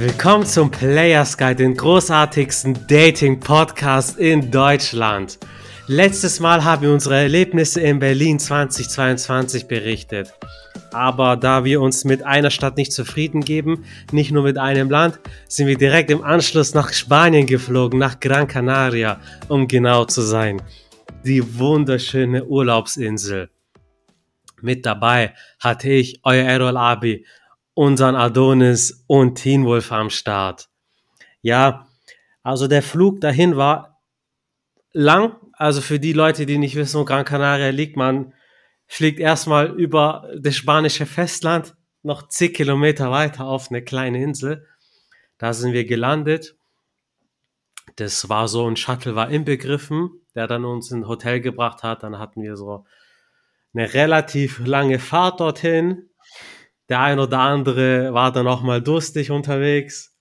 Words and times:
Willkommen 0.00 0.46
zum 0.46 0.70
Players 0.70 1.36
Guide, 1.36 1.56
den 1.56 1.74
großartigsten 1.76 2.86
Dating-Podcast 2.86 4.16
in 4.16 4.48
Deutschland. 4.48 5.40
Letztes 5.88 6.38
Mal 6.38 6.62
haben 6.62 6.82
wir 6.82 6.92
unsere 6.92 7.16
Erlebnisse 7.16 7.80
in 7.80 7.98
Berlin 7.98 8.38
2022 8.38 9.66
berichtet. 9.66 10.32
Aber 10.92 11.36
da 11.36 11.64
wir 11.64 11.80
uns 11.80 12.04
mit 12.04 12.22
einer 12.24 12.50
Stadt 12.50 12.76
nicht 12.76 12.92
zufrieden 12.92 13.40
geben, 13.40 13.86
nicht 14.12 14.30
nur 14.30 14.44
mit 14.44 14.56
einem 14.56 14.88
Land, 14.88 15.18
sind 15.48 15.66
wir 15.66 15.76
direkt 15.76 16.12
im 16.12 16.22
Anschluss 16.22 16.74
nach 16.74 16.92
Spanien 16.92 17.48
geflogen, 17.48 17.98
nach 17.98 18.20
Gran 18.20 18.46
Canaria, 18.46 19.18
um 19.48 19.66
genau 19.66 20.04
zu 20.04 20.20
sein. 20.20 20.62
Die 21.24 21.58
wunderschöne 21.58 22.44
Urlaubsinsel. 22.44 23.50
Mit 24.60 24.86
dabei 24.86 25.34
hatte 25.58 25.90
ich 25.90 26.20
euer 26.22 26.44
Errol 26.44 26.76
Abi 26.76 27.24
unseren 27.78 28.16
Adonis 28.16 29.04
und 29.06 29.36
Teen 29.36 29.64
Wolf 29.64 29.92
am 29.92 30.10
Start. 30.10 30.68
Ja, 31.42 31.86
also 32.42 32.66
der 32.66 32.82
Flug 32.82 33.20
dahin 33.20 33.56
war 33.56 34.02
lang. 34.92 35.36
Also 35.52 35.80
für 35.80 36.00
die 36.00 36.12
Leute, 36.12 36.44
die 36.44 36.58
nicht 36.58 36.74
wissen, 36.74 36.98
wo 36.98 37.04
Gran 37.04 37.24
Canaria 37.24 37.68
liegt, 37.68 37.96
man 37.96 38.34
fliegt 38.88 39.20
erstmal 39.20 39.68
über 39.78 40.28
das 40.36 40.56
spanische 40.56 41.06
Festland 41.06 41.76
noch 42.02 42.26
zig 42.26 42.54
Kilometer 42.54 43.12
weiter 43.12 43.44
auf 43.44 43.70
eine 43.70 43.80
kleine 43.80 44.24
Insel. 44.24 44.66
Da 45.38 45.52
sind 45.52 45.72
wir 45.72 45.84
gelandet. 45.84 46.56
Das 47.94 48.28
war 48.28 48.48
so 48.48 48.68
ein 48.68 48.74
Shuttle 48.74 49.14
war 49.14 49.30
inbegriffen, 49.30 50.10
der 50.34 50.48
dann 50.48 50.64
uns 50.64 50.90
in 50.90 51.02
ein 51.02 51.08
Hotel 51.08 51.40
gebracht 51.40 51.84
hat. 51.84 52.02
Dann 52.02 52.18
hatten 52.18 52.42
wir 52.42 52.56
so 52.56 52.86
eine 53.72 53.94
relativ 53.94 54.66
lange 54.66 54.98
Fahrt 54.98 55.38
dorthin 55.38 56.07
der 56.88 57.00
ein 57.00 57.18
oder 57.18 57.40
andere 57.40 58.14
war 58.14 58.32
dann 58.32 58.46
auch 58.46 58.62
mal 58.62 58.82
durstig 58.82 59.30
unterwegs. 59.30 60.16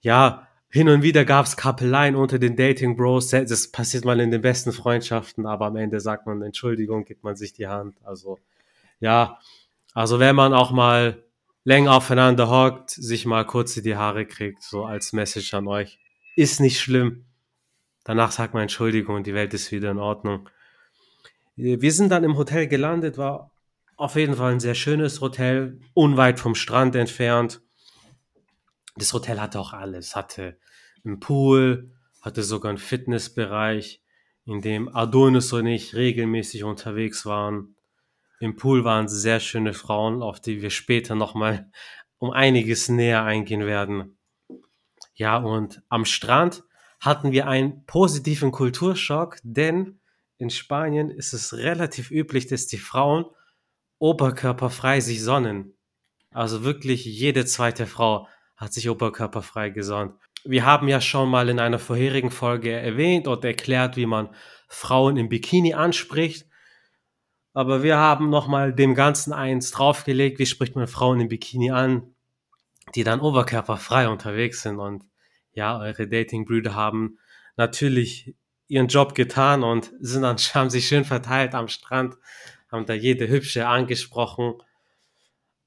Ja, 0.00 0.48
hin 0.68 0.88
und 0.88 1.02
wieder 1.02 1.24
gab 1.24 1.46
es 1.46 1.56
Kappeleien 1.56 2.16
unter 2.16 2.38
den 2.38 2.56
Dating 2.56 2.96
Bros. 2.96 3.30
Das 3.30 3.70
passiert 3.70 4.04
mal 4.04 4.20
in 4.20 4.30
den 4.30 4.42
besten 4.42 4.72
Freundschaften, 4.72 5.46
aber 5.46 5.66
am 5.66 5.76
Ende 5.76 6.00
sagt 6.00 6.26
man 6.26 6.42
Entschuldigung, 6.42 7.04
gibt 7.04 7.22
man 7.22 7.36
sich 7.36 7.52
die 7.52 7.68
Hand. 7.68 7.96
Also 8.02 8.38
ja, 9.00 9.38
also 9.94 10.18
wenn 10.18 10.34
man 10.34 10.52
auch 10.52 10.72
mal 10.72 11.22
länger 11.62 11.94
aufeinander 11.94 12.50
hockt, 12.50 12.90
sich 12.90 13.24
mal 13.24 13.46
kurz 13.46 13.76
in 13.76 13.84
die 13.84 13.96
Haare 13.96 14.26
kriegt, 14.26 14.62
so 14.62 14.84
als 14.84 15.12
Message 15.12 15.54
an 15.54 15.68
euch, 15.68 15.98
ist 16.36 16.60
nicht 16.60 16.80
schlimm. 16.80 17.24
Danach 18.02 18.32
sagt 18.32 18.52
man 18.52 18.62
Entschuldigung 18.62 19.16
und 19.16 19.26
die 19.26 19.34
Welt 19.34 19.54
ist 19.54 19.72
wieder 19.72 19.90
in 19.90 19.98
Ordnung. 19.98 20.48
Wir 21.56 21.92
sind 21.92 22.10
dann 22.10 22.24
im 22.24 22.36
Hotel 22.36 22.66
gelandet, 22.66 23.16
war 23.16 23.53
auf 23.96 24.16
jeden 24.16 24.34
Fall 24.34 24.52
ein 24.52 24.60
sehr 24.60 24.74
schönes 24.74 25.20
Hotel, 25.20 25.80
unweit 25.94 26.40
vom 26.40 26.54
Strand 26.54 26.96
entfernt. 26.96 27.62
Das 28.96 29.12
Hotel 29.12 29.40
hatte 29.40 29.58
auch 29.60 29.72
alles, 29.72 30.16
hatte 30.16 30.58
einen 31.04 31.20
Pool, 31.20 31.92
hatte 32.22 32.42
sogar 32.42 32.70
einen 32.70 32.78
Fitnessbereich, 32.78 34.00
in 34.46 34.60
dem 34.60 34.94
Adonis 34.94 35.52
und 35.52 35.66
ich 35.66 35.94
regelmäßig 35.94 36.64
unterwegs 36.64 37.24
waren. 37.24 37.76
Im 38.40 38.56
Pool 38.56 38.84
waren 38.84 39.08
sehr 39.08 39.40
schöne 39.40 39.72
Frauen, 39.72 40.22
auf 40.22 40.40
die 40.40 40.60
wir 40.60 40.70
später 40.70 41.14
nochmal 41.14 41.70
um 42.18 42.30
einiges 42.30 42.88
näher 42.88 43.24
eingehen 43.24 43.64
werden. 43.64 44.18
Ja, 45.14 45.38
und 45.38 45.82
am 45.88 46.04
Strand 46.04 46.64
hatten 47.00 47.32
wir 47.32 47.46
einen 47.46 47.84
positiven 47.86 48.50
Kulturschock, 48.50 49.38
denn 49.42 50.00
in 50.38 50.50
Spanien 50.50 51.10
ist 51.10 51.32
es 51.32 51.54
relativ 51.54 52.10
üblich, 52.10 52.46
dass 52.46 52.66
die 52.66 52.78
Frauen 52.78 53.26
oberkörperfrei 53.98 55.00
sich 55.00 55.22
sonnen. 55.22 55.74
Also 56.30 56.64
wirklich 56.64 57.04
jede 57.04 57.44
zweite 57.44 57.86
Frau 57.86 58.28
hat 58.56 58.72
sich 58.72 58.88
oberkörperfrei 58.88 59.70
gesonnt. 59.70 60.14
Wir 60.44 60.66
haben 60.66 60.88
ja 60.88 61.00
schon 61.00 61.28
mal 61.28 61.48
in 61.48 61.58
einer 61.58 61.78
vorherigen 61.78 62.30
Folge 62.30 62.72
erwähnt 62.72 63.26
und 63.26 63.44
erklärt, 63.44 63.96
wie 63.96 64.06
man 64.06 64.30
Frauen 64.68 65.16
im 65.16 65.28
Bikini 65.28 65.74
anspricht. 65.74 66.46
Aber 67.54 67.82
wir 67.82 67.96
haben 67.96 68.30
nochmal 68.30 68.74
dem 68.74 68.94
Ganzen 68.94 69.32
eins 69.32 69.70
draufgelegt, 69.70 70.38
wie 70.38 70.46
spricht 70.46 70.74
man 70.74 70.88
Frauen 70.88 71.20
im 71.20 71.28
Bikini 71.28 71.70
an, 71.70 72.14
die 72.94 73.04
dann 73.04 73.20
oberkörperfrei 73.20 74.08
unterwegs 74.08 74.62
sind. 74.62 74.80
Und 74.80 75.04
ja, 75.52 75.78
eure 75.78 76.08
Datingbrüder 76.08 76.74
haben 76.74 77.18
natürlich 77.56 78.34
ihren 78.66 78.88
Job 78.88 79.14
getan 79.14 79.62
und 79.62 79.92
sind 80.00 80.22
dann, 80.22 80.36
haben 80.54 80.70
sich 80.70 80.88
schön 80.88 81.04
verteilt 81.04 81.54
am 81.54 81.68
Strand 81.68 82.16
haben 82.74 82.86
da 82.86 82.94
jede 82.94 83.28
Hübsche 83.28 83.66
angesprochen 83.66 84.54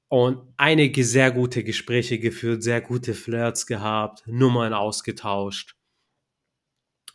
und 0.08 0.52
einige 0.56 1.04
sehr 1.04 1.30
gute 1.32 1.64
Gespräche 1.64 2.18
geführt, 2.18 2.62
sehr 2.62 2.80
gute 2.80 3.14
Flirts 3.14 3.66
gehabt, 3.66 4.22
Nummern 4.26 4.72
ausgetauscht. 4.72 5.74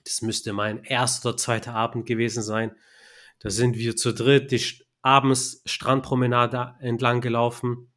Das 0.03 0.21
müsste 0.21 0.51
mein 0.51 0.83
erster 0.83 1.37
zweiter 1.37 1.73
Abend 1.73 2.05
gewesen 2.05 2.43
sein. 2.43 2.75
Da 3.39 3.49
sind 3.49 3.77
wir 3.77 3.95
zu 3.95 4.13
dritt 4.13 4.51
die 4.51 4.61
abends 5.01 5.61
Strandpromenade 5.65 6.75
entlang 6.79 7.21
gelaufen. 7.21 7.91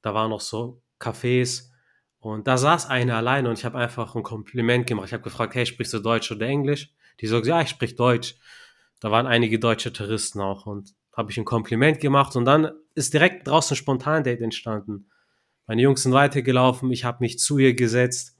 Da 0.00 0.14
waren 0.14 0.30
noch 0.30 0.40
so 0.40 0.82
Cafés 0.98 1.70
und 2.18 2.46
da 2.46 2.56
saß 2.56 2.86
eine 2.86 3.16
allein 3.16 3.46
und 3.46 3.58
ich 3.58 3.64
habe 3.64 3.78
einfach 3.78 4.14
ein 4.14 4.22
Kompliment 4.22 4.86
gemacht. 4.86 5.06
Ich 5.08 5.12
habe 5.12 5.24
gefragt, 5.24 5.54
hey, 5.54 5.66
sprichst 5.66 5.92
du 5.92 5.98
Deutsch 5.98 6.30
oder 6.30 6.46
Englisch? 6.46 6.92
Die 7.20 7.26
sagt, 7.26 7.46
ja, 7.46 7.60
ich 7.60 7.68
sprich 7.68 7.96
Deutsch. 7.96 8.36
Da 9.00 9.10
waren 9.10 9.26
einige 9.26 9.58
deutsche 9.58 9.92
Touristen 9.92 10.40
auch 10.40 10.66
und 10.66 10.94
habe 11.12 11.30
ich 11.30 11.38
ein 11.38 11.44
Kompliment 11.44 12.00
gemacht 12.00 12.36
und 12.36 12.44
dann 12.44 12.70
ist 12.94 13.14
direkt 13.14 13.46
draußen 13.46 13.74
ein 13.74 13.78
Spontan-Date 13.78 14.40
entstanden. 14.40 15.06
Meine 15.66 15.82
Jungs 15.82 16.02
sind 16.02 16.12
weitergelaufen, 16.12 16.90
ich 16.90 17.04
habe 17.04 17.18
mich 17.20 17.38
zu 17.38 17.58
ihr 17.58 17.74
gesetzt, 17.74 18.36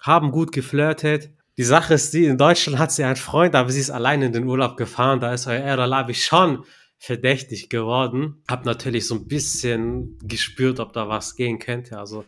haben 0.00 0.30
gut 0.30 0.52
geflirtet. 0.52 1.30
Die 1.56 1.64
Sache 1.64 1.94
ist 1.94 2.12
die, 2.12 2.26
in 2.26 2.38
Deutschland 2.38 2.78
hat 2.78 2.92
sie 2.92 3.04
einen 3.04 3.16
Freund, 3.16 3.54
aber 3.54 3.70
sie 3.70 3.80
ist 3.80 3.90
allein 3.90 4.22
in 4.22 4.32
den 4.32 4.44
Urlaub 4.44 4.76
gefahren, 4.76 5.20
da 5.20 5.32
ist 5.32 5.46
euer 5.46 5.60
Erlabi 5.60 6.14
schon 6.14 6.64
verdächtig 6.98 7.68
geworden. 7.68 8.42
Hab 8.48 8.64
natürlich 8.64 9.06
so 9.06 9.14
ein 9.14 9.26
bisschen 9.26 10.18
gespürt, 10.22 10.80
ob 10.80 10.92
da 10.92 11.08
was 11.08 11.36
gehen 11.36 11.58
könnte. 11.58 11.98
Also 11.98 12.24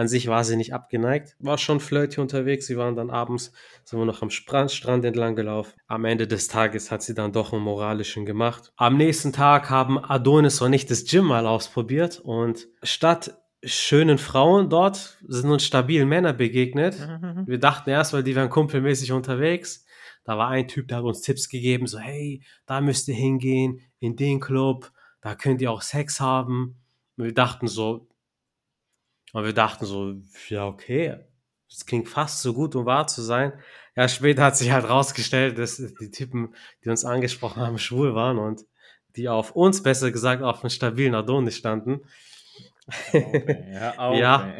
an 0.00 0.08
sich 0.08 0.28
war 0.28 0.44
sie 0.44 0.56
nicht 0.56 0.72
abgeneigt, 0.72 1.36
war 1.40 1.58
schon 1.58 1.78
flirty 1.78 2.22
unterwegs. 2.22 2.66
Sie 2.66 2.78
waren 2.78 2.96
dann 2.96 3.10
abends, 3.10 3.52
sind 3.84 3.98
wir 3.98 4.06
noch 4.06 4.22
am 4.22 4.30
Strand, 4.30 5.04
entlang 5.04 5.36
gelaufen. 5.36 5.74
Am 5.88 6.06
Ende 6.06 6.26
des 6.26 6.48
Tages 6.48 6.90
hat 6.90 7.02
sie 7.02 7.12
dann 7.12 7.32
doch 7.32 7.52
einen 7.52 7.62
moralischen 7.62 8.24
gemacht. 8.24 8.72
Am 8.76 8.96
nächsten 8.96 9.34
Tag 9.34 9.68
haben 9.68 10.02
Adonis 10.02 10.62
und 10.62 10.72
ich 10.72 10.86
das 10.86 11.04
Gym 11.04 11.26
mal 11.26 11.46
ausprobiert 11.46 12.18
und 12.18 12.66
statt 12.82 13.36
schönen 13.62 14.16
Frauen 14.16 14.70
dort 14.70 15.18
sind 15.28 15.50
uns 15.50 15.64
stabilen 15.64 16.08
Männer 16.08 16.32
begegnet. 16.32 16.98
Mhm. 16.98 17.46
Wir 17.46 17.58
dachten 17.58 17.90
erst, 17.90 18.14
weil 18.14 18.22
die 18.22 18.34
wären 18.34 18.48
kumpelmäßig 18.48 19.12
unterwegs. 19.12 19.84
Da 20.24 20.38
war 20.38 20.48
ein 20.48 20.66
Typ, 20.66 20.88
der 20.88 20.98
hat 20.98 21.04
uns 21.04 21.20
Tipps 21.20 21.50
gegeben, 21.50 21.86
so 21.86 21.98
hey, 21.98 22.42
da 22.64 22.80
müsst 22.80 23.06
ihr 23.08 23.14
hingehen, 23.14 23.80
in 23.98 24.16
den 24.16 24.40
Club, 24.40 24.90
da 25.20 25.34
könnt 25.34 25.60
ihr 25.60 25.70
auch 25.70 25.82
Sex 25.82 26.20
haben. 26.20 26.80
Und 27.18 27.24
wir 27.26 27.34
dachten 27.34 27.66
so, 27.66 28.08
und 29.32 29.44
wir 29.44 29.52
dachten 29.52 29.86
so, 29.86 30.14
ja, 30.48 30.66
okay, 30.66 31.16
das 31.68 31.86
klingt 31.86 32.08
fast 32.08 32.42
so 32.42 32.52
gut, 32.52 32.74
um 32.74 32.84
wahr 32.84 33.06
zu 33.06 33.22
sein. 33.22 33.52
Ja, 33.96 34.08
später 34.08 34.44
hat 34.44 34.56
sich 34.56 34.72
halt 34.72 34.88
rausgestellt, 34.88 35.58
dass 35.58 35.76
die 35.76 36.10
Typen, 36.10 36.54
die 36.84 36.88
uns 36.88 37.04
angesprochen 37.04 37.62
haben, 37.62 37.78
schwul 37.78 38.14
waren 38.14 38.38
und 38.38 38.62
die 39.16 39.28
auf 39.28 39.56
uns, 39.56 39.82
besser 39.82 40.10
gesagt, 40.10 40.42
auf 40.42 40.62
einen 40.62 40.70
stabilen 40.70 41.14
Adonis 41.14 41.56
standen. 41.56 42.00
Okay, 42.86 43.72
ja, 43.72 43.94
okay. 43.98 44.20
ja, 44.20 44.54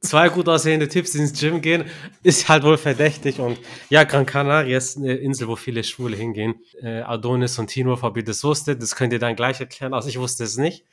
zwei 0.00 0.28
gut 0.28 0.48
aussehende 0.48 0.88
Typen, 0.88 1.10
die 1.12 1.18
ins 1.18 1.38
Gym 1.38 1.60
gehen, 1.62 1.84
ist 2.22 2.48
halt 2.48 2.62
wohl 2.62 2.76
verdächtig. 2.76 3.38
Und 3.38 3.58
ja, 3.88 4.04
Gran 4.04 4.26
Canaria 4.26 4.76
ist 4.76 4.98
eine 4.98 5.14
Insel, 5.14 5.48
wo 5.48 5.56
viele 5.56 5.82
Schwule 5.82 6.16
hingehen. 6.16 6.56
Äh, 6.82 7.00
Adonis 7.00 7.58
und 7.58 7.68
Tino, 7.68 7.98
ob 8.00 8.16
ihr 8.16 8.24
das 8.24 8.44
wusstet, 8.44 8.82
das 8.82 8.96
könnt 8.96 9.12
ihr 9.12 9.18
dann 9.18 9.36
gleich 9.36 9.60
erklären. 9.60 9.94
Also 9.94 10.08
ich 10.08 10.18
wusste 10.18 10.44
es 10.44 10.56
nicht 10.56 10.84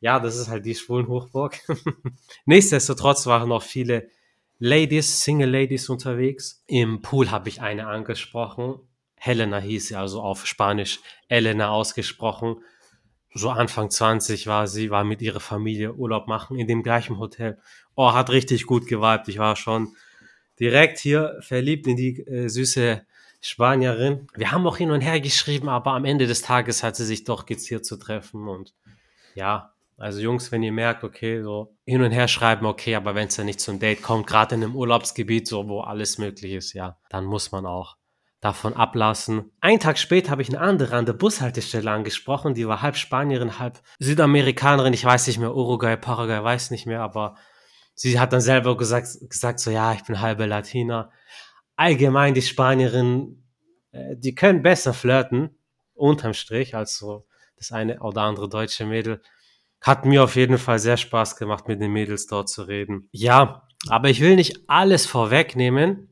ja, 0.00 0.18
das 0.18 0.36
ist 0.36 0.48
halt 0.48 0.64
die 0.64 0.74
Schwulenhochburg. 0.74 1.60
Nichtsdestotrotz 2.46 3.26
waren 3.26 3.50
noch 3.50 3.62
viele 3.62 4.08
Ladies, 4.58 5.22
Single 5.22 5.50
Ladies 5.50 5.88
unterwegs. 5.88 6.62
Im 6.66 7.02
Pool 7.02 7.30
habe 7.30 7.48
ich 7.48 7.60
eine 7.60 7.86
angesprochen. 7.86 8.80
Helena 9.16 9.58
hieß 9.58 9.88
sie, 9.88 9.96
also 9.96 10.22
auf 10.22 10.46
Spanisch 10.46 11.00
Elena 11.28 11.70
ausgesprochen. 11.70 12.56
So 13.32 13.50
Anfang 13.50 13.90
20 13.90 14.46
war 14.46 14.66
sie, 14.66 14.90
war 14.90 15.04
mit 15.04 15.22
ihrer 15.22 15.40
Familie 15.40 15.94
Urlaub 15.94 16.26
machen 16.26 16.58
in 16.58 16.66
dem 16.66 16.82
gleichen 16.82 17.18
Hotel. 17.18 17.58
Oh, 17.94 18.12
hat 18.12 18.30
richtig 18.30 18.66
gut 18.66 18.86
geweibt. 18.86 19.28
Ich 19.28 19.38
war 19.38 19.54
schon 19.56 19.94
direkt 20.58 20.98
hier 20.98 21.38
verliebt 21.40 21.86
in 21.86 21.96
die 21.96 22.20
äh, 22.26 22.48
süße 22.48 23.04
Spanierin. 23.40 24.26
Wir 24.34 24.50
haben 24.50 24.66
auch 24.66 24.78
hin 24.78 24.90
und 24.90 25.00
her 25.00 25.20
geschrieben, 25.20 25.68
aber 25.68 25.92
am 25.92 26.04
Ende 26.04 26.26
des 26.26 26.42
Tages 26.42 26.82
hat 26.82 26.96
sie 26.96 27.06
sich 27.06 27.24
doch 27.24 27.46
geziert 27.46 27.86
zu 27.86 27.96
treffen 27.96 28.48
und 28.48 28.74
ja, 29.34 29.72
also 30.00 30.20
Jungs, 30.20 30.50
wenn 30.50 30.62
ihr 30.62 30.72
merkt, 30.72 31.04
okay, 31.04 31.42
so 31.42 31.76
hin 31.84 32.02
und 32.02 32.10
her 32.10 32.26
schreiben, 32.26 32.64
okay, 32.64 32.94
aber 32.94 33.14
wenn 33.14 33.28
es 33.28 33.36
dann 33.36 33.46
nicht 33.46 33.60
zum 33.60 33.78
Date 33.78 34.02
kommt, 34.02 34.26
gerade 34.26 34.54
in 34.54 34.64
einem 34.64 34.74
Urlaubsgebiet, 34.74 35.46
so 35.46 35.68
wo 35.68 35.82
alles 35.82 36.16
möglich 36.16 36.52
ist, 36.54 36.72
ja, 36.72 36.98
dann 37.10 37.26
muss 37.26 37.52
man 37.52 37.66
auch 37.66 37.96
davon 38.40 38.72
ablassen. 38.72 39.52
Einen 39.60 39.78
Tag 39.78 39.98
später 39.98 40.30
habe 40.30 40.40
ich 40.40 40.48
eine 40.48 40.60
andere 40.60 40.96
an 40.96 41.04
der 41.04 41.12
Bushaltestelle 41.12 41.90
angesprochen, 41.90 42.54
die 42.54 42.66
war 42.66 42.80
halb 42.80 42.96
Spanierin, 42.96 43.58
halb 43.58 43.80
Südamerikanerin, 43.98 44.94
ich 44.94 45.04
weiß 45.04 45.26
nicht 45.26 45.38
mehr, 45.38 45.54
Uruguay, 45.54 45.96
Paraguay, 45.96 46.42
weiß 46.42 46.70
nicht 46.70 46.86
mehr, 46.86 47.02
aber 47.02 47.36
sie 47.94 48.18
hat 48.18 48.32
dann 48.32 48.40
selber 48.40 48.78
gesagt, 48.78 49.06
gesagt 49.28 49.60
so, 49.60 49.70
ja, 49.70 49.92
ich 49.92 50.04
bin 50.04 50.22
halbe 50.22 50.46
Latina. 50.46 51.10
Allgemein 51.76 52.32
die 52.32 52.40
Spanierinnen, 52.40 53.46
äh, 53.92 54.16
die 54.16 54.34
können 54.34 54.62
besser 54.62 54.94
flirten, 54.94 55.58
unterm 55.92 56.32
Strich, 56.32 56.74
als 56.74 56.96
so 56.96 57.26
das 57.58 57.70
eine 57.70 58.00
oder 58.00 58.22
andere 58.22 58.48
deutsche 58.48 58.86
Mädel. 58.86 59.20
Hat 59.80 60.04
mir 60.04 60.22
auf 60.22 60.36
jeden 60.36 60.58
Fall 60.58 60.78
sehr 60.78 60.96
Spaß 60.96 61.36
gemacht, 61.36 61.68
mit 61.68 61.80
den 61.80 61.92
Mädels 61.92 62.26
dort 62.26 62.48
zu 62.48 62.62
reden. 62.62 63.08
Ja, 63.12 63.66
aber 63.88 64.10
ich 64.10 64.20
will 64.20 64.36
nicht 64.36 64.68
alles 64.68 65.06
vorwegnehmen. 65.06 66.08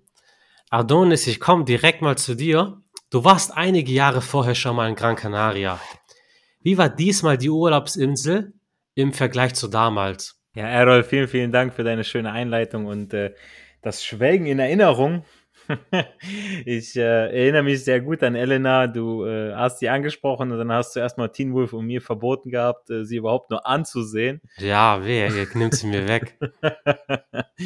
Adonis, 0.70 1.26
ich 1.26 1.40
komme 1.40 1.64
direkt 1.64 2.02
mal 2.02 2.16
zu 2.16 2.34
dir. 2.34 2.80
Du 3.10 3.24
warst 3.24 3.56
einige 3.56 3.92
Jahre 3.92 4.20
vorher 4.20 4.54
schon 4.54 4.76
mal 4.76 4.88
in 4.88 4.94
Gran 4.94 5.16
Canaria. 5.16 5.80
Wie 6.60 6.76
war 6.76 6.88
diesmal 6.88 7.38
die 7.38 7.50
Urlaubsinsel 7.50 8.52
im 8.94 9.12
Vergleich 9.12 9.54
zu 9.54 9.68
damals? 9.68 10.40
Ja, 10.54 10.66
Errol, 10.66 11.04
vielen, 11.04 11.28
vielen 11.28 11.52
Dank 11.52 11.74
für 11.74 11.84
deine 11.84 12.04
schöne 12.04 12.32
Einleitung 12.32 12.86
und 12.86 13.14
äh, 13.14 13.34
das 13.82 14.04
Schwelgen 14.04 14.46
in 14.46 14.58
Erinnerung 14.58 15.24
ich 16.64 16.96
äh, 16.96 17.00
erinnere 17.00 17.62
mich 17.62 17.84
sehr 17.84 18.00
gut 18.00 18.22
an 18.22 18.34
Elena. 18.34 18.86
Du 18.86 19.24
äh, 19.24 19.54
hast 19.54 19.78
sie 19.78 19.88
angesprochen 19.88 20.50
und 20.50 20.58
dann 20.58 20.72
hast 20.72 20.96
du 20.96 21.00
erstmal 21.00 21.30
Teen 21.30 21.52
Wolf 21.52 21.72
und 21.72 21.86
mir 21.86 22.00
verboten 22.00 22.50
gehabt, 22.50 22.90
äh, 22.90 23.04
sie 23.04 23.16
überhaupt 23.16 23.50
nur 23.50 23.66
anzusehen. 23.66 24.40
Ja, 24.58 25.00
wer? 25.02 25.34
Ihr 25.34 25.46
nimmt 25.54 25.74
sie 25.74 25.86
mir 25.86 26.08
weg. 26.08 26.38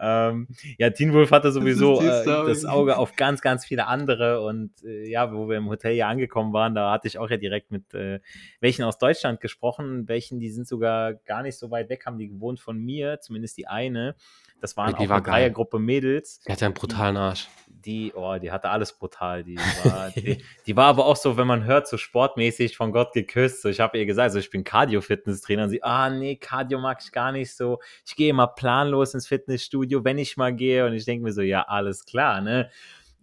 ähm, 0.00 0.48
ja, 0.78 0.90
Teen 0.90 1.12
Wolf 1.12 1.30
hatte 1.30 1.52
sowieso 1.52 2.00
das, 2.00 2.26
äh, 2.26 2.46
das, 2.46 2.64
Auge 2.64 2.96
auf 2.96 3.16
ganz, 3.16 3.40
ganz 3.40 3.64
viele 3.64 3.86
andere 3.86 4.42
und 4.42 4.70
äh, 4.84 5.08
ja, 5.08 5.32
wo 5.32 5.48
wir 5.48 5.58
im 5.58 5.68
Hotel 5.68 5.94
ja 5.94 6.08
angekommen 6.08 6.52
waren, 6.52 6.74
da 6.74 6.90
hatte 6.90 7.08
ich 7.08 7.18
auch 7.18 7.28
ja 7.28 7.36
direkt 7.36 7.70
mit 7.70 7.92
äh, 7.94 8.20
welchen 8.60 8.84
aus 8.84 8.98
Deutschland 8.98 9.40
gesprochen, 9.40 10.08
welchen, 10.08 10.40
die 10.40 10.50
sind 10.50 10.66
sogar 10.66 11.14
gar 11.14 11.42
nicht 11.42 11.58
so 11.58 11.70
weit 11.70 11.88
weg, 11.88 12.06
haben 12.06 12.18
die 12.18 12.28
gewohnt 12.28 12.60
von 12.60 12.78
mir, 12.78 13.20
zumindest 13.20 13.58
die 13.58 13.66
eine. 13.66 14.14
Das 14.62 14.76
waren 14.76 14.94
die 14.94 15.06
auch 15.06 15.08
war 15.08 15.16
eine 15.16 15.24
Dreiergruppe 15.24 15.80
Mädels. 15.80 16.38
Die 16.46 16.52
hatte 16.52 16.66
einen 16.66 16.74
brutalen 16.74 17.16
Arsch. 17.16 17.48
Die, 17.66 18.12
oh, 18.14 18.38
die 18.40 18.52
hatte 18.52 18.70
alles 18.70 18.92
brutal. 18.92 19.42
Die 19.42 19.56
war, 19.84 20.10
die, 20.10 20.40
die, 20.66 20.76
war 20.76 20.86
aber 20.86 21.04
auch 21.04 21.16
so, 21.16 21.36
wenn 21.36 21.48
man 21.48 21.64
hört, 21.64 21.88
so 21.88 21.96
sportmäßig 21.96 22.76
von 22.76 22.92
Gott 22.92 23.12
geküsst. 23.12 23.62
So, 23.62 23.68
ich 23.68 23.80
habe 23.80 23.98
ihr 23.98 24.06
gesagt, 24.06 24.30
so, 24.30 24.38
ich 24.38 24.50
bin 24.50 24.62
Cardio-Fitness-Trainer. 24.62 25.64
Und 25.64 25.70
sie, 25.70 25.82
ah, 25.82 26.08
nee, 26.10 26.36
Cardio 26.36 26.78
mag 26.78 27.00
ich 27.04 27.10
gar 27.10 27.32
nicht 27.32 27.52
so. 27.56 27.80
Ich 28.06 28.14
gehe 28.14 28.30
immer 28.30 28.46
planlos 28.46 29.14
ins 29.14 29.26
Fitnessstudio, 29.26 30.04
wenn 30.04 30.18
ich 30.18 30.36
mal 30.36 30.54
gehe. 30.54 30.86
Und 30.86 30.92
ich 30.92 31.06
denke 31.06 31.24
mir 31.24 31.32
so, 31.32 31.42
ja, 31.42 31.62
alles 31.62 32.04
klar, 32.04 32.40
ne? 32.40 32.70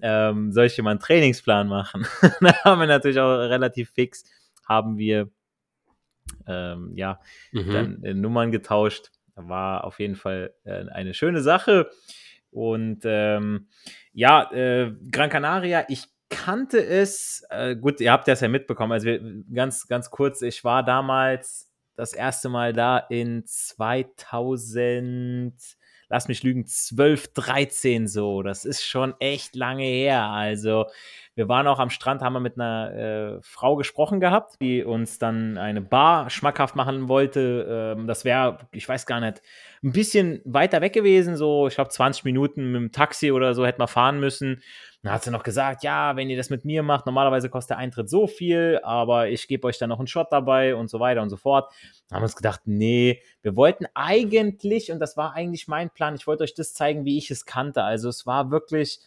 Ähm, 0.01 0.51
soll 0.51 0.65
ich 0.65 0.75
dir 0.75 0.83
mal 0.83 0.91
einen 0.91 0.99
Trainingsplan 0.99 1.69
machen? 1.69 2.05
da 2.41 2.53
haben 2.65 2.81
wir 2.81 2.87
natürlich 2.87 3.19
auch 3.19 3.37
relativ 3.37 3.91
fix, 3.91 4.25
haben 4.67 4.97
wir 4.97 5.29
ähm, 6.47 6.91
ja, 6.95 7.21
mhm. 7.53 7.71
dann 7.71 8.03
äh, 8.03 8.13
Nummern 8.13 8.51
getauscht 8.51 9.11
war 9.47 9.83
auf 9.83 9.99
jeden 9.99 10.15
Fall 10.15 10.53
äh, 10.63 10.87
eine 10.89 11.13
schöne 11.13 11.41
Sache. 11.41 11.89
Und 12.51 13.01
ähm, 13.03 13.67
ja, 14.11 14.51
äh, 14.51 14.91
Gran 15.11 15.29
Canaria, 15.29 15.85
ich 15.87 16.05
kannte 16.29 16.83
es, 16.83 17.45
äh, 17.49 17.75
gut, 17.75 18.01
ihr 18.01 18.11
habt 18.11 18.27
das 18.27 18.41
ja 18.41 18.47
mitbekommen, 18.47 18.91
also 18.91 19.09
ganz, 19.53 19.87
ganz 19.87 20.09
kurz, 20.11 20.41
ich 20.41 20.63
war 20.63 20.83
damals 20.83 21.69
das 21.95 22.13
erste 22.13 22.49
Mal 22.49 22.73
da 22.73 22.97
in 22.97 23.45
2000, 23.45 25.53
lass 26.07 26.27
mich 26.27 26.43
lügen, 26.43 26.65
12, 26.65 27.33
13 27.33 28.07
so, 28.07 28.41
das 28.43 28.65
ist 28.65 28.85
schon 28.85 29.13
echt 29.19 29.55
lange 29.55 29.85
her, 29.85 30.23
also 30.23 30.85
wir 31.39 31.47
waren 31.47 31.67
auch 31.67 31.79
am 31.79 31.89
Strand, 31.89 32.21
haben 32.21 32.33
wir 32.33 32.41
mit 32.41 32.59
einer 32.59 33.37
äh, 33.37 33.39
Frau 33.41 33.77
gesprochen 33.77 34.19
gehabt, 34.19 34.57
die 34.59 34.83
uns 34.83 35.19
dann 35.19 35.57
eine 35.57 35.79
Bar 35.79 36.29
schmackhaft 36.29 36.75
machen 36.75 37.07
wollte. 37.07 37.95
Ähm, 37.97 38.07
das 38.07 38.25
wäre, 38.25 38.67
ich 38.73 38.89
weiß 38.89 39.05
gar 39.05 39.21
nicht, 39.21 39.41
ein 39.81 39.93
bisschen 39.93 40.41
weiter 40.43 40.81
weg 40.81 40.91
gewesen, 40.91 41.37
so, 41.37 41.69
ich 41.69 41.75
glaube, 41.75 41.91
20 41.91 42.25
Minuten 42.25 42.73
mit 42.73 42.81
dem 42.81 42.91
Taxi 42.91 43.31
oder 43.31 43.53
so 43.53 43.65
hätten 43.65 43.81
wir 43.81 43.87
fahren 43.87 44.19
müssen. 44.19 44.61
Dann 45.01 45.13
hat 45.13 45.23
sie 45.23 45.31
noch 45.31 45.43
gesagt, 45.43 45.81
ja, 45.81 46.17
wenn 46.17 46.29
ihr 46.29 46.35
das 46.35 46.49
mit 46.49 46.65
mir 46.65 46.83
macht, 46.83 47.05
normalerweise 47.05 47.49
kostet 47.49 47.69
der 47.69 47.77
Eintritt 47.77 48.09
so 48.09 48.27
viel, 48.27 48.81
aber 48.83 49.29
ich 49.29 49.47
gebe 49.47 49.65
euch 49.65 49.77
dann 49.77 49.87
noch 49.87 49.99
einen 49.99 50.07
Shot 50.07 50.27
dabei 50.31 50.75
und 50.75 50.89
so 50.89 50.99
weiter 50.99 51.21
und 51.21 51.29
so 51.29 51.37
fort. 51.37 51.71
Dann 52.09 52.17
haben 52.17 52.23
wir 52.23 52.25
uns 52.25 52.35
gedacht, 52.35 52.63
nee, 52.65 53.21
wir 53.43 53.55
wollten 53.55 53.85
eigentlich, 53.93 54.91
und 54.91 54.99
das 54.99 55.15
war 55.15 55.35
eigentlich 55.35 55.69
mein 55.69 55.89
Plan, 55.89 56.15
ich 56.15 56.27
wollte 56.27 56.43
euch 56.43 56.53
das 56.53 56.73
zeigen, 56.73 57.05
wie 57.05 57.17
ich 57.17 57.31
es 57.31 57.45
kannte. 57.45 57.83
Also 57.83 58.09
es 58.09 58.25
war 58.25 58.51
wirklich 58.51 58.99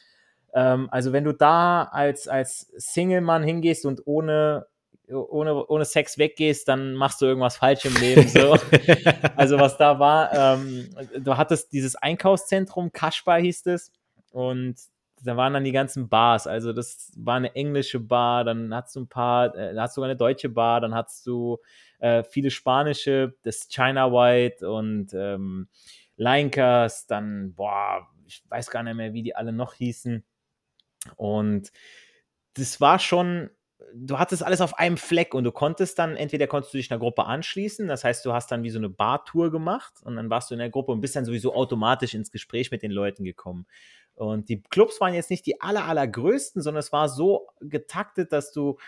ähm, 0.55 0.89
also 0.91 1.13
wenn 1.13 1.25
du 1.25 1.33
da 1.33 1.85
als, 1.85 2.29
als 2.29 2.73
Single-Mann 2.77 3.43
hingehst 3.43 3.87
und 3.87 4.07
ohne, 4.07 4.67
ohne, 5.09 5.67
ohne 5.67 5.85
Sex 5.85 6.19
weggehst, 6.19 6.69
dann 6.69 6.95
machst 6.95 7.21
du 7.21 7.27
irgendwas 7.27 7.57
falsch 7.57 7.85
im 7.85 7.95
Leben. 7.97 8.29
So. 8.29 8.57
also 9.37 9.59
was 9.59 9.77
da 9.79 9.99
war, 9.99 10.33
ähm, 10.35 10.89
du 11.21 11.37
hattest 11.37 11.73
dieses 11.73 11.97
Einkaufszentrum, 11.97 12.93
Kaschbar 12.93 13.41
hieß 13.41 13.67
es, 13.67 13.93
und 14.33 14.77
da 15.25 15.37
waren 15.37 15.53
dann 15.53 15.65
die 15.65 15.73
ganzen 15.73 16.09
Bars. 16.09 16.47
Also 16.47 16.73
das 16.73 17.13
war 17.17 17.37
eine 17.37 17.55
englische 17.55 18.01
Bar, 18.01 18.45
dann 18.45 18.75
hast 18.75 18.97
du 18.97 19.01
ein 19.01 19.09
paar, 19.09 19.55
äh, 19.55 19.77
hast 19.79 19.95
sogar 19.95 20.11
eine 20.11 20.17
deutsche 20.17 20.49
Bar, 20.49 20.81
dann 20.81 20.95
hast 20.95 21.27
du 21.27 21.59
äh, 22.01 22.25
viele 22.25 22.51
spanische, 22.51 23.35
das 23.43 23.69
China 23.69 24.11
White 24.11 24.69
und 24.69 25.13
ähm, 25.15 25.69
Linekers, 26.17 27.07
dann, 27.07 27.55
boah, 27.55 28.09
ich 28.27 28.43
weiß 28.49 28.71
gar 28.71 28.83
nicht 28.83 28.95
mehr, 28.95 29.13
wie 29.13 29.23
die 29.23 29.37
alle 29.37 29.53
noch 29.53 29.75
hießen. 29.75 30.25
Und 31.17 31.73
das 32.55 32.81
war 32.81 32.99
schon, 32.99 33.51
du 33.95 34.19
hattest 34.19 34.43
alles 34.43 34.61
auf 34.61 34.79
einem 34.79 34.97
Fleck 34.97 35.35
und 35.35 35.45
du 35.45 35.53
konntest 35.53 35.99
dann, 35.99 36.17
entweder 36.17 36.47
konntest 36.47 36.75
du 36.75 36.79
dich 36.79 36.91
einer 36.91 37.01
Gruppe 37.01 37.25
anschließen, 37.25 37.89
das 37.89 38.05
heißt, 38.05 38.25
du 38.25 38.33
hast 38.33 38.51
dann 38.51 38.63
wie 38.63 38.71
so 38.71 38.79
eine 38.79 38.89
Bartour 38.89 39.51
gemacht 39.51 39.95
und 40.03 40.17
dann 40.17 40.31
warst 40.31 40.51
du 40.51 40.55
in 40.55 40.61
der 40.61 40.71
Gruppe 40.71 40.93
und 40.93 41.01
bist 41.01 41.17
dann 41.17 41.25
sowieso 41.25 41.55
automatisch 41.55 42.15
ins 42.15 42.31
Gespräch 42.31 42.71
mit 42.71 42.83
den 42.83 42.91
Leuten 42.91 43.25
gekommen. 43.25 43.67
Und 44.15 44.49
die 44.49 44.63
Clubs 44.63 45.01
waren 45.01 45.15
jetzt 45.15 45.31
nicht 45.31 45.47
die 45.47 45.61
aller, 45.61 45.87
allergrößten, 45.87 46.63
sondern 46.63 46.81
es 46.81 46.93
war 46.93 47.09
so 47.09 47.49
getaktet, 47.61 48.33
dass 48.33 48.53
du 48.53 48.79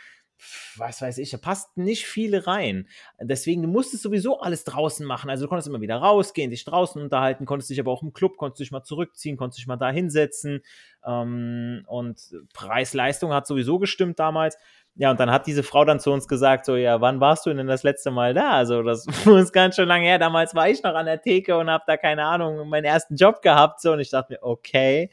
was 0.77 1.01
weiß 1.01 1.19
ich, 1.19 1.31
da 1.31 1.39
passt 1.39 1.77
nicht 1.77 2.07
viele 2.07 2.47
rein. 2.47 2.89
Deswegen, 3.21 3.63
du 3.63 3.83
sowieso 3.83 4.41
alles 4.41 4.65
draußen 4.65 5.07
machen. 5.07 5.31
Also 5.31 5.45
du 5.45 5.49
konntest 5.49 5.69
immer 5.69 5.81
wieder 5.81 5.97
rausgehen, 5.97 6.51
dich 6.51 6.65
draußen 6.65 7.01
unterhalten, 7.01 7.47
konntest 7.47 7.71
dich 7.71 7.81
aber 7.81 7.93
auch 7.93 8.03
im 8.03 8.13
Club, 8.13 8.37
konntest 8.37 8.61
dich 8.61 8.71
mal 8.71 8.83
zurückziehen, 8.83 9.37
konntest 9.37 9.59
dich 9.59 9.67
mal 9.67 9.77
da 9.77 9.91
hinsetzen. 9.91 10.63
Ähm, 11.05 11.85
und 11.87 12.21
Preis-Leistung 12.53 13.33
hat 13.33 13.47
sowieso 13.47 13.79
gestimmt 13.79 14.19
damals. 14.19 14.57
Ja, 14.97 15.11
und 15.11 15.19
dann 15.19 15.31
hat 15.31 15.49
diese 15.49 15.65
Frau 15.65 15.85
dann 15.85 15.99
zu 15.99 16.13
uns 16.13 16.29
gesagt, 16.29 16.67
so, 16.67 16.77
ja, 16.77 17.01
wann 17.01 17.21
warst 17.21 17.47
du 17.47 17.53
denn 17.53 17.67
das 17.67 17.83
letzte 17.83 18.13
Mal 18.13 18.33
da? 18.33 18.53
Also, 18.53 18.83
das 18.83 19.07
ist 19.27 19.53
ganz 19.53 19.75
schön 19.75 19.89
lange 19.89 20.05
her. 20.07 20.19
Damals 20.19 20.55
war 20.55 20.69
ich 20.69 20.83
noch 20.85 20.95
an 20.95 21.07
der 21.07 21.21
Theke 21.21 21.57
und 21.57 21.69
habe 21.69 21.83
da, 21.87 21.97
keine 21.97 22.25
Ahnung, 22.25 22.69
meinen 22.69 22.85
ersten 22.85 23.17
Job 23.17 23.43
gehabt. 23.43 23.81
So, 23.81 23.93
und 23.93 24.01
ich 24.01 24.11
dachte 24.11 24.35
mir, 24.35 24.43
okay, 24.43 25.11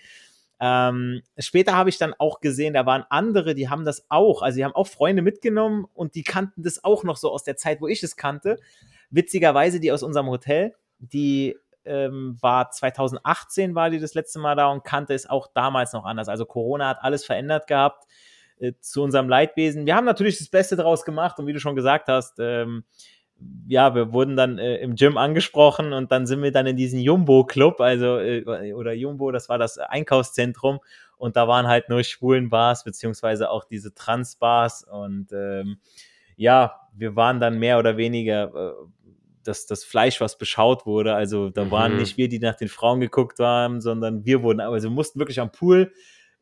ähm, 0.64 1.24
später 1.40 1.76
habe 1.76 1.90
ich 1.90 1.98
dann 1.98 2.14
auch 2.20 2.40
gesehen, 2.40 2.76
da 2.76 2.86
waren 2.86 3.04
andere, 3.10 3.56
die 3.56 3.68
haben 3.68 3.84
das 3.84 4.06
auch, 4.10 4.44
also 4.44 4.58
die 4.58 4.64
haben 4.64 4.76
auch 4.76 4.86
Freunde 4.86 5.24
mitgenommen 5.24 5.88
und 5.96 6.14
die 6.14 6.22
kannten 6.22 6.62
das 6.62 6.84
auch 6.84 7.04
noch 7.04 7.18
so 7.18 7.32
aus 7.32 7.44
der 7.44 7.58
Zeit, 7.58 7.82
wo 7.82 7.88
ich 7.88 8.04
es 8.04 8.16
kannte. 8.16 8.60
Witzigerweise, 9.10 9.80
die 9.80 9.92
aus 9.92 10.04
unserem 10.04 10.28
Hotel, 10.28 10.76
die 11.00 11.58
ähm, 11.84 12.38
war 12.42 12.70
2018 12.70 13.74
war 13.74 13.90
die 13.90 13.98
das 13.98 14.14
letzte 14.14 14.38
Mal 14.38 14.56
da 14.56 14.68
und 14.68 14.84
kannte 14.84 15.16
es 15.16 15.28
auch 15.28 15.48
damals 15.52 15.94
noch 15.94 16.06
anders. 16.06 16.30
Also 16.30 16.46
Corona 16.46 16.90
hat 16.90 17.00
alles 17.02 17.26
verändert 17.26 17.66
gehabt 17.66 18.06
äh, 18.60 18.74
zu 18.80 19.02
unserem 19.02 19.28
Leidwesen. 19.28 19.88
Wir 19.88 19.96
haben 19.96 20.06
natürlich 20.06 20.38
das 20.38 20.50
Beste 20.50 20.76
draus 20.76 21.04
gemacht 21.06 21.40
und 21.40 21.48
wie 21.48 21.54
du 21.54 21.60
schon 21.60 21.76
gesagt 21.76 22.08
hast, 22.08 22.38
ähm, 22.40 22.84
ja, 23.68 23.96
wir 23.96 24.12
wurden 24.12 24.36
dann 24.36 24.58
äh, 24.58 24.78
im 24.78 24.96
Gym 24.96 25.18
angesprochen 25.18 25.94
und 25.94 26.12
dann 26.12 26.28
sind 26.28 26.44
wir 26.44 26.52
dann 26.52 26.68
in 26.68 26.76
diesen 26.76 27.00
Jumbo-Club, 27.00 27.80
also 27.80 28.18
äh, 28.18 28.74
oder 28.74 28.94
Jumbo, 28.94 29.32
das 29.32 29.48
war 29.48 29.58
das 29.58 29.78
Einkaufszentrum 29.78 30.80
und 31.18 31.38
da 31.38 31.48
waren 31.48 31.68
halt 31.68 31.88
nur 31.88 32.04
schwulen 32.04 32.50
Bars, 32.50 32.84
beziehungsweise 32.84 33.50
auch 33.50 33.64
diese 33.64 33.94
Trans-Bars 33.94 34.84
und 34.84 35.32
ähm, 35.32 35.78
ja, 36.36 36.82
wir 36.94 37.16
waren 37.16 37.40
dann 37.40 37.60
mehr 37.60 37.80
oder 37.80 37.96
weniger 37.96 38.54
äh, 38.54 38.74
das, 39.44 39.68
das 39.68 39.84
Fleisch, 39.86 40.20
was 40.20 40.38
beschaut 40.38 40.86
wurde, 40.86 41.16
also 41.16 41.50
da 41.50 41.64
mhm. 41.66 41.72
waren 41.72 41.98
nicht 41.98 42.18
wir, 42.18 42.28
die 42.28 42.40
nach 42.40 42.56
den 42.56 42.68
Frauen 42.68 43.00
geguckt 43.00 43.40
haben, 43.40 43.80
sondern 43.80 44.26
wir 44.26 44.44
wurden, 44.44 44.60
also 44.60 44.90
wir 44.90 44.94
mussten 44.94 45.18
wirklich 45.20 45.40
am 45.40 45.52
Pool, 45.52 45.94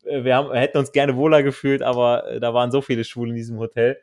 äh, 0.04 0.24
wir, 0.24 0.34
haben, 0.34 0.48
wir 0.50 0.58
hätten 0.58 0.78
uns 0.78 0.90
gerne 0.90 1.16
wohler 1.16 1.44
gefühlt, 1.44 1.82
aber 1.82 2.26
äh, 2.26 2.40
da 2.40 2.54
waren 2.54 2.72
so 2.72 2.80
viele 2.80 3.04
Schwule 3.04 3.30
in 3.30 3.36
diesem 3.36 3.58
Hotel 3.58 4.00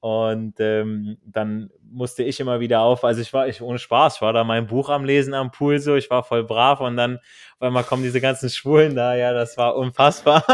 und 0.00 0.54
ähm, 0.60 1.16
dann 1.24 1.70
musste 1.90 2.22
ich 2.22 2.38
immer 2.40 2.60
wieder 2.60 2.80
auf, 2.80 3.04
also 3.04 3.20
ich 3.20 3.32
war, 3.32 3.48
ich 3.48 3.62
ohne 3.62 3.78
Spaß, 3.78 4.16
ich 4.16 4.22
war 4.22 4.32
da 4.32 4.44
mein 4.44 4.66
Buch 4.66 4.88
am 4.88 5.04
Lesen 5.04 5.34
am 5.34 5.50
Pool 5.50 5.78
so, 5.78 5.94
ich 5.94 6.10
war 6.10 6.22
voll 6.22 6.44
brav 6.44 6.80
und 6.80 6.96
dann 6.96 7.16
auf 7.58 7.62
einmal 7.62 7.84
kommen 7.84 8.02
diese 8.02 8.20
ganzen 8.20 8.50
Schwulen 8.50 8.94
da, 8.94 9.14
ja, 9.14 9.32
das 9.32 9.56
war 9.56 9.76
unfassbar. 9.76 10.44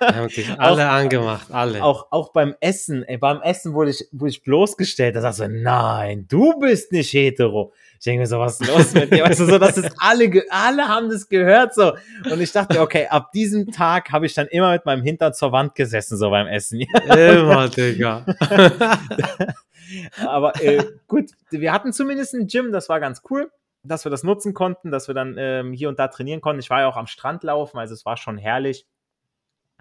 haben 0.00 0.28
sich 0.30 0.48
alle 0.58 0.88
auch, 0.88 0.94
angemacht, 0.94 1.50
alle. 1.50 1.84
Auch, 1.84 2.06
auch 2.10 2.32
beim 2.32 2.54
Essen, 2.60 3.02
ey, 3.02 3.18
beim 3.18 3.42
Essen 3.42 3.74
wurde 3.74 3.90
ich, 3.90 4.08
wurde 4.12 4.30
ich 4.30 4.42
bloßgestellt, 4.42 5.14
da 5.14 5.20
sagst 5.20 5.40
du, 5.40 5.48
nein, 5.48 6.26
du 6.28 6.58
bist 6.58 6.92
nicht 6.92 7.12
hetero. 7.12 7.72
Ich 8.06 8.08
denke 8.08 8.20
mir 8.20 8.26
so, 8.28 8.38
was 8.38 8.60
ist 8.60 8.68
los 8.68 8.94
mit 8.94 9.12
dir? 9.12 9.24
Weißt 9.24 9.40
du, 9.40 9.46
so, 9.46 9.58
dass 9.58 9.76
es 9.76 9.92
alle, 9.98 10.30
alle 10.50 10.86
haben 10.86 11.10
das 11.10 11.28
gehört, 11.28 11.74
so. 11.74 11.94
Und 12.30 12.40
ich 12.40 12.52
dachte, 12.52 12.80
okay, 12.80 13.08
ab 13.08 13.32
diesem 13.32 13.72
Tag 13.72 14.12
habe 14.12 14.26
ich 14.26 14.34
dann 14.34 14.46
immer 14.46 14.70
mit 14.70 14.86
meinem 14.86 15.02
Hintern 15.02 15.34
zur 15.34 15.50
Wand 15.50 15.74
gesessen, 15.74 16.16
so 16.16 16.30
beim 16.30 16.46
Essen. 16.46 16.82
Immer, 16.82 17.68
Digga. 17.68 18.24
Aber 20.24 20.54
äh, 20.62 20.84
gut, 21.08 21.30
wir 21.50 21.72
hatten 21.72 21.92
zumindest 21.92 22.32
ein 22.34 22.46
Gym, 22.46 22.70
das 22.70 22.88
war 22.88 23.00
ganz 23.00 23.22
cool. 23.28 23.50
dass 23.82 24.06
wir 24.06 24.10
das 24.10 24.22
nutzen 24.22 24.54
konnten, 24.54 24.92
dass 24.92 25.08
wir 25.08 25.14
dann 25.16 25.34
ähm, 25.36 25.72
hier 25.72 25.88
und 25.88 25.98
da 25.98 26.06
trainieren 26.06 26.40
konnten. 26.40 26.60
Ich 26.60 26.70
war 26.70 26.82
ja 26.82 26.86
auch 26.86 26.96
am 26.96 27.08
Strand 27.08 27.42
laufen, 27.42 27.76
also 27.76 27.92
es 27.92 28.06
war 28.06 28.16
schon 28.16 28.38
herrlich. 28.38 28.86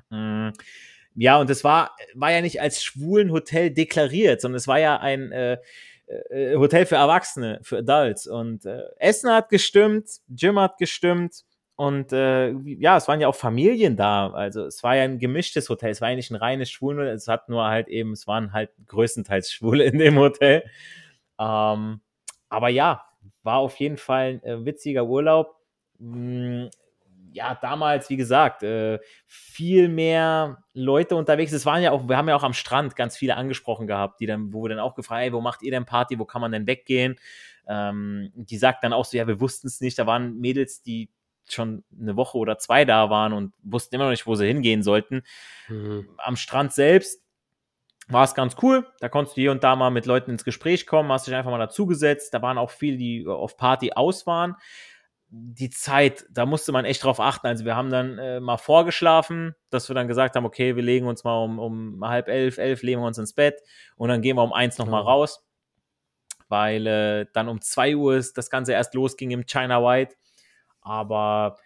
Mm, 0.09 0.49
ja, 1.13 1.37
und 1.37 1.51
es 1.51 1.63
war, 1.63 1.95
war 2.15 2.31
ja 2.31 2.41
nicht 2.41 2.59
als 2.59 2.83
schwulen 2.83 3.31
Hotel 3.31 3.69
deklariert, 3.69 4.41
sondern 4.41 4.57
es 4.57 4.67
war 4.67 4.79
ja 4.79 4.97
ein 4.97 5.31
äh, 5.31 5.57
äh, 6.07 6.55
Hotel 6.55 6.85
für 6.85 6.95
Erwachsene, 6.95 7.59
für 7.63 7.79
Adults. 7.79 8.27
Und 8.27 8.65
äh, 8.65 8.83
Essen 8.97 9.31
hat 9.31 9.49
gestimmt, 9.49 10.09
Gym 10.29 10.59
hat 10.59 10.77
gestimmt. 10.77 11.43
Und 11.77 12.13
äh, 12.13 12.51
ja, 12.51 12.95
es 12.95 13.07
waren 13.07 13.19
ja 13.19 13.27
auch 13.27 13.35
Familien 13.35 13.97
da. 13.97 14.29
Also 14.31 14.65
es 14.65 14.81
war 14.81 14.95
ja 14.95 15.03
ein 15.03 15.19
gemischtes 15.19 15.67
Hotel. 15.69 15.89
Es 15.91 15.99
war 16.01 16.09
ja 16.09 16.15
nicht 16.15 16.31
ein 16.31 16.37
reines 16.37 16.69
Schwulen. 16.71 17.05
Es 17.07 17.27
hat 17.27 17.49
nur 17.49 17.65
halt 17.65 17.87
eben, 17.89 18.13
es 18.13 18.27
waren 18.27 18.53
halt 18.53 18.71
größtenteils 18.87 19.51
Schwule 19.51 19.83
in 19.83 19.99
dem 19.99 20.17
Hotel. 20.17 20.63
Ähm, 21.39 22.01
aber 22.49 22.69
ja, 22.69 23.03
war 23.43 23.57
auf 23.57 23.75
jeden 23.77 23.97
Fall 23.97 24.39
ein 24.41 24.43
äh, 24.43 24.65
witziger 24.65 25.05
Urlaub. 25.05 25.55
Ja, 27.35 27.53
damals, 27.53 28.09
wie 28.09 28.15
gesagt, 28.15 28.63
äh, 28.63 28.97
viel 29.27 29.89
mehr 29.89 30.63
Leute 30.73 31.17
unterwegs. 31.17 31.51
Es 31.51 31.65
waren 31.65 31.83
ja 31.83 31.91
auch, 31.91 32.07
wir 32.07 32.15
haben 32.15 32.29
ja 32.29 32.35
auch 32.37 32.43
am 32.43 32.53
Strand 32.53 32.95
ganz 32.95 33.17
viele 33.17 33.35
angesprochen 33.35 33.87
gehabt, 33.87 34.21
die 34.21 34.25
dann, 34.25 34.53
wo 34.53 34.63
wir 34.63 34.69
dann 34.69 34.79
auch 34.79 34.95
gefragt, 34.95 35.21
hey, 35.21 35.33
wo 35.33 35.41
macht 35.41 35.61
ihr 35.61 35.71
denn 35.71 35.85
Party, 35.85 36.17
wo 36.17 36.23
kann 36.23 36.39
man 36.39 36.53
denn 36.53 36.65
weggehen? 36.65 37.19
Ähm, 37.67 38.31
die 38.35 38.57
sagt 38.57 38.85
dann 38.85 38.93
auch 38.93 39.03
so, 39.03 39.17
ja, 39.17 39.27
wir 39.27 39.41
wussten 39.41 39.67
es 39.67 39.81
nicht. 39.81 39.99
Da 39.99 40.07
waren 40.07 40.39
Mädels, 40.39 40.81
die 40.81 41.09
schon 41.49 41.83
eine 41.99 42.15
Woche 42.15 42.37
oder 42.37 42.57
zwei 42.57 42.85
da 42.85 43.09
waren 43.09 43.33
und 43.33 43.53
wussten 43.63 43.95
immer 43.95 44.05
noch 44.05 44.11
nicht, 44.11 44.27
wo 44.27 44.35
sie 44.35 44.47
hingehen 44.47 44.81
sollten. 44.81 45.23
Mhm. 45.67 46.07
Am 46.17 46.37
Strand 46.37 46.71
selbst 46.71 47.21
war 48.07 48.23
es 48.23 48.33
ganz 48.33 48.55
cool. 48.61 48.87
Da 49.01 49.09
konntest 49.09 49.35
du 49.35 49.41
hier 49.41 49.51
und 49.51 49.61
da 49.61 49.75
mal 49.75 49.89
mit 49.89 50.05
Leuten 50.05 50.31
ins 50.31 50.45
Gespräch 50.45 50.87
kommen, 50.87 51.11
hast 51.11 51.27
dich 51.27 51.35
einfach 51.35 51.51
mal 51.51 51.57
dazugesetzt. 51.57 52.33
Da 52.33 52.41
waren 52.41 52.57
auch 52.57 52.71
viele, 52.71 52.95
die 52.95 53.27
auf 53.27 53.57
Party 53.57 53.91
aus 53.91 54.25
waren. 54.25 54.55
Die 55.29 55.69
Zeit, 55.69 56.25
da 56.29 56.45
musste 56.45 56.71
man 56.71 56.85
echt 56.85 57.03
drauf 57.03 57.19
achten. 57.19 57.47
Also 57.47 57.65
wir 57.65 57.75
haben 57.75 57.89
dann 57.89 58.17
äh, 58.19 58.39
mal 58.39 58.57
vorgeschlafen, 58.57 59.55
dass 59.69 59.89
wir 59.89 59.95
dann 59.95 60.07
gesagt 60.07 60.35
haben, 60.35 60.45
okay, 60.45 60.75
wir 60.75 60.83
legen 60.83 61.07
uns 61.07 61.23
mal 61.23 61.43
um, 61.43 61.59
um 61.59 62.07
halb 62.07 62.27
elf, 62.27 62.57
elf, 62.57 62.83
legen 62.83 63.01
wir 63.01 63.07
uns 63.07 63.17
ins 63.17 63.33
Bett 63.33 63.61
und 63.95 64.09
dann 64.09 64.21
gehen 64.21 64.37
wir 64.37 64.43
um 64.43 64.53
eins 64.53 64.77
nochmal 64.77 65.01
mhm. 65.01 65.07
raus. 65.07 65.45
Weil 66.47 66.85
äh, 66.85 67.25
dann 67.33 67.49
um 67.49 67.59
zwei 67.61 67.95
Uhr 67.95 68.15
ist 68.15 68.37
das 68.37 68.49
Ganze 68.49 68.73
erst 68.73 68.93
losging 68.93 69.31
im 69.31 69.45
China 69.45 69.83
White. 69.83 70.15
Aber 70.81 71.57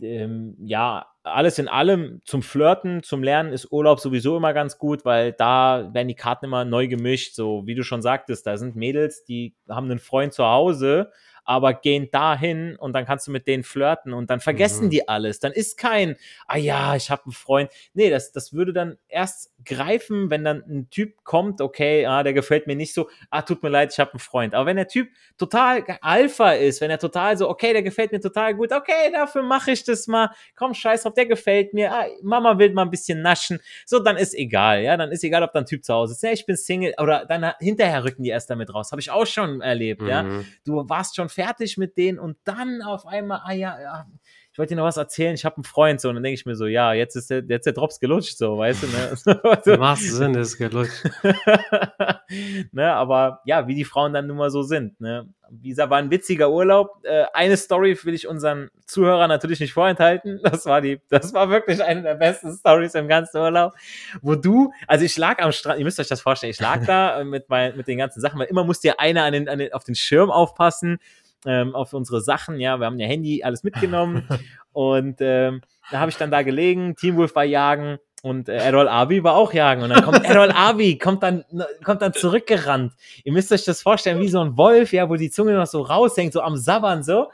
ähm, 0.00 0.56
ja, 0.58 1.06
alles 1.22 1.58
in 1.58 1.68
allem 1.68 2.20
zum 2.24 2.42
Flirten, 2.42 3.02
zum 3.02 3.22
Lernen 3.22 3.52
ist 3.52 3.70
Urlaub 3.70 4.00
sowieso 4.00 4.36
immer 4.36 4.52
ganz 4.54 4.78
gut, 4.78 5.04
weil 5.04 5.32
da 5.32 5.90
werden 5.92 6.08
die 6.08 6.14
Karten 6.14 6.46
immer 6.46 6.64
neu 6.64 6.88
gemischt. 6.88 7.34
So 7.34 7.66
wie 7.66 7.74
du 7.74 7.84
schon 7.84 8.02
sagtest, 8.02 8.46
da 8.46 8.56
sind 8.56 8.74
Mädels, 8.74 9.24
die 9.24 9.54
haben 9.68 9.90
einen 9.90 10.00
Freund 10.00 10.32
zu 10.32 10.44
Hause, 10.44 11.12
aber 11.44 11.74
gehen 11.74 12.08
dahin 12.10 12.76
und 12.76 12.92
dann 12.92 13.04
kannst 13.04 13.26
du 13.26 13.30
mit 13.30 13.46
denen 13.46 13.64
flirten 13.64 14.12
und 14.12 14.30
dann 14.30 14.40
vergessen 14.40 14.86
mhm. 14.86 14.90
die 14.90 15.08
alles. 15.08 15.40
Dann 15.40 15.52
ist 15.52 15.76
kein, 15.76 16.16
ah 16.46 16.56
ja, 16.56 16.94
ich 16.96 17.10
habe 17.10 17.24
einen 17.24 17.32
Freund. 17.32 17.70
Nee, 17.94 18.10
das, 18.10 18.32
das 18.32 18.52
würde 18.52 18.72
dann 18.72 18.98
erst 19.08 19.52
greifen, 19.64 20.30
wenn 20.30 20.44
dann 20.44 20.62
ein 20.68 20.90
Typ 20.90 21.24
kommt, 21.24 21.60
okay, 21.60 22.06
ah, 22.06 22.22
der 22.22 22.32
gefällt 22.32 22.66
mir 22.66 22.76
nicht 22.76 22.94
so, 22.94 23.08
ah, 23.30 23.42
tut 23.42 23.62
mir 23.62 23.68
leid, 23.68 23.92
ich 23.92 23.98
habe 23.98 24.12
einen 24.12 24.20
Freund. 24.20 24.54
Aber 24.54 24.66
wenn 24.66 24.76
der 24.76 24.88
Typ 24.88 25.08
total 25.38 25.84
Alpha 26.00 26.52
ist, 26.52 26.80
wenn 26.80 26.90
er 26.90 26.98
total 26.98 27.36
so, 27.36 27.48
okay, 27.48 27.72
der 27.72 27.82
gefällt 27.82 28.12
mir 28.12 28.20
total 28.20 28.54
gut, 28.54 28.72
okay, 28.72 29.10
dafür 29.12 29.42
mache 29.42 29.72
ich 29.72 29.84
das 29.84 30.06
mal, 30.06 30.30
komm, 30.56 30.74
scheiß 30.74 31.02
drauf, 31.02 31.14
der 31.14 31.26
gefällt 31.26 31.74
mir, 31.74 31.92
ah, 31.92 32.06
Mama 32.22 32.58
will 32.58 32.72
mal 32.72 32.82
ein 32.82 32.90
bisschen 32.90 33.22
naschen, 33.22 33.60
so, 33.86 33.98
dann 33.98 34.16
ist 34.16 34.34
egal, 34.34 34.82
ja, 34.82 34.96
dann 34.96 35.10
ist 35.10 35.24
egal, 35.24 35.42
ob 35.42 35.52
da 35.52 35.60
ein 35.60 35.66
Typ 35.66 35.84
zu 35.84 35.94
Hause 35.94 36.12
ist, 36.12 36.22
ja, 36.22 36.32
ich 36.32 36.46
bin 36.46 36.56
Single, 36.56 36.94
oder 37.00 37.26
dann 37.26 37.52
hinterher 37.60 38.04
rücken 38.04 38.22
die 38.22 38.30
erst 38.30 38.50
damit 38.50 38.72
raus, 38.74 38.92
habe 38.92 39.00
ich 39.00 39.10
auch 39.10 39.26
schon 39.26 39.60
erlebt, 39.60 40.02
mhm. 40.02 40.08
ja, 40.08 40.24
du 40.64 40.88
warst 40.88 41.16
schon 41.16 41.28
fertig 41.32 41.78
mit 41.78 41.96
denen 41.96 42.18
und 42.18 42.36
dann 42.44 42.82
auf 42.82 43.06
einmal, 43.06 43.40
ah 43.44 43.52
ja, 43.52 43.80
ja 43.80 44.06
ich 44.52 44.58
wollte 44.58 44.74
dir 44.74 44.80
noch 44.80 44.86
was 44.86 44.98
erzählen, 44.98 45.34
ich 45.34 45.46
habe 45.46 45.56
einen 45.56 45.64
Freund 45.64 45.98
so 45.98 46.10
und 46.10 46.16
dann 46.16 46.22
denke 46.22 46.34
ich 46.34 46.44
mir 46.44 46.56
so, 46.56 46.66
ja, 46.66 46.92
jetzt 46.92 47.16
ist 47.16 47.30
der, 47.30 47.42
jetzt 47.48 47.64
der 47.64 47.72
Drops 47.72 48.00
gelutscht, 48.00 48.36
so, 48.36 48.58
weißt 48.58 48.82
du, 48.82 48.86
ne? 48.86 49.54
Im 49.64 49.80
wahrsten 49.80 50.10
Sinne 50.10 50.40
ist 50.40 50.58
gelutscht. 50.58 51.04
ne, 52.72 52.92
aber 52.92 53.40
ja, 53.46 53.66
wie 53.66 53.74
die 53.74 53.86
Frauen 53.86 54.12
dann 54.12 54.26
nun 54.26 54.36
mal 54.36 54.50
so 54.50 54.62
sind, 54.62 55.00
ne? 55.00 55.26
Wie 55.48 55.70
gesagt, 55.70 55.90
war 55.90 55.98
ein 55.98 56.10
witziger 56.10 56.50
Urlaub. 56.50 57.00
Äh, 57.02 57.24
eine 57.34 57.58
Story 57.58 57.98
will 58.04 58.14
ich 58.14 58.26
unseren 58.26 58.70
Zuhörern 58.86 59.28
natürlich 59.28 59.60
nicht 59.60 59.72
vorenthalten. 59.72 60.40
Das 60.52 60.66
war 60.66 60.80
die, 60.82 61.00
das 61.08 61.32
war 61.32 61.48
wirklich 61.48 61.82
eine 61.82 62.02
der 62.02 62.14
besten 62.14 62.54
Stories 62.54 62.94
im 62.94 63.08
ganzen 63.08 63.38
Urlaub, 63.38 63.72
wo 64.20 64.34
du, 64.34 64.70
also 64.86 65.04
ich 65.04 65.16
lag 65.16 65.42
am 65.42 65.52
Strand, 65.52 65.78
ihr 65.78 65.84
müsst 65.84 65.98
euch 65.98 66.08
das 66.08 66.20
vorstellen, 66.20 66.50
ich 66.50 66.60
lag 66.60 66.84
da 66.84 67.24
mit, 67.24 67.48
mein, 67.48 67.74
mit 67.76 67.88
den 67.88 67.96
ganzen 67.96 68.20
Sachen, 68.20 68.38
weil 68.38 68.48
immer 68.48 68.64
musste 68.64 68.88
ja 68.88 68.94
einer 68.98 69.24
an 69.24 69.32
den, 69.32 69.48
an 69.48 69.58
den, 69.58 69.72
auf 69.72 69.84
den 69.84 69.94
Schirm 69.94 70.30
aufpassen 70.30 70.98
ähm, 71.46 71.74
auf 71.74 71.92
unsere 71.92 72.20
Sachen. 72.20 72.60
Ja, 72.60 72.78
wir 72.78 72.86
haben 72.86 72.98
ja 72.98 73.06
Handy, 73.06 73.42
alles 73.42 73.62
mitgenommen. 73.64 74.26
und 74.72 75.16
ähm, 75.20 75.62
da 75.90 76.00
habe 76.00 76.10
ich 76.10 76.16
dann 76.16 76.30
da 76.30 76.42
gelegen, 76.42 76.96
Teamwolf 76.96 77.34
war 77.34 77.44
jagen 77.44 77.98
und 78.22 78.48
äh, 78.48 78.56
Errol 78.56 78.88
Abi 78.88 79.24
war 79.24 79.34
auch 79.34 79.52
jagen. 79.52 79.82
Und 79.82 79.90
dann 79.90 80.02
kommt 80.04 80.24
Errol 80.28 80.52
Abi, 80.52 80.96
kommt 80.96 81.22
dann, 81.22 81.44
kommt 81.84 82.02
dann 82.02 82.12
zurückgerannt. 82.12 82.92
Ihr 83.24 83.32
müsst 83.32 83.52
euch 83.52 83.64
das 83.64 83.82
vorstellen, 83.82 84.20
wie 84.20 84.28
so 84.28 84.40
ein 84.40 84.56
Wolf, 84.56 84.92
ja, 84.92 85.08
wo 85.08 85.16
die 85.16 85.30
Zunge 85.30 85.52
noch 85.54 85.66
so 85.66 85.82
raushängt, 85.82 86.32
so 86.32 86.40
am 86.40 86.56
Sabbern 86.56 87.02
so. 87.02 87.30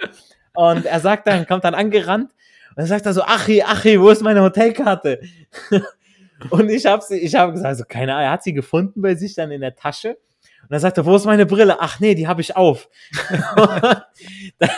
Und 0.54 0.86
er 0.86 1.00
sagt 1.00 1.26
dann, 1.26 1.46
kommt 1.46 1.64
dann 1.64 1.74
angerannt 1.74 2.32
und 2.70 2.82
er 2.82 2.86
sagt 2.86 3.06
dann 3.06 3.14
so, 3.14 3.22
Achi, 3.22 3.62
Achi, 3.62 4.00
wo 4.00 4.08
ist 4.08 4.22
meine 4.22 4.42
Hotelkarte? 4.42 5.20
und 6.50 6.70
ich 6.70 6.86
habe 6.86 7.04
ich 7.14 7.34
hab 7.34 7.52
gesagt, 7.52 7.66
also 7.66 7.84
keine 7.86 8.14
Ahnung, 8.14 8.24
er 8.24 8.30
hat 8.32 8.42
sie 8.42 8.54
gefunden 8.54 9.02
bei 9.02 9.14
sich 9.14 9.34
dann 9.34 9.50
in 9.50 9.60
der 9.60 9.76
Tasche. 9.76 10.16
Und 10.68 10.72
dann 10.72 10.80
sagt 10.80 10.98
er, 10.98 11.06
wo 11.06 11.16
ist 11.16 11.24
meine 11.24 11.46
Brille? 11.46 11.80
Ach 11.80 11.98
nee, 11.98 12.14
die 12.14 12.28
habe 12.28 12.42
ich 12.42 12.54
auf. 12.54 12.90
dann 14.58 14.70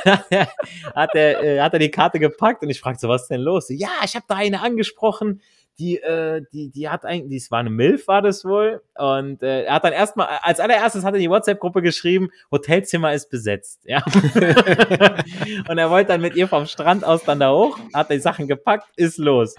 hat 0.95 1.15
er, 1.15 1.43
äh, 1.43 1.61
hat 1.61 1.73
er 1.73 1.81
die 1.81 1.91
Karte 1.91 2.21
gepackt 2.21 2.63
und 2.63 2.71
ich 2.71 2.79
fragte 2.79 3.01
so, 3.01 3.09
was 3.09 3.23
ist 3.23 3.31
denn 3.33 3.41
los? 3.41 3.67
Ja, 3.71 3.89
ich 4.05 4.15
habe 4.15 4.25
da 4.29 4.37
eine 4.37 4.61
angesprochen, 4.61 5.41
die, 5.81 5.97
äh, 5.97 6.43
die, 6.53 6.71
die 6.71 6.89
hat 6.89 7.05
eigentlich, 7.05 7.45
die 7.45 7.51
war 7.51 7.59
eine 7.59 7.71
Milf, 7.71 8.07
war 8.07 8.23
das 8.23 8.45
wohl. 8.45 8.83
Und 8.95 9.43
äh, 9.43 9.65
er 9.65 9.75
hat 9.75 9.83
dann 9.83 9.93
erstmal, 9.93 10.29
als 10.43 10.61
allererstes 10.61 11.03
hat 11.03 11.15
er 11.15 11.19
die 11.19 11.29
WhatsApp-Gruppe 11.29 11.83
geschrieben, 11.83 12.31
Hotelzimmer 12.53 13.13
ist 13.13 13.29
besetzt. 13.29 13.81
Ja. 13.85 14.05
und 15.69 15.77
er 15.77 15.91
wollte 15.91 16.13
dann 16.13 16.21
mit 16.21 16.37
ihr 16.37 16.47
vom 16.47 16.67
Strand 16.67 17.03
aus 17.03 17.25
dann 17.25 17.41
da 17.41 17.53
hoch, 17.53 17.81
hat 17.93 18.11
die 18.11 18.21
Sachen 18.21 18.47
gepackt, 18.47 18.87
ist 18.95 19.19
los. 19.19 19.57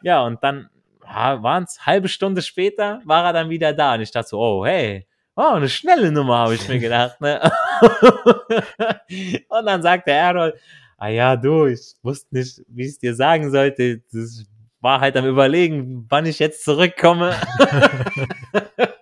Ja, 0.00 0.24
und 0.24 0.42
dann 0.42 0.70
ja, 1.04 1.42
waren 1.42 1.64
es 1.64 1.84
halbe 1.84 2.08
Stunde 2.08 2.40
später, 2.40 3.02
war 3.04 3.26
er 3.26 3.34
dann 3.34 3.50
wieder 3.50 3.74
da. 3.74 3.94
Und 3.94 4.00
ich 4.00 4.10
dachte 4.10 4.28
so, 4.28 4.40
oh, 4.40 4.64
hey, 4.64 5.06
oh, 5.36 5.54
eine 5.54 5.68
schnelle 5.68 6.10
Nummer, 6.10 6.38
habe 6.38 6.54
ich 6.54 6.66
mir 6.68 6.78
gedacht. 6.78 7.20
Ne? 7.20 7.40
und 9.48 9.66
dann 9.66 9.82
sagt 9.82 10.08
der 10.08 10.16
Errol, 10.16 10.54
ah 10.96 11.08
ja, 11.08 11.36
du, 11.36 11.66
ich 11.66 11.94
wusste 12.02 12.34
nicht, 12.34 12.62
wie 12.68 12.82
ich 12.82 12.88
es 12.88 12.98
dir 12.98 13.14
sagen 13.14 13.50
sollte. 13.50 14.02
Das 14.12 14.44
war 14.80 15.00
halt 15.00 15.16
am 15.16 15.26
überlegen, 15.26 16.06
wann 16.08 16.26
ich 16.26 16.38
jetzt 16.38 16.64
zurückkomme. 16.64 17.34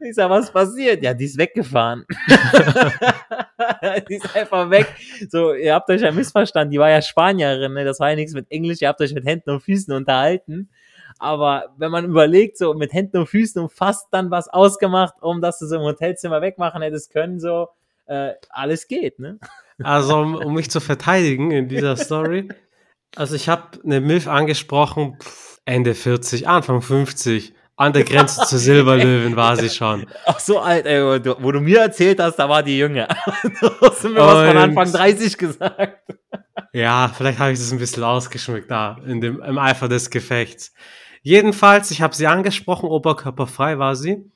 ich 0.00 0.14
sag, 0.14 0.30
was 0.30 0.50
passiert? 0.50 1.02
Ja, 1.02 1.14
die 1.14 1.26
ist 1.26 1.38
weggefahren. 1.38 2.04
die 4.08 4.14
ist 4.14 4.34
einfach 4.34 4.70
weg. 4.70 4.86
So, 5.28 5.54
ihr 5.54 5.74
habt 5.74 5.88
euch 5.90 6.00
ja 6.00 6.10
missverstanden, 6.10 6.70
die 6.70 6.78
war 6.78 6.90
ja 6.90 7.02
Spanierin, 7.02 7.74
ne? 7.74 7.84
das 7.84 8.00
war 8.00 8.10
ja 8.10 8.16
nichts 8.16 8.34
mit 8.34 8.50
Englisch, 8.50 8.82
ihr 8.82 8.88
habt 8.88 9.00
euch 9.00 9.14
mit 9.14 9.24
Händen 9.24 9.50
und 9.50 9.60
Füßen 9.60 9.92
unterhalten. 9.94 10.70
Aber 11.24 11.72
wenn 11.78 11.90
man 11.90 12.04
überlegt, 12.04 12.58
so 12.58 12.74
mit 12.74 12.92
Händen 12.92 13.16
und 13.16 13.26
Füßen 13.26 13.60
und 13.62 13.72
fast 13.72 14.08
dann 14.10 14.30
was 14.30 14.48
ausgemacht, 14.48 15.14
um 15.22 15.40
dass 15.40 15.58
du 15.58 15.66
so 15.66 15.76
im 15.76 15.82
Hotelzimmer 15.82 16.42
wegmachen 16.42 16.82
hättest 16.82 17.10
können, 17.12 17.40
so 17.40 17.68
äh, 18.06 18.32
alles 18.50 18.88
geht, 18.88 19.18
ne? 19.18 19.38
Also, 19.82 20.18
um, 20.18 20.34
um, 20.36 20.54
mich 20.54 20.70
zu 20.70 20.80
verteidigen 20.80 21.50
in 21.50 21.68
dieser 21.68 21.96
Story, 21.98 22.48
also 23.16 23.34
ich 23.34 23.48
habe 23.48 23.80
eine 23.82 24.02
Milf 24.02 24.28
angesprochen, 24.28 25.18
Ende 25.64 25.94
40, 25.94 26.46
Anfang 26.46 26.82
50. 26.82 27.54
An 27.76 27.92
der 27.92 28.04
Grenze 28.04 28.46
zur 28.46 28.60
Silberlöwen 28.60 29.34
war 29.36 29.56
sie 29.56 29.68
schon. 29.68 30.06
Ach 30.26 30.38
so 30.38 30.60
alt, 30.60 30.86
ey, 30.86 31.02
wo 31.02 31.18
du, 31.18 31.42
wo 31.42 31.50
du 31.50 31.60
mir 31.60 31.80
erzählt 31.80 32.20
hast, 32.20 32.36
da 32.36 32.48
war 32.48 32.62
die 32.62 32.78
Jünger. 32.78 33.08
du 33.42 33.70
hast 33.80 34.04
mir 34.04 34.14
was 34.14 34.46
von 34.46 34.56
Anfang 34.56 34.92
30 34.92 35.36
gesagt. 35.38 36.12
Ja, 36.72 37.10
vielleicht 37.12 37.40
habe 37.40 37.50
ich 37.50 37.58
das 37.58 37.72
ein 37.72 37.78
bisschen 37.78 38.04
ausgeschmückt 38.04 38.70
da, 38.70 38.98
in 39.04 39.20
dem, 39.20 39.42
im 39.42 39.58
Eifer 39.58 39.88
des 39.88 40.10
Gefechts. 40.10 40.72
Jedenfalls, 41.26 41.90
ich 41.90 42.02
habe 42.02 42.14
sie 42.14 42.26
angesprochen, 42.26 42.86
oberkörperfrei 42.86 43.78
war 43.78 43.96
sie. 43.96 44.30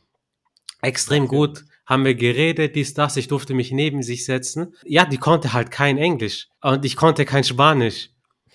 Extrem 0.81 1.25
okay. 1.25 1.37
gut, 1.37 1.65
haben 1.85 2.07
wir 2.07 2.15
geredet, 2.15 2.75
dies, 2.77 2.95
das, 2.95 3.19
ich 3.19 3.29
durfte 3.29 3.53
mich 3.53 3.73
neben 3.73 4.03
sich 4.03 4.25
setzen. 4.25 4.75
Ja, 4.85 5.05
die 5.05 5.19
konnte 5.19 5.53
halt 5.53 5.71
kein 5.71 5.99
Englisch 5.99 6.49
und 6.63 6.87
ich 6.87 6.97
konnte 6.97 7.27
kein 7.27 7.45
Spanisch. 7.45 8.09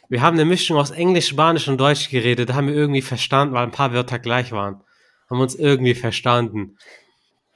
Wir 0.09 0.23
haben 0.23 0.33
eine 0.33 0.45
Mischung 0.45 0.77
aus 0.77 0.89
Englisch, 0.89 1.27
Spanisch 1.27 1.67
und 1.67 1.77
Deutsch 1.77 2.09
geredet, 2.09 2.49
da 2.49 2.55
haben 2.55 2.67
wir 2.67 2.73
irgendwie 2.73 3.03
verstanden, 3.03 3.53
weil 3.53 3.65
ein 3.65 3.71
paar 3.71 3.93
Wörter 3.93 4.17
gleich 4.17 4.51
waren. 4.51 4.81
Haben 5.29 5.39
uns 5.39 5.53
irgendwie 5.53 5.93
verstanden. 5.93 6.77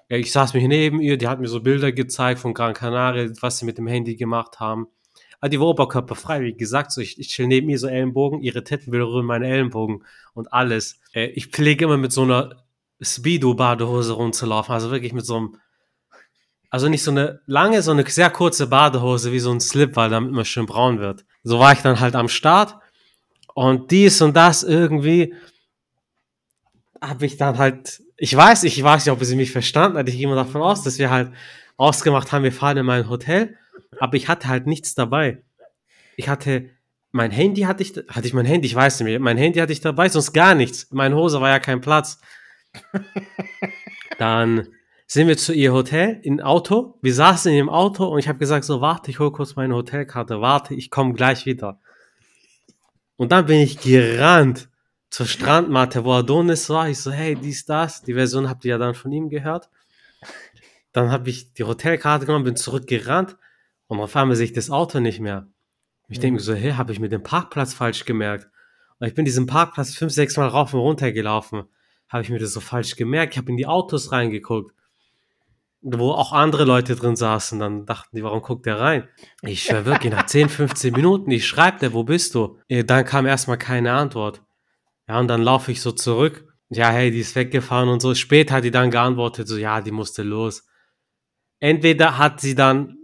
Ja, 0.10 0.18
ich 0.18 0.32
saß 0.32 0.54
mich 0.54 0.68
neben 0.68 1.02
ihr, 1.02 1.18
die 1.18 1.28
hat 1.28 1.40
mir 1.40 1.48
so 1.48 1.60
Bilder 1.60 1.92
gezeigt 1.92 2.40
von 2.40 2.54
Gran 2.54 2.76
Canaria, 2.76 3.32
was 3.42 3.58
sie 3.58 3.66
mit 3.66 3.80
dem 3.80 3.88
Handy 3.88 4.16
gemacht 4.16 4.60
haben. 4.60 4.88
Aber 5.40 5.50
die 5.50 5.60
war 5.60 5.68
oberkörperfrei, 5.68 6.42
wie 6.42 6.54
gesagt, 6.54 6.92
so 6.92 7.02
ich, 7.02 7.20
ich 7.20 7.30
chill 7.30 7.48
neben 7.48 7.70
ihr 7.70 7.78
so 7.78 7.88
Ellenbogen, 7.88 8.42
ihre 8.42 8.64
Titten 8.64 8.92
berühren 8.92 9.26
meine 9.26 9.48
Ellenbogen 9.48 10.04
und 10.34 10.52
alles. 10.52 11.00
Äh, 11.14 11.28
ich 11.28 11.48
pflege 11.48 11.86
immer 11.86 11.98
mit 11.98 12.12
so 12.12 12.24
einer 12.24 12.64
Speedo-Badehose 13.02 14.14
rumzulaufen, 14.14 14.74
also 14.74 14.90
wirklich 14.90 15.14
mit 15.14 15.26
so 15.26 15.38
einem 15.38 15.58
Also 16.70 16.90
nicht 16.90 17.04
so 17.04 17.12
eine 17.12 17.42
lange, 17.46 17.82
so 17.82 17.92
eine 17.92 18.06
sehr 18.10 18.30
kurze 18.32 18.68
Badehose 18.68 19.32
wie 19.32 19.40
so 19.40 19.52
ein 19.52 19.60
Slip, 19.60 19.96
weil 19.96 20.10
damit 20.10 20.32
immer 20.32 20.46
schön 20.46 20.66
braun 20.66 21.00
wird. 21.00 21.24
So 21.44 21.60
war 21.60 21.72
ich 21.74 21.80
dann 21.80 22.00
halt 22.00 22.16
am 22.16 22.30
Start 22.30 22.76
und 23.54 23.92
dies 23.92 24.22
und 24.22 24.36
das 24.36 24.64
irgendwie 24.64 25.34
habe 27.02 27.26
ich 27.28 27.38
dann 27.38 27.58
halt, 27.58 28.02
ich 28.18 28.36
weiß, 28.36 28.64
ich 28.64 28.82
weiß 28.82 29.06
nicht, 29.06 29.14
ob 29.14 29.24
sie 29.24 29.36
mich 29.36 29.52
verstanden 29.52 30.00
hat. 30.00 30.10
Ich 30.10 30.18
gehe 30.18 30.28
mal 30.28 30.36
davon 30.36 30.62
aus, 30.64 30.82
dass 30.84 30.98
wir 30.98 31.12
halt 31.12 31.32
ausgemacht 31.78 32.32
haben, 32.32 32.44
wir 32.44 32.52
fahren 32.52 32.78
in 32.78 32.86
mein 32.88 33.08
Hotel, 33.08 33.56
aber 34.00 34.16
ich 34.16 34.28
hatte 34.28 34.48
halt 34.48 34.68
nichts 34.68 34.96
dabei. 34.96 35.44
Ich 36.16 36.30
hatte 36.30 36.70
mein 37.12 37.32
Handy 37.32 37.62
hatte 37.62 37.84
ich, 37.84 37.94
hatte 38.08 38.28
ich 38.28 38.34
mein 38.34 38.46
Handy, 38.46 38.68
ich 38.68 38.76
weiß 38.76 39.00
nicht 39.00 39.06
mehr, 39.06 39.20
mein 39.20 39.38
Handy 39.38 39.60
hatte 39.60 39.74
ich 39.74 39.82
dabei, 39.82 40.10
sonst 40.10 40.34
gar 40.34 40.56
nichts. 40.56 40.84
In 40.84 40.98
meiner 40.98 41.16
Hose 41.16 41.42
war 41.42 41.50
ja 41.50 41.60
kein 41.60 41.82
Platz. 41.82 42.20
Dann 44.20 44.68
sind 45.08 45.28
wir 45.28 45.38
zu 45.38 45.54
ihr 45.54 45.74
Hotel 45.74 46.20
in 46.22 46.42
Auto. 46.42 47.00
Wir 47.02 47.14
saßen 47.14 47.52
in 47.52 47.58
dem 47.58 47.70
Auto 47.70 48.06
und 48.06 48.20
ich 48.20 48.28
habe 48.28 48.40
gesagt 48.40 48.66
so, 48.66 48.82
warte, 48.82 49.10
ich 49.10 49.20
hole 49.20 49.32
kurz 49.32 49.56
meine 49.56 49.74
Hotelkarte, 49.74 50.42
warte, 50.42 50.76
ich 50.76 50.92
komme 50.92 51.14
gleich 51.14 51.46
wieder. 51.46 51.80
Und 53.16 53.32
dann 53.32 53.48
bin 53.48 53.60
ich 53.62 53.80
gerannt 53.80 54.70
zur 55.10 55.26
Strandmatte, 55.26 56.04
wo 56.04 56.12
Adonis 56.12 56.70
war. 56.70 56.88
Ich 56.90 57.00
so, 57.00 57.12
hey, 57.12 57.36
dies, 57.36 57.66
das. 57.66 58.04
Die 58.04 58.14
Version 58.14 58.48
habt 58.48 58.64
ihr 58.66 58.72
ja 58.72 58.78
dann 58.78 58.94
von 58.94 59.12
ihm 59.12 59.30
gehört. 59.30 59.70
Dann 60.92 61.10
habe 61.10 61.30
ich 61.30 61.54
die 61.54 61.64
Hotelkarte 61.64 62.28
genommen, 62.28 62.46
bin 62.46 62.56
zurückgerannt 62.56 63.38
und 63.88 64.00
auf 64.00 64.16
einmal 64.16 64.36
sehe 64.36 64.46
ich 64.46 64.54
das 64.54 64.70
Auto 64.70 65.00
nicht 65.00 65.20
mehr. 65.20 65.48
Ich 66.10 66.20
denke 66.20 66.36
mir 66.36 66.44
so, 66.44 66.54
hey, 66.54 66.72
habe 66.74 66.94
ich 66.94 67.00
mir 67.00 67.10
den 67.10 67.24
Parkplatz 67.24 67.74
falsch 67.74 68.06
gemerkt? 68.06 68.48
Und 69.00 69.08
ich 69.08 69.14
bin 69.14 69.26
diesen 69.26 69.46
Parkplatz 69.46 69.96
fünf, 69.96 70.14
sechs 70.14 70.38
Mal 70.38 70.48
rauf 70.48 70.74
und 70.74 70.80
runter 70.80 71.12
gelaufen. 71.12 71.64
Habe 72.08 72.24
ich 72.24 72.30
mir 72.30 72.40
das 72.40 72.54
so 72.54 72.62
falsch 72.62 72.96
gemerkt? 72.96 73.34
Ich 73.34 73.38
habe 73.38 73.50
in 73.50 73.58
die 73.58 73.68
Autos 73.68 74.12
reingeguckt, 74.12 74.74
wo 75.82 76.12
auch 76.12 76.32
andere 76.32 76.64
Leute 76.64 76.96
drin 76.96 77.18
saßen. 77.18 77.60
Dann 77.60 77.86
dachten 77.86 78.16
die, 78.16 78.24
warum 78.24 78.42
guckt 78.42 78.66
der 78.66 78.80
rein? 78.80 79.08
Ich 79.42 79.64
schwör 79.64 79.86
wirklich, 79.86 80.12
nach 80.12 80.26
10, 80.26 80.50
15 80.50 80.94
Minuten, 80.94 81.30
ich 81.32 81.46
schreibe 81.46 81.80
der, 81.80 81.94
wo 81.94 82.04
bist 82.04 82.36
du? 82.36 82.60
Dann 82.70 83.06
kam 83.06 83.26
erstmal 83.26 83.58
keine 83.58 83.92
Antwort. 83.92 84.42
Ja, 85.08 85.20
und 85.20 85.28
dann 85.28 85.42
laufe 85.42 85.72
ich 85.72 85.82
so 85.82 85.92
zurück. 85.92 86.48
Ja, 86.70 86.90
hey, 86.90 87.12
die 87.12 87.20
ist 87.20 87.36
weggefahren 87.36 87.90
und 87.90 88.02
so. 88.02 88.16
Später 88.16 88.56
hat 88.56 88.64
die 88.64 88.72
dann 88.72 88.92
geantwortet, 88.92 89.48
so, 89.48 89.58
ja, 89.58 89.82
die 89.82 89.92
musste 89.92 90.24
los. 90.24 90.66
Entweder 91.60 92.18
hat 92.18 92.40
sie 92.42 92.56
dann 92.56 92.98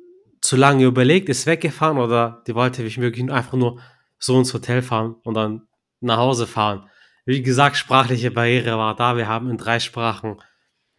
zu 0.44 0.58
lange 0.58 0.84
überlegt, 0.84 1.30
ist 1.30 1.46
weggefahren 1.46 1.98
oder 1.98 2.44
die 2.48 2.54
wollte 2.54 2.84
mich 2.84 3.00
wirklich 3.00 3.32
einfach 3.32 3.54
nur 3.54 3.80
so 4.20 4.38
ins 4.38 4.54
Hotel 4.54 4.82
fahren 4.82 5.16
und 5.24 5.36
dann 5.36 5.68
nach 6.02 6.18
Hause 6.18 6.48
fahren. 6.48 6.90
Wie 7.26 7.42
gesagt, 7.42 7.78
sprachliche 7.78 8.30
Barriere 8.30 8.78
war 8.78 8.96
da. 8.96 9.16
Wir 9.16 9.28
haben 9.28 9.50
in 9.50 9.58
drei 9.58 9.80
Sprachen 9.80 10.42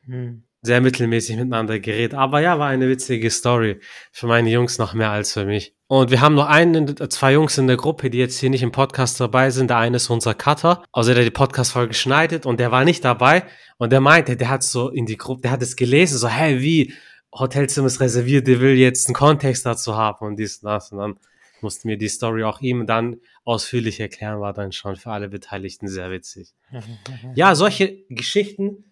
hm. 0.06 0.44
sehr 0.62 0.80
mittelmäßig 0.80 1.36
miteinander 1.36 1.78
geredet. 1.78 2.14
Aber 2.14 2.40
ja, 2.40 2.58
war 2.58 2.68
eine 2.68 2.88
witzige 2.88 3.30
Story. 3.30 3.80
Für 4.12 4.26
meine 4.26 4.48
Jungs 4.48 4.78
noch 4.78 4.94
mehr 4.94 5.10
als 5.10 5.34
für 5.34 5.44
mich. 5.44 5.74
Und 5.88 6.10
wir 6.10 6.22
haben 6.22 6.34
noch 6.34 6.48
einen, 6.48 6.96
zwei 7.10 7.34
Jungs 7.34 7.58
in 7.58 7.66
der 7.66 7.76
Gruppe, 7.76 8.08
die 8.08 8.18
jetzt 8.18 8.38
hier 8.38 8.48
nicht 8.48 8.62
im 8.62 8.72
Podcast 8.72 9.20
dabei 9.20 9.50
sind. 9.50 9.68
Der 9.68 9.76
eine 9.76 9.96
ist 9.96 10.08
unser 10.08 10.32
Cutter, 10.32 10.82
also 10.92 11.12
der 11.12 11.24
die 11.24 11.30
Podcast-Folge 11.30 11.92
schneidet 11.92 12.46
und 12.46 12.58
der 12.58 12.72
war 12.72 12.84
nicht 12.86 13.04
dabei. 13.04 13.44
Und 13.76 13.92
der 13.92 14.00
meinte, 14.00 14.38
der 14.38 14.48
hat 14.48 14.62
so 14.62 14.88
in 14.88 15.04
die 15.04 15.18
Gruppe, 15.18 15.42
der 15.42 15.50
hat 15.50 15.62
es 15.62 15.76
gelesen, 15.76 16.16
so, 16.16 16.28
hey, 16.28 16.62
wie? 16.62 16.94
Hotelzimmer 17.34 17.88
ist 17.88 18.00
reserviert, 18.00 18.46
der 18.46 18.60
will 18.60 18.76
jetzt 18.76 19.08
einen 19.08 19.14
Kontext 19.14 19.66
dazu 19.66 19.96
haben 19.96 20.26
und 20.26 20.36
dies 20.36 20.58
und 20.58 20.70
das. 20.70 20.92
Und 20.92 20.98
dann 20.98 21.18
mussten 21.60 21.88
wir 21.88 21.98
die 21.98 22.08
Story 22.08 22.44
auch 22.44 22.60
ihm 22.60 22.86
dann 22.86 23.16
ausführlich 23.44 23.98
erklären, 24.00 24.40
war 24.40 24.52
dann 24.52 24.72
schon 24.72 24.96
für 24.96 25.10
alle 25.10 25.28
Beteiligten 25.28 25.88
sehr 25.88 26.10
witzig. 26.10 26.54
ja, 27.34 27.54
solche 27.54 28.04
Geschichten 28.08 28.84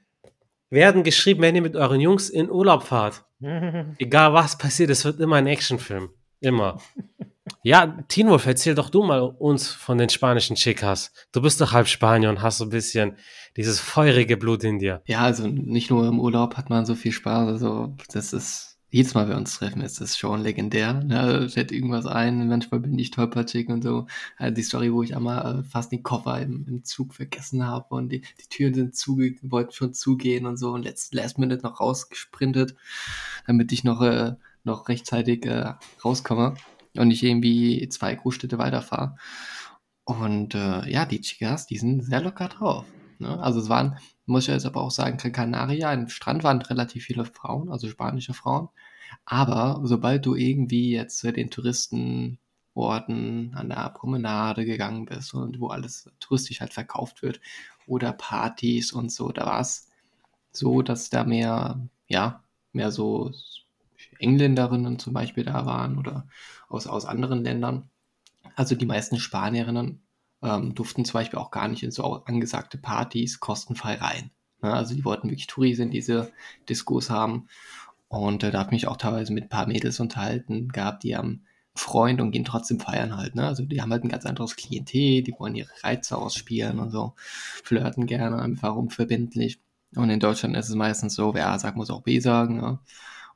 werden 0.70 1.04
geschrieben, 1.04 1.42
wenn 1.42 1.54
ihr 1.54 1.62
mit 1.62 1.76
euren 1.76 2.00
Jungs 2.00 2.30
in 2.30 2.50
Urlaub 2.50 2.82
fahrt. 2.82 3.24
Egal 3.98 4.32
was 4.32 4.58
passiert, 4.58 4.90
es 4.90 5.04
wird 5.04 5.20
immer 5.20 5.36
ein 5.36 5.46
Actionfilm. 5.46 6.10
Immer. 6.40 6.80
Ja, 7.62 7.86
Tinwolf, 8.08 8.46
erzähl 8.46 8.74
doch 8.74 8.90
du 8.90 9.02
mal 9.02 9.20
uns 9.20 9.68
von 9.68 9.98
den 9.98 10.08
spanischen 10.08 10.56
Chicas. 10.56 11.12
Du 11.32 11.42
bist 11.42 11.60
doch 11.60 11.72
halb 11.72 11.88
Spanier 11.88 12.30
und 12.30 12.42
hast 12.42 12.58
so 12.58 12.64
ein 12.64 12.70
bisschen 12.70 13.16
dieses 13.56 13.80
feurige 13.80 14.36
Blut 14.36 14.64
in 14.64 14.78
dir. 14.78 15.02
Ja, 15.06 15.20
also 15.20 15.46
nicht 15.46 15.90
nur 15.90 16.06
im 16.06 16.18
Urlaub 16.18 16.56
hat 16.56 16.70
man 16.70 16.86
so 16.86 16.94
viel 16.94 17.12
Spaß. 17.12 17.48
Also 17.48 17.94
das 18.12 18.32
ist 18.32 18.72
jedes 18.92 19.14
Mal, 19.14 19.22
wenn 19.22 19.30
wir 19.30 19.36
uns 19.38 19.56
treffen, 19.56 19.80
ist 19.80 20.02
das 20.02 20.18
schon 20.18 20.42
legendär. 20.42 20.92
Ne? 20.92 21.48
Fällt 21.48 21.72
irgendwas 21.72 22.04
ein, 22.06 22.46
manchmal 22.46 22.80
bin 22.80 22.98
ich 22.98 23.10
tollpatschig 23.10 23.68
und 23.70 23.82
so. 23.82 24.06
Also 24.36 24.54
die 24.54 24.62
Story, 24.62 24.92
wo 24.92 25.02
ich 25.02 25.16
einmal 25.16 25.60
äh, 25.60 25.64
fast 25.64 25.92
den 25.92 26.02
Koffer 26.02 26.40
im, 26.42 26.66
im 26.68 26.84
Zug 26.84 27.14
vergessen 27.14 27.66
habe 27.66 27.94
und 27.94 28.10
die, 28.10 28.20
die 28.20 28.48
Türen 28.50 28.74
sind 28.74 28.94
zuge 28.94 29.36
wollten 29.40 29.72
schon 29.72 29.94
zugehen 29.94 30.44
und 30.44 30.58
so 30.58 30.72
und 30.72 30.82
letzt, 30.82 31.14
last 31.14 31.38
minute 31.38 31.62
noch 31.62 31.80
rausgesprintet, 31.80 32.74
damit 33.46 33.72
ich 33.72 33.82
noch, 33.82 34.02
äh, 34.02 34.34
noch 34.62 34.90
rechtzeitig 34.90 35.46
äh, 35.46 35.72
rauskomme 36.04 36.54
und 36.96 37.08
nicht 37.08 37.22
irgendwie 37.22 37.88
zwei 37.88 38.14
Großstädte 38.14 38.58
weiterfahre. 38.58 39.16
Und 40.04 40.54
äh, 40.54 40.90
ja, 40.90 41.06
die 41.06 41.20
Chicas, 41.20 41.66
die 41.66 41.78
sind 41.78 42.02
sehr 42.02 42.20
locker 42.20 42.48
drauf. 42.48 42.84
Ne? 43.18 43.38
Also 43.40 43.60
es 43.60 43.68
waren, 43.68 43.98
muss 44.26 44.44
ich 44.44 44.48
jetzt 44.48 44.66
aber 44.66 44.82
auch 44.82 44.90
sagen, 44.90 45.16
Canaria, 45.16 45.92
im 45.92 46.08
Strand 46.08 46.44
waren 46.44 46.60
relativ 46.62 47.04
viele 47.04 47.24
Frauen, 47.24 47.70
also 47.70 47.88
spanische 47.88 48.34
Frauen. 48.34 48.68
Aber 49.24 49.80
sobald 49.84 50.26
du 50.26 50.34
irgendwie 50.34 50.92
jetzt 50.92 51.18
zu 51.18 51.32
den 51.32 51.50
Touristenorten 51.50 52.38
an 53.54 53.68
der 53.68 53.90
Promenade 53.90 54.64
gegangen 54.64 55.04
bist 55.06 55.34
und 55.34 55.60
wo 55.60 55.68
alles 55.68 56.10
touristisch 56.20 56.60
halt 56.60 56.72
verkauft 56.74 57.22
wird 57.22 57.40
oder 57.86 58.12
Partys 58.12 58.92
und 58.92 59.12
so, 59.12 59.30
da 59.30 59.46
war 59.46 59.60
es 59.60 59.88
so, 60.52 60.82
dass 60.82 61.10
da 61.10 61.24
mehr, 61.24 61.80
ja, 62.08 62.42
mehr 62.72 62.90
so 62.90 63.32
Engländerinnen 64.22 64.98
zum 64.98 65.12
Beispiel 65.12 65.44
da 65.44 65.66
waren 65.66 65.98
oder 65.98 66.26
aus, 66.68 66.86
aus 66.86 67.04
anderen 67.04 67.42
Ländern. 67.42 67.90
Also 68.56 68.74
die 68.74 68.86
meisten 68.86 69.18
Spanierinnen 69.18 70.02
ähm, 70.42 70.74
durften 70.74 71.04
zum 71.04 71.14
Beispiel 71.14 71.38
auch 71.38 71.50
gar 71.50 71.68
nicht 71.68 71.82
in 71.82 71.90
so 71.90 72.24
angesagte 72.24 72.78
Partys 72.78 73.40
kostenfrei 73.40 73.94
rein. 73.94 74.30
Ne? 74.62 74.72
Also 74.72 74.94
die 74.94 75.04
wollten 75.04 75.28
wirklich 75.28 75.46
Touris 75.46 75.78
in 75.78 75.90
diese 75.90 76.32
Diskos 76.68 77.10
haben. 77.10 77.48
Und 78.08 78.42
äh, 78.42 78.50
da 78.50 78.58
habe 78.58 78.68
ich 78.68 78.82
mich 78.82 78.86
auch 78.88 78.96
teilweise 78.96 79.32
mit 79.32 79.44
ein 79.44 79.48
paar 79.48 79.66
Mädels 79.66 80.00
unterhalten 80.00 80.68
gehabt, 80.68 81.04
die 81.04 81.16
haben 81.16 81.44
Freund 81.74 82.20
und 82.20 82.32
gehen 82.32 82.44
trotzdem 82.44 82.78
feiern 82.80 83.16
halt. 83.16 83.34
Ne? 83.34 83.46
Also 83.46 83.64
die 83.64 83.80
haben 83.80 83.90
halt 83.90 84.04
ein 84.04 84.10
ganz 84.10 84.26
anderes 84.26 84.56
Klientel, 84.56 85.22
die 85.22 85.34
wollen 85.38 85.54
ihre 85.54 85.70
Reize 85.82 86.18
ausspielen 86.18 86.78
und 86.78 86.90
so, 86.90 87.14
flirten 87.16 88.06
gerne, 88.06 88.40
einfach 88.42 88.74
unverbindlich. 88.74 89.60
Und 89.96 90.10
in 90.10 90.20
Deutschland 90.20 90.56
ist 90.56 90.68
es 90.68 90.74
meistens 90.74 91.14
so, 91.14 91.34
wer 91.34 91.48
A 91.48 91.58
sagt, 91.58 91.76
muss 91.76 91.90
auch 91.90 92.02
B 92.02 92.18
sagen. 92.20 92.56
Ne? 92.58 92.78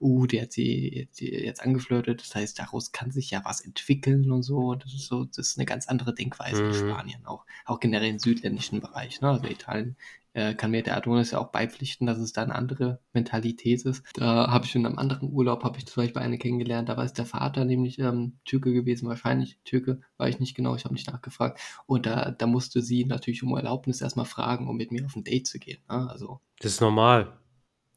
Uh, 0.00 0.26
der 0.26 0.42
hat 0.42 0.52
sie, 0.52 1.08
sie 1.10 1.30
jetzt 1.30 1.62
angeflirtet, 1.62 2.20
das 2.20 2.34
heißt, 2.34 2.58
daraus 2.58 2.92
kann 2.92 3.10
sich 3.10 3.30
ja 3.30 3.42
was 3.44 3.60
entwickeln 3.60 4.30
und 4.30 4.42
so. 4.42 4.74
Das 4.74 4.92
ist 4.92 5.06
so, 5.06 5.24
das 5.24 5.38
ist 5.38 5.58
eine 5.58 5.66
ganz 5.66 5.88
andere 5.88 6.14
Denkweise 6.14 6.62
mhm. 6.62 6.68
in 6.68 6.74
Spanien, 6.74 7.26
auch, 7.26 7.44
auch 7.64 7.80
generell 7.80 8.10
im 8.10 8.18
südländischen 8.18 8.80
Bereich. 8.80 9.20
Ne? 9.20 9.30
Also 9.30 9.46
Italien 9.46 9.96
äh, 10.36 10.54
kann 10.54 10.70
mir 10.70 10.82
der 10.82 10.98
Adonis 10.98 11.30
ja 11.30 11.38
auch 11.38 11.50
beipflichten, 11.50 12.06
dass 12.06 12.18
es 12.18 12.34
da 12.34 12.42
eine 12.42 12.54
andere 12.54 13.00
Mentalität 13.14 13.82
ist. 13.86 14.04
Da 14.14 14.50
habe 14.50 14.66
ich 14.66 14.74
in 14.74 14.84
einem 14.84 14.98
anderen 14.98 15.32
Urlaub, 15.32 15.64
habe 15.64 15.78
ich 15.78 15.86
zum 15.86 16.02
Beispiel 16.02 16.20
eine 16.20 16.36
kennengelernt, 16.36 16.90
da 16.90 16.98
war 16.98 17.04
es 17.04 17.14
der 17.14 17.24
Vater 17.24 17.64
nämlich 17.64 17.98
ähm, 17.98 18.38
Türke 18.44 18.74
gewesen, 18.74 19.08
wahrscheinlich 19.08 19.58
Türke, 19.64 20.02
war 20.18 20.28
ich 20.28 20.38
nicht 20.38 20.54
genau, 20.54 20.76
ich 20.76 20.84
habe 20.84 20.92
nicht 20.92 21.10
nachgefragt. 21.10 21.58
Und 21.86 22.04
da, 22.04 22.32
da 22.32 22.46
musste 22.46 22.82
sie 22.82 23.06
natürlich 23.06 23.42
um 23.42 23.56
Erlaubnis 23.56 24.02
erstmal 24.02 24.26
fragen, 24.26 24.68
um 24.68 24.76
mit 24.76 24.92
mir 24.92 25.06
auf 25.06 25.16
ein 25.16 25.24
Date 25.24 25.46
zu 25.46 25.58
gehen. 25.58 25.78
Ne? 25.88 26.06
Also, 26.10 26.40
das 26.60 26.72
ist 26.72 26.80
normal, 26.82 27.38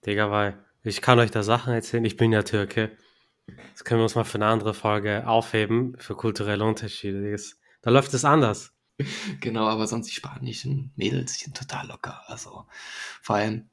Digga, 0.05 0.31
weil 0.31 0.57
ich 0.83 1.01
kann 1.01 1.19
euch 1.19 1.31
da 1.31 1.43
Sachen 1.43 1.73
erzählen. 1.73 2.05
Ich 2.05 2.17
bin 2.17 2.31
ja 2.31 2.43
Türke. 2.43 2.91
Das 3.73 3.83
können 3.83 3.99
wir 3.99 4.03
uns 4.03 4.15
mal 4.15 4.23
für 4.23 4.35
eine 4.35 4.47
andere 4.47 4.73
Folge 4.73 5.27
aufheben, 5.27 5.95
für 5.97 6.15
kulturelle 6.15 6.63
Unterschiede. 6.63 7.35
Da 7.81 7.89
läuft 7.89 8.13
es 8.13 8.25
anders. 8.25 8.73
Genau, 9.39 9.65
aber 9.65 9.87
sonst 9.87 10.07
die 10.07 10.13
spanischen 10.13 10.91
Mädels 10.97 11.39
sind 11.39 11.55
total 11.55 11.87
locker. 11.87 12.21
Also 12.27 12.65
vor 13.21 13.37
allem 13.37 13.69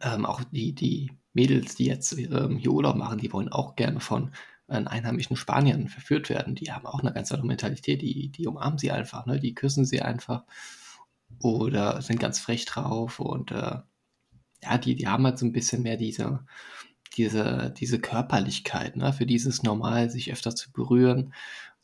ähm, 0.00 0.26
auch 0.26 0.42
die, 0.50 0.74
die 0.74 1.12
Mädels, 1.32 1.76
die 1.76 1.86
jetzt 1.86 2.12
ähm, 2.18 2.56
hier 2.56 2.72
Urlaub 2.72 2.96
machen, 2.96 3.18
die 3.18 3.32
wollen 3.32 3.50
auch 3.50 3.76
gerne 3.76 4.00
von 4.00 4.32
äh, 4.66 4.84
einheimischen 4.84 5.36
Spaniern 5.36 5.86
verführt 5.86 6.28
werden. 6.28 6.56
Die 6.56 6.72
haben 6.72 6.86
auch 6.86 7.00
eine 7.00 7.12
ganz 7.12 7.30
andere 7.30 7.46
Mentalität. 7.46 8.02
Die, 8.02 8.30
die 8.30 8.46
umarmen 8.48 8.78
sie 8.78 8.90
einfach, 8.90 9.26
ne? 9.26 9.38
die 9.38 9.54
küssen 9.54 9.84
sie 9.84 10.02
einfach 10.02 10.42
oder 11.40 12.02
sind 12.02 12.20
ganz 12.20 12.38
frech 12.38 12.64
drauf 12.66 13.20
und 13.20 13.52
äh, 13.52 13.78
ja, 14.62 14.78
die, 14.78 14.94
die 14.94 15.08
haben 15.08 15.24
halt 15.24 15.38
so 15.38 15.46
ein 15.46 15.52
bisschen 15.52 15.82
mehr 15.82 15.96
diese, 15.96 16.40
diese, 17.16 17.74
diese 17.76 17.98
Körperlichkeit, 18.00 18.96
ne, 18.96 19.12
für 19.12 19.26
dieses 19.26 19.62
Normal, 19.62 20.10
sich 20.10 20.32
öfter 20.32 20.54
zu 20.54 20.72
berühren 20.72 21.34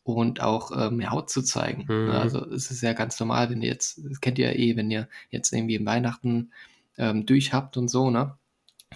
und 0.04 0.40
auch 0.40 0.70
äh, 0.70 0.90
mehr 0.90 1.10
Haut 1.10 1.28
zu 1.30 1.42
zeigen. 1.42 1.84
Ne? 1.86 1.94
Mhm. 1.94 2.10
Also 2.10 2.44
es 2.50 2.70
ist 2.70 2.82
ja 2.82 2.94
ganz 2.94 3.18
normal, 3.20 3.50
wenn 3.50 3.62
ihr 3.62 3.68
jetzt, 3.68 4.00
das 4.08 4.20
kennt 4.20 4.38
ihr 4.38 4.52
ja 4.52 4.58
eh, 4.58 4.76
wenn 4.76 4.90
ihr 4.90 5.08
jetzt 5.30 5.52
irgendwie 5.52 5.74
im 5.74 5.86
Weihnachten 5.86 6.50
ähm, 6.96 7.26
durch 7.26 7.52
habt 7.52 7.76
und 7.76 7.88
so, 7.88 8.10
ne? 8.10 8.36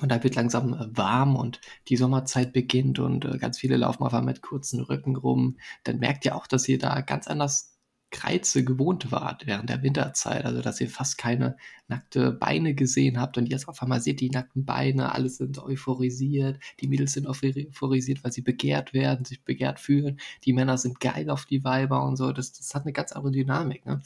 Und 0.01 0.11
da 0.11 0.23
wird 0.25 0.37
langsam 0.37 0.73
äh, 0.73 0.97
warm 0.97 1.37
und 1.37 1.61
die 1.88 1.97
Sommerzeit 1.97 2.53
beginnt 2.55 2.99
und 2.99 3.27
äh, 3.27 3.37
ganz 3.37 3.59
viele 3.59 3.77
laufen 3.77 4.03
einfach 4.05 4.23
mit 4.23 4.40
kurzen 4.40 4.81
Rücken 4.81 5.16
rum. 5.16 5.59
Dann 5.85 5.99
merkt 5.99 6.25
ihr 6.25 6.35
auch, 6.35 6.47
dass 6.47 6.66
ihr 6.66 6.79
da 6.79 7.03
ganz 7.03 7.29
anders 7.29 7.72
Kreize 8.12 8.62
gewohnt 8.62 9.11
wart 9.11 9.46
während 9.46 9.68
der 9.68 9.83
Winterzeit. 9.83 10.44
Also, 10.44 10.62
dass 10.62 10.81
ihr 10.81 10.88
fast 10.88 11.18
keine 11.18 11.57
nackte 11.88 12.31
Beine 12.31 12.75
gesehen 12.75 13.18
habt 13.20 13.38
und 13.38 13.46
jetzt 13.46 13.66
auf 13.68 13.83
einmal 13.83 14.01
seht 14.01 14.20
die 14.20 14.31
nackten 14.31 14.64
Beine, 14.64 15.12
alle 15.12 15.29
sind 15.29 15.59
euphorisiert, 15.59 16.61
die 16.81 16.87
Mädels 16.87 17.14
sind 17.14 17.27
euphorisiert, 17.27 18.22
weil 18.22 18.33
sie 18.33 18.42
begehrt 18.42 18.94
werden, 18.94 19.25
sich 19.25 19.42
begehrt 19.42 19.81
fühlen, 19.81 20.20
die 20.44 20.53
Männer 20.53 20.79
sind 20.79 21.01
geil 21.01 21.29
auf 21.31 21.46
die 21.46 21.64
Weiber 21.64 22.05
und 22.05 22.16
so. 22.16 22.33
Das, 22.33 22.53
das 22.53 22.75
hat 22.75 22.83
eine 22.83 22.92
ganz 22.92 23.12
andere 23.12 23.33
Dynamik. 23.33 23.85
Ne? 23.87 24.01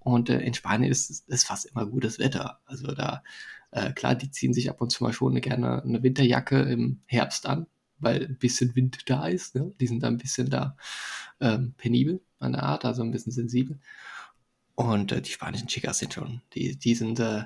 Und 0.00 0.28
äh, 0.28 0.40
in 0.40 0.54
Spanien 0.54 0.90
ist, 0.90 1.28
ist 1.28 1.46
fast 1.46 1.66
immer 1.66 1.86
gutes 1.86 2.18
Wetter. 2.18 2.60
Also 2.66 2.92
da, 2.92 3.22
äh, 3.70 3.92
klar, 3.92 4.14
die 4.14 4.30
ziehen 4.30 4.52
sich 4.52 4.68
ab 4.68 4.80
und 4.80 4.90
zu 4.90 5.04
mal 5.04 5.12
schon 5.12 5.40
gerne 5.40 5.82
eine 5.82 6.02
Winterjacke 6.02 6.60
im 6.60 7.00
Herbst 7.06 7.46
an, 7.46 7.66
weil 7.98 8.24
ein 8.26 8.38
bisschen 8.38 8.76
Wind 8.76 9.08
da 9.08 9.26
ist. 9.28 9.54
Ne? 9.54 9.72
Die 9.80 9.86
sind 9.86 10.02
da 10.02 10.08
ein 10.08 10.18
bisschen 10.18 10.50
da 10.50 10.76
ähm, 11.40 11.74
penibel 11.76 12.20
an 12.38 12.52
der 12.52 12.62
Art, 12.62 12.84
also 12.84 13.02
ein 13.02 13.10
bisschen 13.10 13.32
sensibel. 13.32 13.78
Und 14.74 15.10
äh, 15.10 15.22
die 15.22 15.30
spanischen 15.30 15.68
Chicas 15.68 15.98
sind 15.98 16.12
schon, 16.12 16.42
die, 16.54 16.78
die 16.78 16.94
sind 16.94 17.18
äh, 17.18 17.44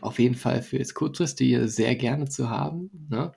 auf 0.00 0.18
jeden 0.18 0.36
Fall 0.36 0.62
für 0.62 0.78
das 0.78 0.94
Kurzfristige 0.94 1.68
sehr 1.68 1.96
gerne 1.96 2.28
zu 2.28 2.50
haben. 2.50 3.08
Ne? 3.10 3.32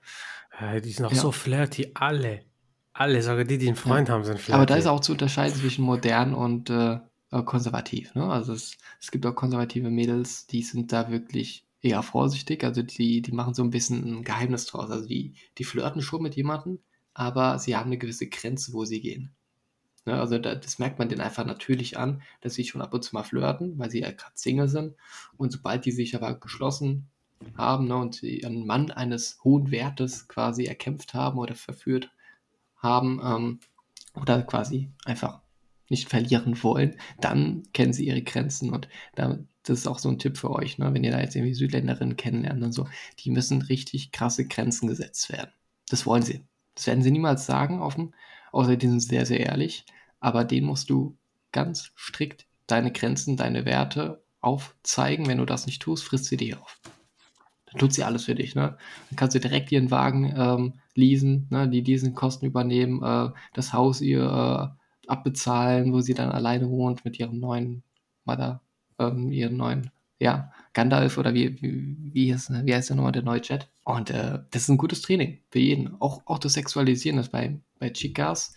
Ja, 0.59 0.79
die 0.79 0.91
sind 0.91 1.05
auch 1.05 1.11
ja. 1.11 1.19
so 1.19 1.31
flirty, 1.31 1.91
alle. 1.95 2.45
Alle, 2.93 3.23
sogar 3.23 3.45
die, 3.45 3.57
die 3.57 3.67
einen 3.67 3.75
Freund 3.75 4.09
ja. 4.09 4.13
haben, 4.13 4.23
sind 4.23 4.39
flirty. 4.39 4.53
Aber 4.53 4.65
da 4.67 4.75
ist 4.75 4.85
auch 4.85 4.99
zu 4.99 5.13
unterscheiden 5.13 5.57
zwischen 5.57 5.83
modern 5.83 6.35
und 6.35 6.69
äh, 6.69 6.99
konservativ. 7.45 8.13
Ne? 8.13 8.25
Also 8.25 8.53
es, 8.53 8.77
es 8.99 9.09
gibt 9.09 9.25
auch 9.25 9.33
konservative 9.33 9.89
Mädels, 9.89 10.45
die 10.45 10.61
sind 10.61 10.91
da 10.91 11.09
wirklich 11.09 11.65
eher 11.81 12.03
vorsichtig. 12.03 12.63
Also 12.63 12.83
die, 12.83 13.21
die 13.21 13.31
machen 13.31 13.53
so 13.53 13.63
ein 13.63 13.71
bisschen 13.71 14.19
ein 14.19 14.23
Geheimnis 14.23 14.67
draus. 14.67 14.91
Also 14.91 15.07
die, 15.07 15.33
die 15.57 15.63
flirten 15.63 16.01
schon 16.01 16.21
mit 16.21 16.35
jemandem, 16.35 16.79
aber 17.13 17.57
sie 17.57 17.75
haben 17.75 17.87
eine 17.87 17.97
gewisse 17.97 18.27
Grenze, 18.27 18.73
wo 18.73 18.85
sie 18.85 19.01
gehen. 19.01 19.33
Ne, 20.05 20.19
also 20.19 20.39
da, 20.39 20.55
das 20.55 20.79
merkt 20.79 20.97
man 20.97 21.09
denen 21.09 21.21
einfach 21.21 21.45
natürlich 21.45 21.97
an, 21.97 22.23
dass 22.41 22.55
sie 22.55 22.65
schon 22.65 22.81
ab 22.81 22.93
und 22.93 23.03
zu 23.03 23.15
mal 23.15 23.23
flirten, 23.23 23.77
weil 23.77 23.91
sie 23.91 24.01
ja 24.01 24.11
gerade 24.11 24.33
Single 24.35 24.67
sind. 24.67 24.95
Und 25.37 25.51
sobald 25.51 25.85
die 25.85 25.91
sich 25.91 26.15
aber 26.15 26.39
geschlossen 26.39 27.09
haben 27.55 27.87
ne, 27.87 27.95
und 27.95 28.15
sie 28.15 28.43
einen 28.45 28.65
Mann 28.65 28.91
eines 28.91 29.39
hohen 29.43 29.71
Wertes 29.71 30.27
quasi 30.27 30.65
erkämpft 30.65 31.13
haben 31.13 31.37
oder 31.37 31.55
verführt 31.55 32.11
haben 32.77 33.21
ähm, 33.23 33.59
oder 34.15 34.41
quasi 34.41 34.89
einfach 35.05 35.41
nicht 35.89 36.09
verlieren 36.09 36.63
wollen, 36.63 36.95
dann 37.19 37.63
kennen 37.73 37.93
sie 37.93 38.07
ihre 38.07 38.23
Grenzen. 38.23 38.71
Und 38.71 38.87
da, 39.15 39.37
das 39.63 39.79
ist 39.79 39.87
auch 39.87 39.99
so 39.99 40.09
ein 40.09 40.17
Tipp 40.17 40.37
für 40.37 40.49
euch, 40.49 40.77
ne? 40.77 40.93
wenn 40.93 41.03
ihr 41.03 41.11
da 41.11 41.19
jetzt 41.19 41.35
irgendwie 41.35 41.53
Südländerinnen 41.53 42.17
kennenlernt 42.17 42.63
und 42.63 42.71
so, 42.71 42.87
die 43.19 43.29
müssen 43.29 43.61
richtig 43.61 44.11
krasse 44.11 44.47
Grenzen 44.47 44.87
gesetzt 44.87 45.31
werden. 45.31 45.51
Das 45.89 46.05
wollen 46.05 46.23
sie. 46.23 46.45
Das 46.73 46.87
werden 46.87 47.03
sie 47.03 47.11
niemals 47.11 47.45
sagen, 47.45 47.81
offen, 47.81 48.15
außer 48.51 48.77
die 48.77 48.87
sind 48.87 49.01
sehr, 49.01 49.25
sehr 49.25 49.41
ehrlich. 49.41 49.85
Aber 50.19 50.43
denen 50.43 50.67
musst 50.67 50.89
du 50.89 51.17
ganz 51.51 51.91
strikt 51.97 52.47
deine 52.67 52.91
Grenzen, 52.91 53.37
deine 53.37 53.65
Werte 53.65 54.23
aufzeigen. 54.39 55.27
Wenn 55.27 55.39
du 55.39 55.45
das 55.45 55.65
nicht 55.65 55.81
tust, 55.81 56.03
frisst 56.03 56.25
sie 56.25 56.37
dich 56.37 56.55
auf. 56.57 56.79
Dann 57.65 57.79
tut 57.79 57.93
sie 57.93 58.03
alles 58.03 58.25
für 58.25 58.35
dich. 58.35 58.55
Ne? 58.55 58.77
Dann 59.09 59.15
kannst 59.15 59.35
du 59.35 59.39
direkt 59.39 59.71
ihren 59.71 59.91
Wagen 59.91 60.33
ähm, 60.35 60.73
leasen, 60.93 61.47
ne? 61.49 61.69
die 61.69 61.83
diesen 61.83 62.13
Kosten 62.13 62.45
übernehmen, 62.45 63.01
äh, 63.03 63.31
das 63.53 63.73
Haus 63.73 64.01
ihr 64.01 64.23
äh, 64.23 65.09
abbezahlen, 65.09 65.93
wo 65.93 66.01
sie 66.01 66.13
dann 66.13 66.31
alleine 66.31 66.69
wohnt 66.69 67.05
mit 67.05 67.19
ihrem 67.19 67.39
neuen 67.39 67.83
Mother, 68.25 68.61
ähm, 68.99 69.31
ihren 69.31 69.57
neuen, 69.57 69.91
ja, 70.21 70.51
Gandalf 70.73 71.17
oder 71.17 71.33
wie, 71.33 71.59
wie, 71.61 71.97
wie, 72.13 72.33
heißt, 72.33 72.51
wie 72.51 72.73
heißt 72.75 72.89
der 72.89 72.95
nochmal, 72.95 73.11
der 73.11 73.23
neue 73.23 73.41
Jet. 73.41 73.67
Und 73.83 74.11
äh, 74.11 74.39
das 74.51 74.63
ist 74.63 74.69
ein 74.69 74.77
gutes 74.77 75.01
Training 75.01 75.39
für 75.49 75.57
jeden. 75.57 75.99
Auch, 75.99 76.21
auch 76.25 76.37
das 76.37 76.53
Sexualisieren 76.53 77.17
ist 77.17 77.31
bei, 77.31 77.59
bei 77.79 77.89
Chicas 77.89 78.55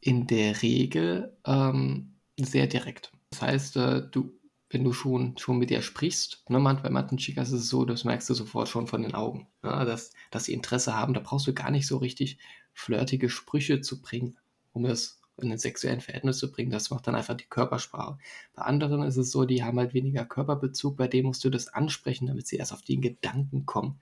in 0.00 0.26
der 0.26 0.62
Regel 0.62 1.36
ähm, 1.44 2.14
sehr 2.40 2.66
direkt. 2.66 3.12
Das 3.30 3.42
heißt, 3.42 3.76
äh, 3.76 4.02
du, 4.10 4.32
wenn 4.70 4.82
du 4.82 4.94
schon, 4.94 5.36
schon 5.36 5.58
mit 5.58 5.70
ihr 5.70 5.82
sprichst, 5.82 6.42
ne, 6.48 6.58
man, 6.58 6.82
bei 6.82 6.88
manchen 6.88 7.18
Chicas 7.18 7.48
ist 7.52 7.60
es 7.60 7.68
so, 7.68 7.84
das 7.84 8.04
merkst 8.04 8.30
du 8.30 8.34
sofort 8.34 8.68
schon 8.68 8.86
von 8.86 9.02
den 9.02 9.14
Augen, 9.14 9.48
ne, 9.62 9.84
dass, 9.84 10.12
dass 10.30 10.44
sie 10.44 10.54
Interesse 10.54 10.96
haben. 10.96 11.12
Da 11.12 11.20
brauchst 11.20 11.46
du 11.46 11.52
gar 11.52 11.70
nicht 11.70 11.86
so 11.86 11.98
richtig 11.98 12.38
flirtige 12.72 13.28
Sprüche 13.28 13.82
zu 13.82 14.00
bringen, 14.00 14.38
um 14.72 14.86
es 14.86 15.15
in 15.38 15.52
ein 15.52 15.58
sexuellen 15.58 16.00
Verhältnis 16.00 16.38
zu 16.38 16.50
bringen. 16.50 16.70
Das 16.70 16.90
macht 16.90 17.06
dann 17.06 17.14
einfach 17.14 17.36
die 17.36 17.44
Körpersprache. 17.44 18.18
Bei 18.54 18.62
anderen 18.62 19.02
ist 19.02 19.16
es 19.16 19.30
so, 19.30 19.44
die 19.44 19.62
haben 19.62 19.78
halt 19.78 19.94
weniger 19.94 20.24
Körperbezug, 20.24 20.96
bei 20.96 21.08
denen 21.08 21.26
musst 21.26 21.44
du 21.44 21.50
das 21.50 21.68
ansprechen, 21.68 22.26
damit 22.26 22.46
sie 22.46 22.56
erst 22.56 22.72
auf 22.72 22.82
den 22.82 23.02
Gedanken 23.02 23.66
kommen, 23.66 24.00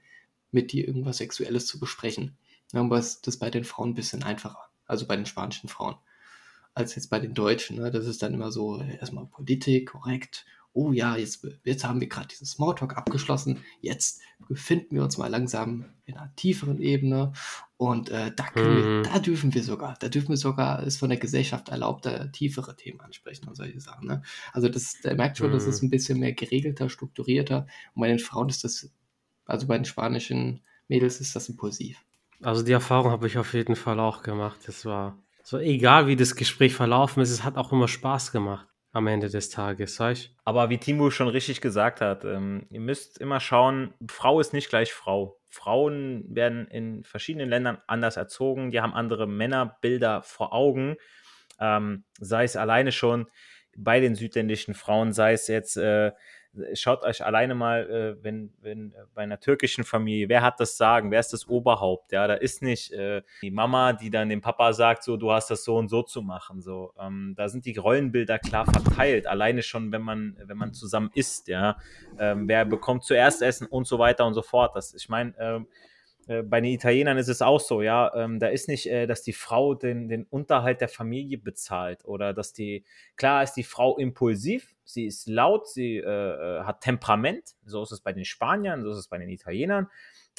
mit 0.53 0.73
dir 0.73 0.87
irgendwas 0.87 1.19
Sexuelles 1.19 1.67
zu 1.67 1.81
besprechen. 1.81 2.37
Dann 2.73 2.91
ist 2.93 3.27
das 3.27 3.37
bei 3.37 3.51
den 3.51 3.65
Frauen 3.65 3.91
ein 3.91 3.95
bisschen 3.95 4.23
einfacher, 4.23 4.59
also 4.87 5.07
bei 5.07 5.17
den 5.17 5.27
spanischen 5.27 5.69
Frauen, 5.69 5.97
als 6.75 6.95
jetzt 6.95 7.11
bei 7.11 7.19
den 7.19 7.35
Deutschen. 7.35 7.77
Ne? 7.77 7.91
Das 7.91 8.07
ist 8.07 8.23
dann 8.23 8.35
immer 8.35 8.53
so 8.53 8.81
erstmal 8.81 9.27
Politik, 9.27 9.89
korrekt 9.91 10.45
oh 10.75 10.93
ja, 10.93 11.17
jetzt, 11.17 11.47
jetzt 11.65 11.85
haben 11.85 12.01
wir 12.01 12.09
gerade 12.09 12.27
diesen 12.27 12.47
Smalltalk 12.47 12.97
abgeschlossen, 12.97 13.61
jetzt 13.81 14.21
befinden 14.49 14.97
wir 14.97 15.05
uns 15.05 15.17
mal 15.17 15.29
langsam 15.29 15.87
in 16.05 16.17
einer 16.17 16.35
tieferen 16.35 16.81
Ebene 16.81 17.33
und 17.77 18.11
äh, 18.11 18.33
da, 18.35 18.45
mhm. 18.55 18.77
wir, 18.77 19.03
da 19.03 19.19
dürfen 19.21 19.55
wir 19.55 19.63
sogar, 19.63 19.97
da 20.01 20.09
dürfen 20.09 20.31
wir 20.31 20.37
sogar, 20.37 20.83
ist 20.83 20.99
von 20.99 21.09
der 21.09 21.19
Gesellschaft 21.19 21.69
erlaubt, 21.69 22.07
da 22.07 22.27
tiefere 22.27 22.77
Themen 22.77 23.01
ansprechen 23.01 23.49
und 23.49 23.55
solche 23.55 23.81
Sachen. 23.81 24.09
Ne? 24.09 24.23
Also 24.53 24.69
das, 24.69 25.01
der 25.01 25.15
merkt 25.15 25.39
schon, 25.39 25.49
mhm. 25.49 25.55
das 25.55 25.67
ist 25.67 25.83
ein 25.83 25.91
bisschen 25.91 26.19
mehr 26.19 26.33
geregelter, 26.33 26.89
strukturierter 26.89 27.67
und 27.95 28.01
bei 28.01 28.09
den 28.09 28.19
Frauen 28.19 28.49
ist 28.49 28.65
das, 28.65 28.91
also 29.47 29.69
bei 29.69 29.79
den 29.79 29.85
spanischen 29.85 30.61
Mädels 30.89 31.21
ist 31.21 31.37
das 31.37 31.49
impulsiv. 31.49 32.05
Also 32.43 32.65
die 32.65 32.73
Erfahrung 32.73 33.13
habe 33.13 33.29
ich 33.29 33.39
auf 33.39 33.55
jeden 33.55 33.77
Fall 33.77 34.01
auch 34.01 34.23
gemacht. 34.23 34.59
Das 34.67 34.85
war 34.85 35.17
so 35.45 35.59
egal, 35.59 36.09
wie 36.09 36.17
das 36.17 36.35
Gespräch 36.35 36.75
verlaufen 36.75 37.23
ist, 37.23 37.31
es 37.31 37.45
hat 37.45 37.57
auch 37.57 37.73
immer 37.73 37.87
Spaß 37.87 38.33
gemacht 38.33 38.67
am 38.95 39.09
Ende 39.09 39.29
des 39.29 39.51
Tages, 39.51 39.97
sag 39.97 40.13
ich. 40.13 40.35
Aber 40.45 40.71
wie 40.71 40.79
Timo 40.79 41.11
schon 41.11 41.27
richtig 41.29 41.61
gesagt 41.61 42.01
hat, 42.01 42.25
ähm, 42.25 42.67
ihr 42.71 42.81
müsst 42.81 43.19
immer 43.19 43.41
schauen, 43.41 43.93
Frau 44.09 44.39
ist 44.41 44.53
nicht 44.53 44.69
gleich 44.69 44.93
Frau. 44.93 45.41
Frauen 45.51 46.25
werden 46.29 46.69
in 46.69 47.05
verschiedenen 47.05 47.49
Ländern 47.49 47.79
anders 47.89 48.17
erzogen, 48.17 48.71
die 48.71 48.81
haben 48.81 48.95
andere 48.95 49.27
Männerbilder 49.27 50.23
vor 50.23 50.53
Augen, 50.53 50.97
ähm, 51.61 52.05
sei 52.21 52.45
es 52.45 52.57
alleine 52.57 52.93
schon 52.93 53.27
bei 53.77 53.99
den 53.99 54.15
südländischen 54.15 54.75
Frauen, 54.75 55.13
sei 55.13 55.33
es 55.33 55.49
jetzt 55.49 55.77
äh, 55.77 56.13
schaut 56.75 57.03
euch 57.03 57.25
alleine 57.25 57.55
mal, 57.55 57.91
äh, 57.91 58.25
wenn, 58.25 58.53
wenn 58.61 58.93
äh, 58.93 59.05
bei 59.15 59.23
einer 59.23 59.41
türkischen 59.41 59.85
Familie, 59.85 60.29
wer 60.29 60.43
hat 60.43 60.61
das 60.61 60.77
Sagen, 60.77 61.11
wer 61.11 61.21
ist 61.21 61.33
das 61.33 61.49
Oberhaupt? 61.49 62.13
Ja, 62.13 62.27
da 62.27 62.35
ist 62.35 62.63
nicht 62.63 62.93
äh, 62.93 63.23
die 63.43 63.51
Mama, 63.51 63.93
die 63.93 64.11
dann 64.11 64.29
dem 64.29 64.41
Papa 64.41 64.73
sagt, 64.73 65.03
so, 65.03 65.17
du 65.17 65.33
hast 65.33 65.51
das 65.51 65.65
so 65.65 65.77
und 65.77 65.89
so 65.89 66.03
zu 66.03 66.23
machen. 66.23 66.61
So, 66.61 66.93
ähm, 66.99 67.35
da 67.37 67.49
sind 67.49 67.67
die 67.67 67.77
Rollenbilder 67.77 68.39
klar 68.39 68.67
verteilt, 68.67 69.27
alleine 69.27 69.63
schon, 69.63 69.93
wenn 69.93 70.03
man, 70.03 70.37
wenn 70.45 70.57
man 70.57 70.73
zusammen 70.73 71.11
isst, 71.15 71.49
ja. 71.49 71.77
Ähm, 72.19 72.49
wer 72.49 72.65
bekommt 72.65 73.05
zuerst 73.05 73.43
Essen 73.43 73.67
und 73.67 73.87
so 73.87 73.99
weiter 73.99 74.27
und 74.27 74.35
so 74.35 74.43
fort. 74.43 74.77
Das, 74.77 74.95
ich 74.95 75.09
meine, 75.09 75.35
ähm, 75.39 75.67
äh, 75.71 75.94
bei 76.27 76.61
den 76.61 76.73
Italienern 76.73 77.19
ist 77.19 77.29
es 77.29 77.43
auch 77.43 77.61
so, 77.61 77.83
ja, 77.83 78.15
ähm, 78.15 78.39
da 78.39 78.49
ist 78.49 78.69
nicht, 78.69 78.87
äh, 78.87 79.07
dass 79.07 79.23
die 79.23 79.33
Frau 79.33 79.75
den, 79.75 80.09
den 80.09 80.25
Unterhalt 80.25 80.81
der 80.81 80.89
Familie 80.89 81.39
bezahlt 81.39 82.05
oder 82.05 82.33
dass 82.33 82.53
die, 82.53 82.85
klar 83.17 83.43
ist 83.43 83.55
die 83.55 83.63
Frau 83.63 83.99
impulsiv, 83.99 84.75
sie 84.85 85.07
ist 85.07 85.29
laut, 85.29 85.69
sie 85.69 85.99
äh, 85.99 86.03
äh 86.03 86.65
hat 86.65 86.81
Temperament, 86.81 87.55
so 87.65 87.83
ist 87.83 87.93
es 87.93 88.01
bei 88.01 88.13
den 88.13 88.25
Spaniern, 88.25 88.83
so 88.83 88.91
ist 88.91 88.99
es 88.99 89.09
bei 89.09 89.19
den 89.19 89.29
Italienern, 89.29 89.89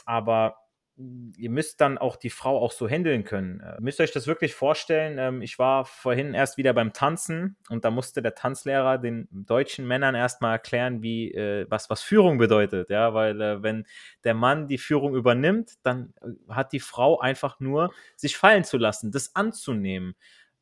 aber 0.05 0.64
ihr 0.97 1.49
müsst 1.49 1.81
dann 1.81 1.97
auch 1.97 2.15
die 2.15 2.29
Frau 2.29 2.57
auch 2.57 2.71
so 2.71 2.87
handeln 2.87 3.25
können. 3.25 3.61
Ihr 3.61 3.81
müsst 3.81 3.99
euch 3.99 4.11
das 4.11 4.27
wirklich 4.27 4.55
vorstellen. 4.55 5.17
Ähm, 5.19 5.41
ich 5.41 5.59
war 5.59 5.85
vorhin 5.85 6.33
erst 6.33 6.57
wieder 6.57 6.73
beim 6.73 6.93
Tanzen 6.93 7.57
und 7.69 7.83
da 7.83 7.91
musste 7.91 8.21
der 8.21 8.35
Tanzlehrer 8.35 8.97
den 8.97 9.27
deutschen 9.31 9.85
Männern 9.87 10.15
erstmal 10.15 10.53
erklären, 10.53 11.01
wie, 11.01 11.31
äh, 11.33 11.65
was, 11.69 11.89
was 11.89 12.01
Führung 12.01 12.37
bedeutet. 12.37 12.89
Ja, 12.89 13.13
weil 13.13 13.41
äh, 13.41 13.61
wenn 13.61 13.85
der 14.23 14.35
Mann 14.35 14.67
die 14.67 14.77
Führung 14.77 15.15
übernimmt, 15.15 15.73
dann 15.83 16.13
äh, 16.21 16.53
hat 16.53 16.71
die 16.71 16.79
Frau 16.79 17.19
einfach 17.19 17.59
nur 17.59 17.93
sich 18.15 18.37
fallen 18.37 18.63
zu 18.63 18.77
lassen, 18.77 19.11
das 19.11 19.35
anzunehmen. 19.35 20.15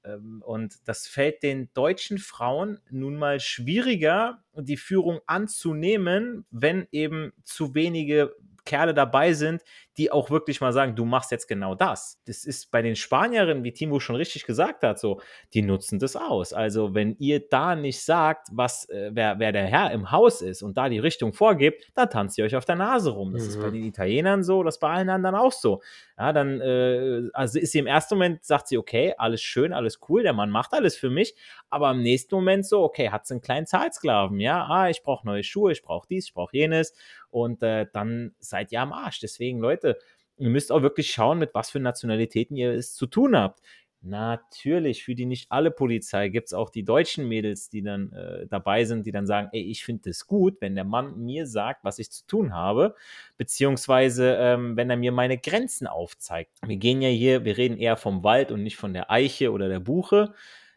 Ähm, 0.04 0.42
und 0.44 0.88
das 0.88 1.08
fällt 1.08 1.44
den 1.44 1.72
deutschen 1.74 2.18
Frauen 2.18 2.80
nun 2.90 3.18
mal 3.18 3.40
schwieriger, 3.40 4.44
die 4.56 4.78
Führung 4.78 5.20
anzunehmen, 5.28 6.46
wenn 6.50 6.88
eben 6.92 7.34
zu 7.44 7.76
wenige 7.76 8.36
Kerle 8.66 8.94
dabei 8.94 9.34
sind, 9.34 9.64
die 9.98 10.12
auch 10.12 10.32
wirklich 10.32 10.60
mal 10.62 10.74
sagen, 10.74 10.96
du 10.96 11.06
machst 11.06 11.32
jetzt 11.32 11.48
genau 11.48 11.76
das. 11.76 12.20
Das 12.26 12.46
ist 12.46 12.72
bei 12.72 12.82
den 12.82 12.96
Spanierinnen, 12.96 13.64
wie 13.64 13.74
Timo 13.74 14.00
schon 14.00 14.16
richtig 14.16 14.46
gesagt 14.46 14.84
hat, 14.84 15.00
so, 15.00 15.22
die 15.54 15.62
nutzen 15.62 16.00
das 16.00 16.16
aus. 16.16 16.54
Also, 16.54 16.96
wenn 16.96 17.16
ihr 17.20 17.48
da 17.48 17.76
nicht 17.76 18.02
sagt, 18.02 18.48
was, 18.52 18.90
äh, 18.90 19.12
wer, 19.14 19.38
wer 19.40 19.52
der 19.52 19.66
Herr 19.66 19.92
im 19.92 20.12
Haus 20.12 20.42
ist 20.42 20.64
und 20.64 20.78
da 20.78 20.90
die 20.90 21.00
Richtung 21.00 21.34
vorgibt, 21.34 21.92
dann 21.94 22.10
tanzt 22.10 22.38
ihr 22.38 22.46
euch 22.46 22.56
auf 22.56 22.66
der 22.66 22.76
Nase 22.76 23.12
rum. 23.12 23.34
Das 23.34 23.44
mhm. 23.44 23.50
ist 23.50 23.60
bei 23.62 23.68
mhm. 23.68 23.74
den 23.74 23.84
Italienern 23.84 24.44
so, 24.44 24.64
das 24.64 24.80
bei 24.80 24.90
allen 24.90 25.10
anderen 25.10 25.36
auch 25.36 25.52
so. 25.52 25.82
Ja, 26.18 26.34
dann, 26.34 26.60
äh, 26.62 27.30
also 27.34 27.60
ist 27.60 27.72
sie 27.72 27.80
im 27.80 27.88
ersten 27.88 28.16
Moment, 28.16 28.44
sagt 28.44 28.68
sie, 28.68 28.78
okay, 28.78 29.14
alles 29.18 29.42
schön, 29.42 29.74
alles 29.74 30.00
cool, 30.10 30.24
der 30.24 30.34
Mann 30.34 30.50
macht 30.50 30.74
alles 30.74 30.96
für 30.96 31.10
mich, 31.10 31.36
aber 31.70 31.92
im 31.92 32.02
nächsten 32.02 32.34
Moment 32.36 32.66
so, 32.66 32.84
okay, 32.84 33.10
hat 33.10 33.28
sie 33.28 33.36
einen 33.36 33.42
kleinen 33.42 33.66
Zahlsklaven, 33.66 34.40
ja, 34.40 34.66
ah, 34.66 34.90
ich 34.90 35.04
brauche 35.04 35.26
neue 35.26 35.44
Schuhe, 35.44 35.72
ich 35.72 35.82
brauche 35.82 36.08
dies, 36.08 36.28
ich 36.28 36.34
brauche 36.34 36.56
jenes 36.56 36.94
und 37.34 37.64
äh, 37.64 37.88
dann 37.92 38.34
seid 38.40 38.72
ihr 38.72 38.82
am 38.82 38.94
Arsch. 38.94 39.20
Deswegen, 39.20 39.60
Leute, 39.60 39.98
ihr 40.38 40.50
müsst 40.50 40.72
auch 40.72 40.82
wirklich 40.82 41.12
schauen, 41.12 41.40
mit 41.40 41.54
was 41.54 41.72
für 41.72 41.80
Nationalitäten 41.80 42.56
ihr 42.56 42.74
es 42.74 42.94
zu 42.94 43.08
tun 43.08 43.36
habt. 43.36 43.62
Natürlich, 44.06 45.06
für 45.06 45.16
die 45.16 45.26
nicht 45.26 45.50
alle 45.50 45.72
Polizei 45.72 46.28
gibt 46.28 46.48
es 46.48 46.54
auch 46.54 46.70
die 46.70 46.84
deutschen 46.84 47.26
Mädels, 47.28 47.70
die 47.70 47.82
dann 47.82 48.12
äh, 48.12 48.46
dabei 48.48 48.84
sind, 48.84 49.06
die 49.06 49.14
dann 49.14 49.26
sagen, 49.26 49.48
ey, 49.54 49.62
ich 49.62 49.86
finde 49.86 50.10
es 50.10 50.28
gut, 50.28 50.58
wenn 50.60 50.76
der 50.76 50.84
Mann 50.84 51.18
mir 51.18 51.48
sagt, 51.48 51.86
was 51.86 52.00
ich 52.00 52.12
zu 52.12 52.28
tun 52.28 52.54
habe, 52.54 52.96
beziehungsweise 53.38 54.36
ähm, 54.38 54.76
wenn 54.76 54.90
er 54.90 54.98
mir 54.98 55.14
meine 55.14 55.38
Grenzen 55.38 55.88
aufzeigt. 55.88 56.52
Wir 56.66 56.76
gehen 56.76 57.02
ja 57.02 57.08
hier, 57.08 57.46
wir 57.46 57.58
reden 57.58 57.78
eher 57.78 57.96
vom 57.96 58.26
Wald 58.26 58.52
und 58.52 58.62
nicht 58.62 58.76
von 58.76 58.94
der 58.94 59.10
Eiche 59.10 59.54
oder 59.54 59.70
der 59.70 59.80
Buche 59.80 60.34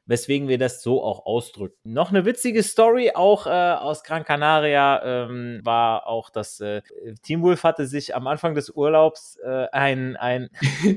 weswegen 0.06 0.48
wir 0.48 0.58
das 0.58 0.82
so 0.82 1.02
auch 1.02 1.26
ausdrücken. 1.26 1.76
Noch 1.84 2.10
eine 2.10 2.24
witzige 2.24 2.62
Story 2.62 3.12
auch 3.14 3.46
äh, 3.46 3.50
aus 3.50 4.04
Gran 4.04 4.24
Canaria 4.24 5.02
ähm, 5.04 5.60
war 5.64 6.06
auch, 6.06 6.30
dass 6.30 6.60
äh, 6.60 6.82
Team 7.22 7.42
Wolf 7.42 7.64
hatte 7.64 7.86
sich 7.86 8.14
am 8.14 8.26
Anfang 8.26 8.54
des 8.54 8.70
Urlaubs 8.70 9.36
äh, 9.44 9.66
ein, 9.72 10.16
ein 10.16 10.48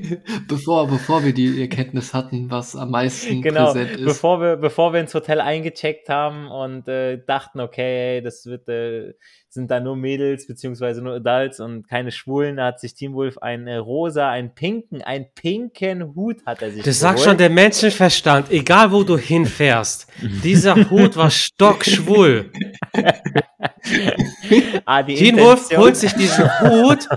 bevor, 0.48 0.88
bevor 0.88 1.24
wir 1.24 1.34
die 1.34 1.60
Erkenntnis 1.60 2.14
hatten, 2.14 2.50
was 2.50 2.76
am 2.76 2.90
meisten 2.90 3.42
genau, 3.42 3.66
präsent 3.66 3.90
ist. 3.92 4.04
Bevor 4.04 4.40
wir, 4.40 4.56
bevor 4.56 4.92
wir 4.92 5.00
ins 5.00 5.14
Hotel 5.14 5.40
eingecheckt 5.40 6.08
haben 6.08 6.48
und 6.48 6.88
äh, 6.88 7.22
dachten, 7.24 7.60
okay, 7.60 8.20
das 8.20 8.46
wird 8.46 8.68
äh, 8.68 9.14
sind 9.52 9.68
da 9.68 9.80
nur 9.80 9.96
Mädels 9.96 10.46
beziehungsweise 10.46 11.02
nur 11.02 11.14
Adults 11.16 11.58
und 11.58 11.88
keine 11.88 12.12
Schwulen. 12.12 12.56
Da 12.56 12.66
hat 12.66 12.78
sich 12.78 12.94
Team 12.94 13.14
Wolf 13.14 13.38
einen 13.38 13.66
äh, 13.66 13.76
rosa, 13.76 14.30
einen 14.30 14.54
pinken, 14.54 15.02
einen 15.02 15.26
pinken 15.34 16.14
Hut 16.14 16.46
hat 16.46 16.62
er 16.62 16.70
sich 16.70 16.84
Das 16.84 17.00
sagt 17.00 17.18
schon 17.18 17.36
der 17.36 17.50
Menschenverstand, 17.50 18.50
egal 18.52 18.92
wo 18.92 18.99
du 19.04 19.18
hinfährst. 19.18 20.06
Dieser 20.20 20.90
Hut 20.90 21.16
war 21.16 21.30
stockschwul. 21.30 22.50
ah, 24.84 25.02
Teen 25.02 25.38
Wolf 25.38 25.68
holt 25.76 25.96
sich 25.96 26.12
diesen 26.14 26.48
Hut. 26.60 27.08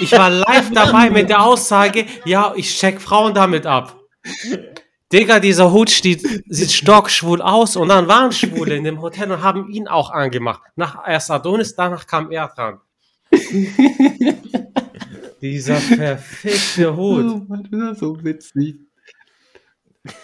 Ich 0.00 0.12
war 0.12 0.30
live 0.30 0.70
dabei 0.72 1.10
mit 1.10 1.28
der 1.28 1.42
Aussage, 1.42 2.06
ja, 2.24 2.52
ich 2.56 2.76
check 2.78 3.00
Frauen 3.00 3.34
damit 3.34 3.66
ab. 3.66 4.00
Digga, 5.12 5.38
dieser 5.38 5.70
Hut 5.70 5.90
steht, 5.90 6.22
sieht 6.48 6.72
stockschwul 6.72 7.40
aus 7.40 7.76
und 7.76 7.88
dann 7.88 8.08
waren 8.08 8.32
Schwule 8.32 8.76
in 8.76 8.84
dem 8.84 9.00
Hotel 9.00 9.30
und 9.30 9.42
haben 9.42 9.70
ihn 9.70 9.86
auch 9.86 10.10
angemacht. 10.10 10.62
Nach 10.76 11.06
erst 11.06 11.30
Adonis, 11.30 11.76
danach 11.76 12.06
kam 12.06 12.30
er 12.32 12.48
dran. 12.48 12.80
dieser 15.40 15.76
verfickte 15.76 16.96
Hut. 16.96 17.26
Oh 17.26 17.42
Mann, 17.46 17.68
das 17.70 17.92
ist 17.92 17.98
so 18.00 18.24
witzig. 18.24 18.80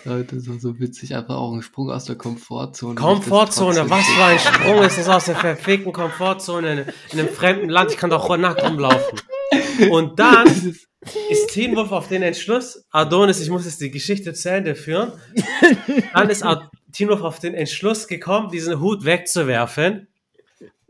Leute, 0.05 0.37
das 0.37 0.47
ist 0.47 0.61
so 0.61 0.79
witzig. 0.79 1.15
Einfach 1.15 1.37
auch 1.37 1.55
ein 1.55 1.63
Sprung 1.63 1.91
aus 1.91 2.05
der 2.05 2.17
Komfortzone. 2.17 2.97
Komfortzone, 2.97 3.89
was 3.89 4.07
für 4.07 4.25
ein 4.25 4.39
Sprung 4.39 4.83
ist 4.85 4.99
das 4.99 5.09
aus 5.09 5.25
der 5.25 5.37
verfickten 5.37 5.93
Komfortzone 5.93 6.73
in, 6.73 6.79
in 7.13 7.21
einem 7.21 7.29
fremden 7.29 7.71
Land? 7.71 7.91
Ich 7.91 7.97
kann 7.97 8.11
doch 8.11 8.37
nackt 8.37 8.63
rumlaufen. 8.63 9.21
Und 9.91 10.19
dann 10.19 10.47
ist 11.31 11.49
Teen 11.49 11.75
Wolf 11.77 11.93
auf 11.93 12.09
den 12.09 12.23
Entschluss, 12.23 12.85
Adonis, 12.91 13.41
ich 13.41 13.49
muss 13.49 13.65
jetzt 13.65 13.81
die 13.81 13.91
Geschichte 13.91 14.35
zu 14.35 14.51
Ende 14.51 14.75
führen. 14.75 15.13
Dann 16.13 16.29
ist 16.29 16.45
Teen 16.93 17.09
Wolf 17.09 17.23
auf 17.23 17.39
den 17.39 17.55
Entschluss 17.55 18.07
gekommen, 18.07 18.51
diesen 18.51 18.81
Hut 18.81 19.05
wegzuwerfen. 19.07 20.09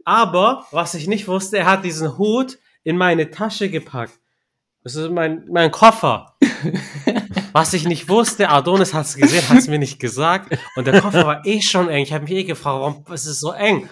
Aber, 0.04 0.66
was 0.72 0.94
ich 0.94 1.06
nicht 1.06 1.28
wusste, 1.28 1.58
er 1.58 1.66
hat 1.66 1.84
diesen 1.84 2.18
Hut 2.18 2.58
in 2.82 2.96
meine 2.96 3.30
Tasche 3.30 3.70
gepackt. 3.70 4.18
Das 4.82 4.96
ist 4.96 5.10
mein, 5.10 5.44
mein 5.48 5.70
Koffer. 5.70 6.34
Was 7.52 7.72
ich 7.74 7.86
nicht 7.86 8.08
wusste, 8.08 8.48
Adonis 8.48 8.94
hat 8.94 9.06
es 9.06 9.16
gesehen, 9.16 9.48
hat 9.48 9.58
es 9.58 9.68
mir 9.68 9.78
nicht 9.78 9.98
gesagt. 9.98 10.56
Und 10.76 10.86
der 10.86 11.00
Koffer 11.00 11.26
war 11.26 11.46
eh 11.46 11.60
schon 11.60 11.88
eng. 11.88 12.02
Ich 12.02 12.12
habe 12.12 12.24
mich 12.24 12.32
eh 12.32 12.44
gefragt, 12.44 12.80
warum 12.80 13.04
ist 13.12 13.26
es 13.26 13.40
so 13.40 13.52
eng? 13.52 13.88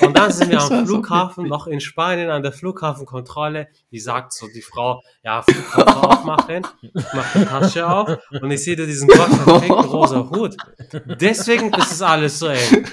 Und 0.00 0.16
dann 0.16 0.30
sind 0.30 0.50
wir 0.50 0.60
am 0.60 0.86
Flughafen, 0.86 1.48
noch 1.48 1.66
in 1.66 1.80
Spanien, 1.80 2.30
an 2.30 2.42
der 2.42 2.52
Flughafenkontrolle. 2.52 3.68
Die 3.90 3.98
sagt 3.98 4.32
so 4.32 4.46
die 4.54 4.62
Frau, 4.62 5.02
ja, 5.22 5.42
Flughafen 5.42 5.94
aufmachen, 5.94 6.66
macht 6.92 7.34
die 7.34 7.44
Tasche 7.44 7.88
auf 7.88 8.18
und 8.40 8.50
ich 8.50 8.62
sehe 8.62 8.76
da 8.76 8.84
diesen 8.84 9.08
Gott 9.08 9.28
verfickten 9.28 9.84
rosa 9.84 10.30
Hut. 10.30 10.56
Deswegen 11.20 11.72
ist 11.74 11.92
es 11.92 12.02
alles 12.02 12.38
so 12.38 12.48
eng. 12.48 12.86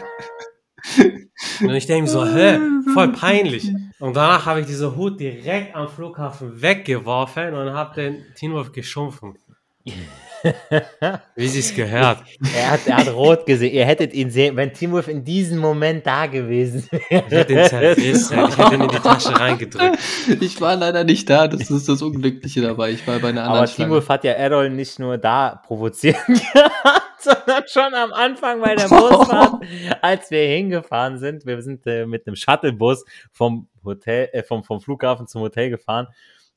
Und 1.62 1.71
ich 1.71 1.86
denke 1.86 2.10
so, 2.10 2.25
hä, 2.25 2.60
voll 2.93 3.12
peinlich. 3.12 3.71
Und 3.99 4.15
danach 4.15 4.45
habe 4.45 4.62
ich 4.62 4.65
diesen 4.65 4.95
Hut 4.95 5.19
direkt 5.19 5.75
am 5.75 5.88
Flughafen 5.88 6.62
weggeworfen 6.62 7.54
und 7.54 7.73
habe 7.73 7.95
den 7.95 8.25
Teen 8.36 8.54
Wolf 8.54 8.71
geschumpfen. 8.71 9.38
Wie 11.35 11.47
sie 11.47 11.59
es 11.59 11.73
gehört. 11.73 12.23
Er 12.55 12.71
hat, 12.71 12.87
er 12.87 12.97
hat 12.97 13.13
rot 13.13 13.45
gesehen. 13.45 13.73
Ihr 13.73 13.85
hättet 13.85 14.13
ihn 14.13 14.29
sehen, 14.29 14.55
wenn 14.55 14.73
Team 14.73 14.91
Wolf 14.91 15.07
in 15.07 15.23
diesem 15.23 15.59
Moment 15.59 16.05
da 16.05 16.25
gewesen 16.27 16.87
wäre. 16.91 17.23
Ich 17.27 17.31
hätte 17.31 17.53
ihn 17.53 17.65
zerrissen. 17.65 18.39
Ich 18.49 18.57
hätte 18.57 18.75
ihn 18.75 18.81
in 18.81 18.89
die 18.89 18.97
Tasche 18.97 19.39
reingedrückt. 19.39 19.97
Ich 20.39 20.59
war 20.61 20.75
leider 20.75 21.03
nicht 21.03 21.29
da. 21.29 21.47
Das 21.47 21.69
ist 21.69 21.89
das 21.89 22.01
Unglückliche 22.01 22.61
dabei. 22.61 22.91
Ich 22.91 23.05
war 23.07 23.19
bei 23.19 23.29
einer 23.29 23.43
anderen 23.43 23.63
Aber 23.63 23.71
Team 23.71 23.89
Wolf 23.89 24.09
hat 24.09 24.23
ja 24.23 24.33
Errol 24.33 24.69
nicht 24.69 24.99
nur 24.99 25.17
da 25.17 25.61
provoziert 25.65 26.17
gehabt, 26.27 27.21
sondern 27.21 27.63
schon 27.67 27.93
am 27.93 28.13
Anfang 28.13 28.61
bei 28.61 28.75
der 28.75 28.87
Busfahrt, 28.87 29.63
als 30.01 30.31
wir 30.31 30.47
hingefahren 30.47 31.17
sind. 31.17 31.45
Wir 31.45 31.61
sind 31.61 31.85
äh, 31.87 32.05
mit 32.05 32.27
einem 32.27 32.35
Shuttlebus 32.35 33.05
vom 33.31 33.67
Hotel, 33.83 34.29
äh, 34.31 34.43
vom, 34.43 34.63
vom 34.63 34.79
Flughafen 34.79 35.27
zum 35.27 35.41
Hotel 35.41 35.69
gefahren 35.69 36.07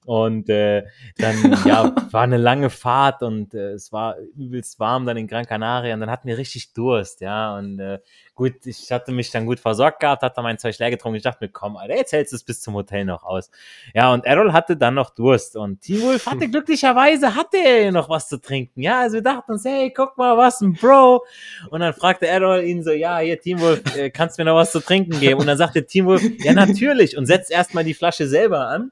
und 0.09 0.49
äh, 0.49 0.87
dann, 1.19 1.37
ja, 1.67 1.95
war 2.13 2.23
eine 2.23 2.39
lange 2.39 2.71
Fahrt 2.71 3.23
und 3.23 3.53
äh, 3.53 3.73
es 3.73 3.93
war 3.93 4.17
übelst 4.39 4.81
warm 4.81 5.05
dann 5.05 5.19
in 5.19 5.27
Gran 5.27 5.45
Canaria 5.45 5.93
und 5.93 6.01
dann 6.01 6.11
hatten 6.11 6.27
wir 6.27 6.39
richtig 6.39 6.73
Durst, 6.73 7.21
ja. 7.21 7.55
Und 7.59 7.79
äh, 7.79 7.99
gut, 8.35 8.55
ich 8.65 8.91
hatte 8.91 9.13
mich 9.13 9.31
dann 9.31 9.45
gut 9.45 9.61
versorgt 9.61 10.01
gehabt, 10.01 10.23
hatte 10.23 10.41
mein 10.41 10.57
Zeug 10.57 10.79
leer 10.79 10.89
getrunken. 10.89 11.17
Ich 11.17 11.25
dachte 11.25 11.45
mir, 11.45 11.51
komm, 11.51 11.77
Alter, 11.77 11.95
jetzt 11.95 12.13
hältst 12.13 12.33
du 12.33 12.37
es 12.37 12.43
bis 12.43 12.63
zum 12.63 12.73
Hotel 12.73 13.05
noch 13.05 13.23
aus. 13.23 13.51
Ja, 13.93 14.11
und 14.15 14.25
Errol 14.25 14.55
hatte 14.55 14.79
dann 14.79 14.95
noch 14.95 15.11
Durst 15.11 15.57
und 15.57 15.83
T-Wolf 15.83 16.25
hatte 16.25 16.49
glücklicherweise, 16.51 17.35
hatte 17.35 17.59
er 17.59 17.93
noch 17.93 18.09
was 18.09 18.29
zu 18.29 18.41
trinken. 18.41 18.81
Ja, 18.81 19.01
also 19.01 19.17
wir 19.17 19.23
dachten 19.23 19.53
uns, 19.53 19.67
hey, 19.67 19.93
guck 19.95 20.17
mal, 20.17 20.39
was 20.39 20.63
ein 20.63 20.73
Bro. 20.73 21.23
Und 21.69 21.81
dann 21.81 21.93
fragte 21.93 22.27
Errol 22.27 22.63
ihn 22.63 22.83
so, 22.83 22.93
ja, 22.93 23.19
hier, 23.19 23.39
Team 23.39 23.61
Wolf, 23.61 23.83
äh, 23.95 24.09
kannst 24.09 24.39
du 24.39 24.43
mir 24.43 24.51
noch 24.51 24.57
was 24.57 24.73
zu 24.73 24.81
trinken 24.81 25.21
geben? 25.21 25.41
Und 25.41 25.49
dann 25.49 25.59
sagte 25.59 25.85
Team 25.85 26.07
Wolf, 26.07 26.23
ja, 26.39 26.55
natürlich. 26.55 27.19
Und 27.19 27.27
setzt 27.27 27.51
erstmal 27.51 27.85
die 27.85 27.93
Flasche 27.93 28.27
selber 28.27 28.69
an. 28.69 28.91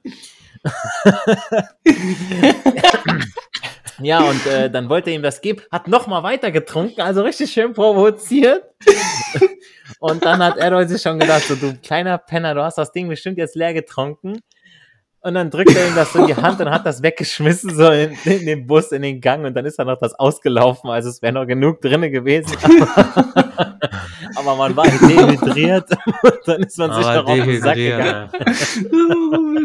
Ja, 4.01 4.21
und 4.21 4.47
äh, 4.47 4.71
dann 4.71 4.89
wollte 4.89 5.11
er 5.11 5.17
ihm 5.17 5.23
das 5.23 5.41
geben, 5.41 5.63
hat 5.71 5.89
nochmal 5.89 6.23
weiter 6.23 6.51
getrunken, 6.51 7.01
also 7.01 7.23
richtig 7.23 7.53
schön 7.53 7.73
provoziert. 7.73 8.65
und 10.01 10.25
dann 10.25 10.43
hat 10.43 10.59
Errol 10.59 10.89
sich 10.89 11.03
schon 11.03 11.19
gedacht, 11.19 11.43
so 11.43 11.55
du 11.55 11.77
kleiner 11.83 12.19
Penner, 12.19 12.55
du 12.55 12.63
hast 12.63 12.79
das 12.79 12.93
Ding 12.93 13.09
bestimmt 13.09 13.39
jetzt 13.39 13.57
leer 13.57 13.75
getrunken. 13.75 14.41
Und 15.27 15.35
dann 15.35 15.51
drückt 15.51 15.75
er 15.75 15.89
ihm 15.89 15.97
das 15.97 16.13
so 16.13 16.21
in 16.21 16.29
die 16.29 16.37
Hand 16.37 16.61
und 16.61 16.71
hat 16.71 16.87
das 16.87 17.03
weggeschmissen, 17.03 17.75
so 17.75 17.91
in, 17.91 18.13
in, 18.27 18.47
den 18.47 18.65
Bus, 18.65 18.93
in 18.93 19.03
den 19.03 19.21
Gang. 19.21 19.45
Und 19.45 19.55
dann 19.55 19.67
ist 19.67 19.77
da 19.77 19.85
noch 19.85 19.99
das 19.99 20.15
ausgelaufen. 20.15 20.89
Also 20.89 21.09
es 21.09 21.21
wäre 21.21 21.33
noch 21.33 21.47
genug 21.47 21.81
drinne 21.81 22.13
gewesen. 22.13 22.57
Aber, 24.37 24.55
man 24.55 24.77
war 24.77 24.87
dehydriert. 24.87 25.91
und 26.23 26.39
dann 26.47 26.63
ist 26.63 26.79
man 26.79 26.93
sich 26.93 27.05
noch 27.05 27.27
auf 27.27 27.35
den 27.35 27.61
Sack 27.61 27.75
gegangen. 27.75 28.31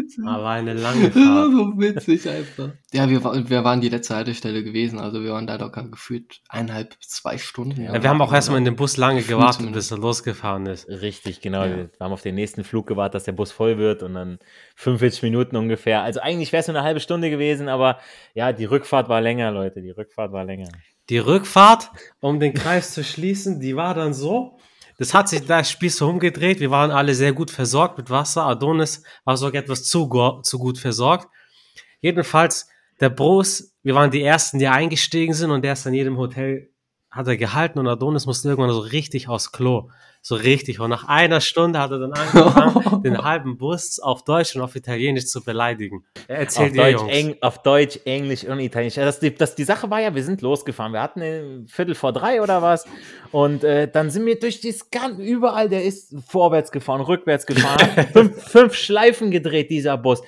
so 0.08 0.26
Aber 0.26 0.48
eine 0.48 0.74
lange 0.74 1.10
Fahrt. 1.12 1.52
so 1.52 1.78
witzig 1.78 2.28
einfach. 2.28 2.70
Ja, 2.92 3.08
wir, 3.08 3.22
wir 3.22 3.64
waren 3.64 3.80
die 3.80 3.88
letzte 3.88 4.16
Haltestelle 4.16 4.64
gewesen. 4.64 4.98
Also 4.98 5.22
wir 5.22 5.32
waren 5.32 5.46
da 5.46 5.56
locker 5.56 5.84
gefühlt 5.84 6.40
eineinhalb, 6.48 6.94
zwei 7.00 7.38
Stunden. 7.38 7.80
Ja, 7.82 8.02
wir 8.02 8.08
haben 8.08 8.20
auch 8.20 8.32
erstmal 8.32 8.58
in 8.58 8.64
dem 8.64 8.76
Bus 8.76 8.96
lange 8.96 9.22
gewartet, 9.22 9.72
bis 9.72 9.90
er 9.90 9.98
losgefahren 9.98 10.66
ist. 10.66 10.88
Richtig, 10.88 11.40
genau. 11.40 11.64
Ja. 11.64 11.76
Wir 11.76 11.88
haben 12.00 12.12
auf 12.12 12.22
den 12.22 12.34
nächsten 12.34 12.64
Flug 12.64 12.86
gewartet, 12.86 13.14
dass 13.14 13.24
der 13.24 13.32
Bus 13.32 13.52
voll 13.52 13.78
wird. 13.78 14.02
Und 14.02 14.14
dann 14.14 14.38
45 14.76 15.22
Minuten 15.22 15.51
ungefähr. 15.56 16.02
Also 16.02 16.20
eigentlich 16.20 16.52
wäre 16.52 16.60
es 16.60 16.68
nur 16.68 16.76
eine 16.76 16.84
halbe 16.84 17.00
Stunde 17.00 17.30
gewesen, 17.30 17.68
aber 17.68 17.98
ja, 18.34 18.52
die 18.52 18.64
Rückfahrt 18.64 19.08
war 19.08 19.20
länger, 19.20 19.50
Leute. 19.50 19.80
Die 19.80 19.90
Rückfahrt 19.90 20.32
war 20.32 20.44
länger. 20.44 20.68
Die 21.08 21.18
Rückfahrt, 21.18 21.90
um 22.20 22.40
den 22.40 22.54
Kreis 22.54 22.92
zu 22.92 23.04
schließen, 23.04 23.60
die 23.60 23.76
war 23.76 23.94
dann 23.94 24.14
so. 24.14 24.58
Das 24.98 25.14
hat 25.14 25.28
sich 25.28 25.46
das 25.46 25.70
Spiel 25.70 25.90
so 25.90 26.08
umgedreht. 26.08 26.60
Wir 26.60 26.70
waren 26.70 26.90
alle 26.90 27.14
sehr 27.14 27.32
gut 27.32 27.50
versorgt 27.50 27.98
mit 27.98 28.10
Wasser. 28.10 28.44
Adonis 28.44 29.02
war 29.24 29.36
sogar 29.36 29.62
etwas 29.62 29.84
zu, 29.84 30.08
zu 30.42 30.58
gut 30.58 30.78
versorgt. 30.78 31.28
Jedenfalls, 32.00 32.68
der 33.00 33.10
Bros, 33.10 33.74
wir 33.82 33.94
waren 33.94 34.10
die 34.10 34.22
Ersten, 34.22 34.58
die 34.58 34.68
eingestiegen 34.68 35.34
sind 35.34 35.50
und 35.50 35.62
der 35.62 35.72
ist 35.72 35.86
an 35.86 35.94
jedem 35.94 36.18
Hotel, 36.18 36.71
hat 37.12 37.28
er 37.28 37.36
gehalten 37.36 37.78
und 37.78 37.86
Adonis 37.86 38.24
musste 38.24 38.48
irgendwann 38.48 38.72
so 38.72 38.80
richtig 38.80 39.28
aufs 39.28 39.52
Klo. 39.52 39.90
So 40.22 40.34
richtig. 40.34 40.80
Und 40.80 40.88
nach 40.88 41.06
einer 41.08 41.40
Stunde 41.40 41.78
hat 41.78 41.90
er 41.90 41.98
dann 41.98 42.12
angefangen, 42.12 43.02
den 43.04 43.22
halben 43.22 43.58
Bus 43.58 43.98
auf 43.98 44.24
Deutsch 44.24 44.56
und 44.56 44.62
auf 44.62 44.74
Italienisch 44.76 45.26
zu 45.26 45.42
beleidigen. 45.42 46.04
Er 46.26 46.38
erzählt 46.38 46.70
auf, 46.70 46.76
Deutsch, 46.76 47.00
Jungs. 47.00 47.12
Eng, 47.12 47.36
auf 47.42 47.62
Deutsch, 47.62 47.98
Englisch 48.06 48.44
und 48.44 48.60
Italienisch. 48.60 48.94
Das, 48.94 49.20
die, 49.20 49.34
das, 49.34 49.54
die 49.54 49.64
Sache 49.64 49.90
war 49.90 50.00
ja, 50.00 50.14
wir 50.14 50.24
sind 50.24 50.40
losgefahren. 50.40 50.92
Wir 50.92 51.02
hatten 51.02 51.20
ein 51.20 51.66
Viertel 51.68 51.94
vor 51.94 52.14
drei 52.14 52.40
oder 52.40 52.62
was. 52.62 52.86
Und 53.30 53.62
äh, 53.62 53.90
dann 53.90 54.10
sind 54.10 54.24
wir 54.24 54.38
durch 54.38 54.60
die 54.60 54.72
Skan 54.72 55.18
überall, 55.18 55.68
der 55.68 55.84
ist 55.84 56.14
vorwärts 56.26 56.72
gefahren, 56.72 57.02
rückwärts 57.02 57.44
gefahren. 57.44 58.06
fünf, 58.12 58.42
fünf 58.42 58.74
Schleifen 58.74 59.30
gedreht, 59.30 59.70
dieser 59.70 59.98
Bus. 59.98 60.22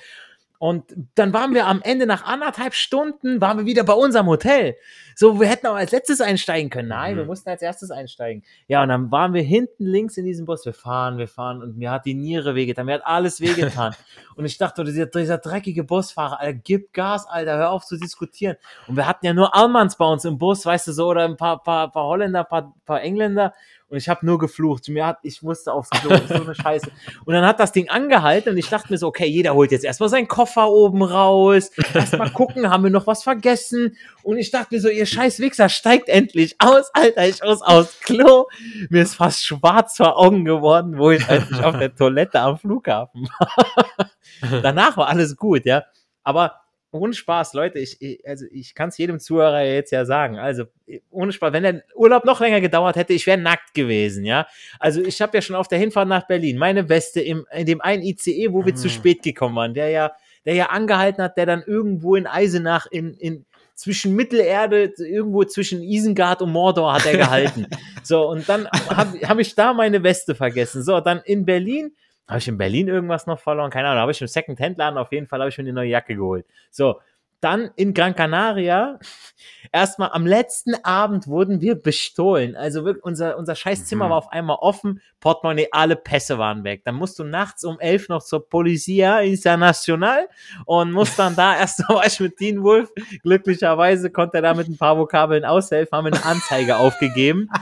Und 0.65 0.95
dann 1.13 1.31
waren 1.31 1.53
wir 1.53 1.67
am 1.67 1.81
Ende 1.83 2.07
nach 2.07 2.25
anderthalb 2.25 2.73
Stunden, 2.73 3.39
waren 3.39 3.59
wir 3.59 3.65
wieder 3.67 3.83
bei 3.83 3.93
unserem 3.93 4.25
Hotel. 4.25 4.75
So, 5.13 5.39
wir 5.39 5.47
hätten 5.47 5.67
auch 5.67 5.75
als 5.75 5.91
letztes 5.91 6.21
einsteigen 6.21 6.71
können. 6.71 6.89
Nein, 6.89 7.13
Mhm. 7.13 7.19
wir 7.19 7.25
mussten 7.25 7.49
als 7.49 7.61
erstes 7.61 7.91
einsteigen. 7.91 8.43
Ja, 8.67 8.81
und 8.81 8.89
dann 8.89 9.11
waren 9.11 9.33
wir 9.33 9.43
hinten 9.43 9.85
links 9.85 10.17
in 10.17 10.25
diesem 10.25 10.45
Bus. 10.47 10.65
Wir 10.65 10.73
fahren, 10.73 11.19
wir 11.19 11.27
fahren 11.27 11.61
und 11.61 11.77
mir 11.77 11.91
hat 11.91 12.05
die 12.05 12.15
Niere 12.15 12.55
wehgetan, 12.55 12.87
mir 12.87 12.95
hat 12.95 13.05
alles 13.05 13.39
wehgetan. 13.41 13.95
und 14.35 14.45
ich 14.45 14.57
dachte, 14.57 14.83
dieser, 14.83 15.05
dieser 15.05 15.37
dreckige 15.37 15.83
Busfahrer, 15.83 16.39
Alter, 16.39 16.59
gib 16.63 16.91
Gas, 16.93 17.27
Alter, 17.27 17.57
hör 17.57 17.71
auf 17.71 17.85
zu 17.85 17.97
diskutieren. 17.97 18.57
Und 18.87 18.95
wir 18.95 19.07
hatten 19.07 19.25
ja 19.25 19.33
nur 19.33 19.55
Almans 19.55 19.95
bei 19.97 20.05
uns 20.05 20.25
im 20.25 20.39
Bus, 20.39 20.65
weißt 20.65 20.87
du 20.87 20.91
so, 20.93 21.07
oder 21.07 21.25
ein 21.25 21.37
paar, 21.37 21.61
paar, 21.61 21.91
paar 21.91 22.05
Holländer, 22.05 22.43
paar, 22.43 22.73
paar 22.85 23.01
Engländer. 23.01 23.53
Und 23.95 23.99
ich 23.99 24.09
habe 24.09 24.25
nur 24.25 24.37
geflucht. 24.37 24.89
Mir 24.89 25.05
hat, 25.05 25.19
ich 25.23 25.41
musste 25.41 25.71
aufs 25.71 25.89
Klo. 25.89 26.09
Das 26.09 26.23
ist 26.23 26.27
so 26.27 26.43
eine 26.43 26.53
Scheiße. 26.53 26.91
Und 27.23 27.33
dann 27.33 27.45
hat 27.45 27.61
das 27.61 27.71
Ding 27.71 27.87
angehalten 27.87 28.49
und 28.51 28.57
ich 28.57 28.67
dachte 28.67 28.91
mir 28.91 28.97
so, 28.97 29.07
okay, 29.07 29.25
jeder 29.25 29.53
holt 29.53 29.71
jetzt 29.71 29.85
erstmal 29.85 30.09
seinen 30.09 30.27
Koffer 30.27 30.69
oben 30.69 31.01
raus. 31.01 31.71
Erstmal 31.93 32.29
gucken, 32.31 32.69
haben 32.69 32.83
wir 32.83 32.89
noch 32.89 33.07
was 33.07 33.23
vergessen? 33.23 33.95
Und 34.21 34.37
ich 34.37 34.51
dachte 34.51 34.75
mir 34.75 34.81
so, 34.81 34.89
ihr 34.89 35.05
scheiß 35.05 35.39
Wichser, 35.39 35.69
steigt 35.69 36.09
endlich 36.09 36.57
aus, 36.59 36.89
Alter, 36.93 37.25
ich 37.25 37.41
muss 37.41 37.61
aufs 37.61 37.97
Klo. 38.01 38.47
Mir 38.89 39.03
ist 39.03 39.15
fast 39.15 39.45
schwarz 39.45 39.95
vor 39.95 40.17
Augen 40.17 40.43
geworden, 40.43 40.97
wo 40.97 41.11
ich 41.11 41.25
endlich 41.29 41.63
auf 41.63 41.79
der 41.79 41.95
Toilette 41.95 42.41
am 42.41 42.57
Flughafen 42.57 43.29
war. 43.39 44.11
Danach 44.61 44.97
war 44.97 45.07
alles 45.07 45.37
gut, 45.37 45.63
ja. 45.63 45.85
Aber 46.21 46.64
ohne 46.95 47.13
Spaß, 47.13 47.53
Leute, 47.53 47.79
ich, 47.79 48.01
ich 48.01 48.27
also 48.27 48.45
ich 48.51 48.73
kann 48.75 48.89
es 48.89 48.97
jedem 48.97 49.19
Zuhörer 49.19 49.63
jetzt 49.63 49.91
ja 49.91 50.05
sagen. 50.05 50.37
Also 50.37 50.65
ohne 51.11 51.31
Spaß, 51.31 51.53
wenn 51.53 51.63
der 51.63 51.83
Urlaub 51.95 52.25
noch 52.25 52.39
länger 52.39 52.61
gedauert 52.61 52.95
hätte, 52.95 53.13
ich 53.13 53.27
wäre 53.27 53.37
nackt 53.37 53.73
gewesen, 53.73 54.25
ja. 54.25 54.47
Also 54.79 55.01
ich 55.01 55.21
habe 55.21 55.37
ja 55.37 55.41
schon 55.41 55.55
auf 55.55 55.67
der 55.67 55.79
Hinfahrt 55.79 56.07
nach 56.07 56.27
Berlin 56.27 56.57
meine 56.57 56.89
Weste 56.89 57.21
im, 57.21 57.45
in 57.51 57.65
dem 57.65 57.81
einen 57.81 58.03
ICE, 58.03 58.51
wo 58.51 58.65
wir 58.65 58.73
Mhm. 58.73 58.77
zu 58.77 58.89
spät 58.89 59.21
gekommen 59.23 59.55
waren, 59.55 59.73
der 59.73 59.89
ja, 59.89 60.11
der 60.45 60.53
ja 60.55 60.67
angehalten 60.67 61.23
hat, 61.23 61.37
der 61.37 61.45
dann 61.45 61.63
irgendwo 61.65 62.15
in 62.15 62.27
Eisenach 62.27 62.85
in, 62.91 63.13
in 63.15 63.45
zwischen 63.75 64.15
Mittelerde, 64.15 64.93
irgendwo 64.97 65.43
zwischen 65.43 65.81
Isengard 65.83 66.41
und 66.41 66.51
Mordor 66.51 66.93
hat 66.93 67.05
er 67.05 67.17
gehalten. 67.17 67.67
so, 68.03 68.27
und 68.29 68.47
dann 68.47 68.69
habe 68.69 69.19
hab 69.27 69.37
ich 69.39 69.53
da 69.53 69.73
meine 69.73 70.01
Weste 70.01 70.33
vergessen. 70.33 70.81
So, 70.81 70.99
dann 71.01 71.21
in 71.25 71.45
Berlin, 71.45 71.93
habe 72.27 72.39
ich 72.39 72.47
in 72.47 72.57
Berlin 72.57 72.87
irgendwas 72.87 73.27
noch 73.27 73.39
verloren? 73.39 73.71
Keine 73.71 73.87
Ahnung, 73.89 74.01
habe 74.01 74.11
ich 74.11 74.21
im 74.21 74.27
Second-Hand-Laden 74.27 74.97
auf 74.97 75.11
jeden 75.11 75.27
Fall, 75.27 75.39
habe 75.39 75.49
ich 75.49 75.57
mir 75.57 75.63
eine 75.63 75.73
neue 75.73 75.89
Jacke 75.89 76.15
geholt. 76.15 76.45
So, 76.71 76.99
dann 77.41 77.69
in 77.75 77.93
Gran 77.93 78.15
Canaria, 78.15 78.97
erstmal 79.71 80.09
am 80.13 80.25
letzten 80.25 80.73
Abend 80.83 81.27
wurden 81.27 81.61
wir 81.61 81.75
bestohlen. 81.75 82.55
Also 82.55 82.85
wirklich, 82.85 83.03
unser, 83.03 83.37
unser 83.37 83.53
scheiß 83.53 83.85
Zimmer 83.85 84.05
Mhm. 84.05 84.09
war 84.09 84.17
auf 84.17 84.31
einmal 84.31 84.57
offen, 84.59 85.01
Portemonnaie, 85.19 85.67
alle 85.71 85.95
Pässe 85.95 86.39
waren 86.39 86.63
weg. 86.63 86.81
Dann 86.85 86.95
musst 86.95 87.19
du 87.19 87.23
nachts 87.23 87.63
um 87.63 87.79
elf 87.79 88.09
noch 88.09 88.23
zur 88.23 88.49
Policia 88.49 89.19
International 89.19 90.27
und 90.65 90.91
musst 90.91 91.19
dann 91.19 91.35
da 91.35 91.55
erst 91.59 91.87
war 91.87 92.05
ich 92.07 92.19
mit 92.19 92.39
Dean 92.39 92.63
Wolf. 92.63 92.89
Glücklicherweise 93.21 94.09
konnte 94.09 94.37
er 94.37 94.41
da 94.41 94.53
mit 94.55 94.67
ein 94.67 94.77
paar 94.77 94.97
Vokabeln 94.97 95.45
aushelfen, 95.45 95.95
haben 95.95 96.05
wir 96.05 96.13
eine 96.13 96.25
Anzeige 96.25 96.77
aufgegeben. 96.77 97.49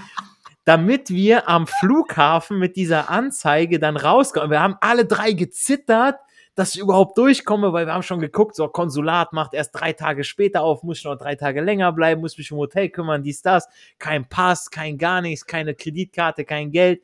Damit 0.65 1.09
wir 1.09 1.49
am 1.49 1.67
Flughafen 1.67 2.57
mit 2.57 2.75
dieser 2.75 3.09
Anzeige 3.09 3.79
dann 3.79 3.97
rauskommen. 3.97 4.49
Wir 4.49 4.61
haben 4.61 4.77
alle 4.79 5.05
drei 5.05 5.33
gezittert, 5.33 6.15
dass 6.55 6.75
ich 6.75 6.81
überhaupt 6.81 7.17
durchkomme, 7.17 7.73
weil 7.73 7.87
wir 7.87 7.93
haben 7.93 8.03
schon 8.03 8.19
geguckt, 8.19 8.55
so 8.55 8.67
Konsulat 8.67 9.33
macht 9.33 9.53
erst 9.53 9.71
drei 9.73 9.91
Tage 9.93 10.23
später 10.23 10.61
auf, 10.61 10.83
muss 10.83 10.99
ich 10.99 11.03
noch 11.03 11.17
drei 11.17 11.35
Tage 11.35 11.61
länger 11.61 11.91
bleiben, 11.91 12.21
muss 12.21 12.37
mich 12.37 12.51
um 12.51 12.59
Hotel 12.59 12.89
kümmern, 12.89 13.23
dies, 13.23 13.41
das, 13.41 13.67
kein 13.97 14.29
Pass, 14.29 14.69
kein 14.69 14.97
gar 14.97 15.21
nichts, 15.21 15.45
keine 15.45 15.73
Kreditkarte, 15.73 16.45
kein 16.45 16.71
Geld. 16.71 17.01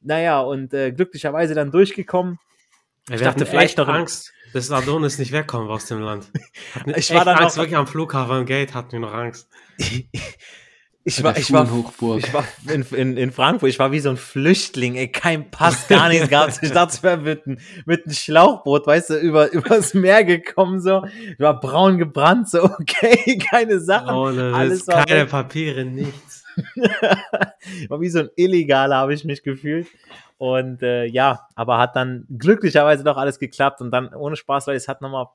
Naja, 0.00 0.40
und 0.40 0.72
äh, 0.74 0.92
glücklicherweise 0.92 1.54
dann 1.54 1.70
durchgekommen. 1.72 2.38
Ich 3.08 3.20
dachte, 3.20 3.24
dachte 3.24 3.46
vielleicht 3.46 3.78
noch- 3.78 3.88
Angst, 3.88 4.32
dass 4.52 4.70
Adonis 4.70 5.18
nicht 5.18 5.32
wegkommt 5.32 5.68
aus 5.70 5.86
dem 5.86 6.00
Land. 6.00 6.30
Ich 6.96 7.12
war 7.12 7.24
dann 7.24 7.38
Angst, 7.38 7.56
wirklich 7.56 7.76
am 7.76 7.86
Flughafen 7.86 8.32
am 8.36 8.46
Gate 8.46 8.74
hatten 8.74 8.92
wir 8.92 9.00
noch 9.00 9.12
Angst. 9.12 9.48
Ich 11.06 11.22
war, 11.22 11.36
ich 11.36 11.52
war, 11.52 11.68
ich 12.16 12.32
war 12.32 12.44
in, 12.72 12.82
in, 12.92 13.16
in 13.18 13.30
Frankfurt, 13.30 13.68
ich 13.68 13.78
war 13.78 13.92
wie 13.92 14.00
so 14.00 14.08
ein 14.08 14.16
Flüchtling, 14.16 14.94
ey, 14.94 15.08
kein 15.12 15.50
Pass, 15.50 15.86
gar 15.88 16.08
nichts 16.08 16.28
gehabt. 16.30 16.58
Ich 16.62 16.70
dachte, 16.72 16.94
ich 16.96 17.02
wäre 17.02 17.18
mit, 17.18 17.46
ein- 17.46 17.60
mit 17.84 18.06
einem 18.06 18.14
Schlauchboot, 18.14 18.86
weißt 18.86 19.10
du, 19.10 19.14
über, 19.18 19.52
übers 19.52 19.92
Meer 19.92 20.24
gekommen, 20.24 20.80
so. 20.80 21.04
Ich 21.30 21.38
war 21.40 21.60
braun 21.60 21.98
gebrannt, 21.98 22.48
so, 22.48 22.62
okay, 22.80 23.36
keine 23.38 23.80
Sachen. 23.80 24.14
Ohne 24.14 24.54
alles 24.54 24.86
keine 24.86 25.22
weg. 25.22 25.28
Papiere, 25.30 25.84
nichts. 25.84 26.44
war 27.88 28.00
wie 28.00 28.08
so 28.08 28.20
ein 28.20 28.30
Illegaler, 28.36 28.96
habe 28.96 29.12
ich 29.14 29.24
mich 29.24 29.42
gefühlt. 29.42 29.86
Und 30.38 30.82
äh, 30.82 31.04
ja, 31.04 31.46
aber 31.54 31.78
hat 31.78 31.96
dann 31.96 32.26
glücklicherweise 32.38 33.04
doch 33.04 33.16
alles 33.16 33.38
geklappt 33.38 33.80
und 33.80 33.90
dann 33.90 34.12
ohne 34.14 34.36
Spaß, 34.36 34.66
weil 34.66 34.76
es 34.76 34.88
hat 34.88 35.00
nochmal 35.00 35.26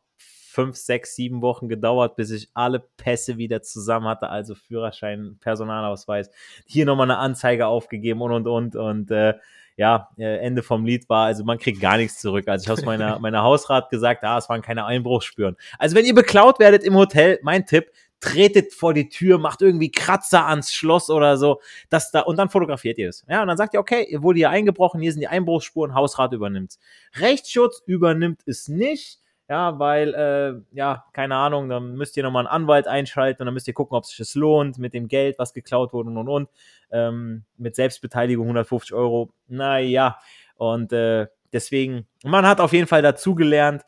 fünf, 0.60 0.76
sechs, 0.76 1.15
sieben 1.15 1.41
Wochen 1.41 1.69
gedauert, 1.69 2.17
bis 2.17 2.32
ich 2.32 2.50
alle 2.54 2.80
Pässe 2.98 3.38
wieder 3.38 3.62
zusammen 3.62 4.08
hatte, 4.08 4.30
also 4.30 4.56
Führerschein, 4.56 5.38
Personalausweis, 5.39 6.30
hier 6.65 6.86
nochmal 6.86 7.10
eine 7.10 7.17
Anzeige 7.17 7.67
aufgegeben 7.67 8.22
und 8.22 8.34
und 8.34 8.48
und 8.48 8.76
und 8.76 9.12
äh, 9.12 9.36
ja, 9.78 10.10
äh, 10.17 10.39
Ende 10.39 10.62
vom 10.62 10.86
Lied 10.86 11.08
war, 11.08 11.28
also 11.28 11.45
man 11.45 11.58
kriegt 11.58 11.80
gar 11.80 11.95
nichts 11.95 12.19
zurück. 12.19 12.50
Also 12.50 12.63
ich 12.63 12.69
habe 12.69 12.82
es 12.82 12.86
meiner, 12.86 13.19
meiner 13.22 13.41
Hausrat 13.41 13.89
gesagt, 13.89 14.26
ah, 14.26 14.38
es 14.38 14.50
waren 14.50 14.62
keine 14.62 14.84
Einbruchsspuren. 14.84 15.56
Also 15.78 15.95
wenn 15.95 16.04
ihr 16.04 16.13
beklaut 16.13 16.60
werdet 16.60 16.84
im 16.84 16.95
Hotel, 16.95 17.39
mein 17.41 17.65
Tipp, 17.65 17.89
tretet 18.19 18.74
vor 18.74 18.93
die 18.93 19.08
Tür, 19.08 19.38
macht 19.38 19.62
irgendwie 19.62 19.91
Kratzer 19.91 20.45
ans 20.45 20.74
Schloss 20.74 21.10
oder 21.10 21.38
so, 21.38 21.62
dass 21.89 22.12
da, 22.12 22.19
und 22.22 22.36
dann 22.36 22.50
fotografiert 22.50 22.98
ihr 22.98 23.08
es. 23.08 23.24
Ja, 23.30 23.41
und 23.41 23.48
dann 23.48 23.56
sagt 23.56 23.74
ihr, 23.74 23.80
okay, 23.80 24.06
ihr 24.10 24.22
wurde 24.22 24.39
hier 24.39 24.50
eingebrochen, 24.50 25.00
hier 25.00 25.13
sind 25.13 25.22
die 25.22 25.30
Einbruchsspuren, 25.30 25.95
Hausrat 25.95 26.34
übernimmt's. 26.34 26.80
Rechtsschutz 27.15 27.82
übernimmt 27.86 28.41
es 28.45 28.67
nicht, 28.67 29.22
ja, 29.50 29.80
weil, 29.80 30.14
äh, 30.14 30.76
ja, 30.78 31.06
keine 31.12 31.36
Ahnung, 31.36 31.70
dann 31.70 31.96
müsst 31.96 32.16
ihr 32.16 32.24
nochmal 32.24 32.46
einen 32.46 32.54
Anwalt 32.54 32.88
einschalten 32.88 33.42
und 33.42 33.48
dann 33.48 33.54
müsst 33.56 33.68
ihr 33.68 33.74
gucken, 33.74 33.98
ob 33.98 34.06
sich 34.06 34.18
das 34.18 34.36
lohnt 34.36 34.78
mit 34.78 34.94
dem 34.94 35.08
Geld, 35.08 35.40
was 35.40 35.54
geklaut 35.54 35.92
wurde 35.92 36.10
und 36.10 36.18
und 36.18 36.30
und. 36.30 36.50
Ähm, 36.92 37.44
mit 37.58 37.76
Selbstbeteiligung 37.76 38.46
150 38.46 38.94
Euro. 38.94 39.32
Naja, 39.48 40.20
und 40.56 40.94
äh, 40.94 41.28
deswegen, 41.52 42.06
man 42.24 42.46
hat 42.46 42.60
auf 42.60 42.74
jeden 42.74 42.86
Fall 42.86 43.02
dazugelernt. 43.02 43.84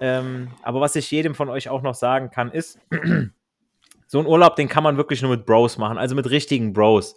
Ähm, 0.00 0.50
aber 0.62 0.82
was 0.82 0.96
ich 0.96 1.10
jedem 1.10 1.34
von 1.34 1.48
euch 1.48 1.70
auch 1.70 1.80
noch 1.80 1.94
sagen 1.94 2.30
kann, 2.30 2.50
ist, 2.50 2.78
so 4.06 4.18
ein 4.18 4.26
Urlaub, 4.26 4.56
den 4.56 4.68
kann 4.68 4.82
man 4.82 4.98
wirklich 4.98 5.22
nur 5.22 5.30
mit 5.30 5.46
Bros 5.46 5.78
machen, 5.78 5.96
also 5.96 6.14
mit 6.14 6.28
richtigen 6.28 6.74
Bros. 6.74 7.16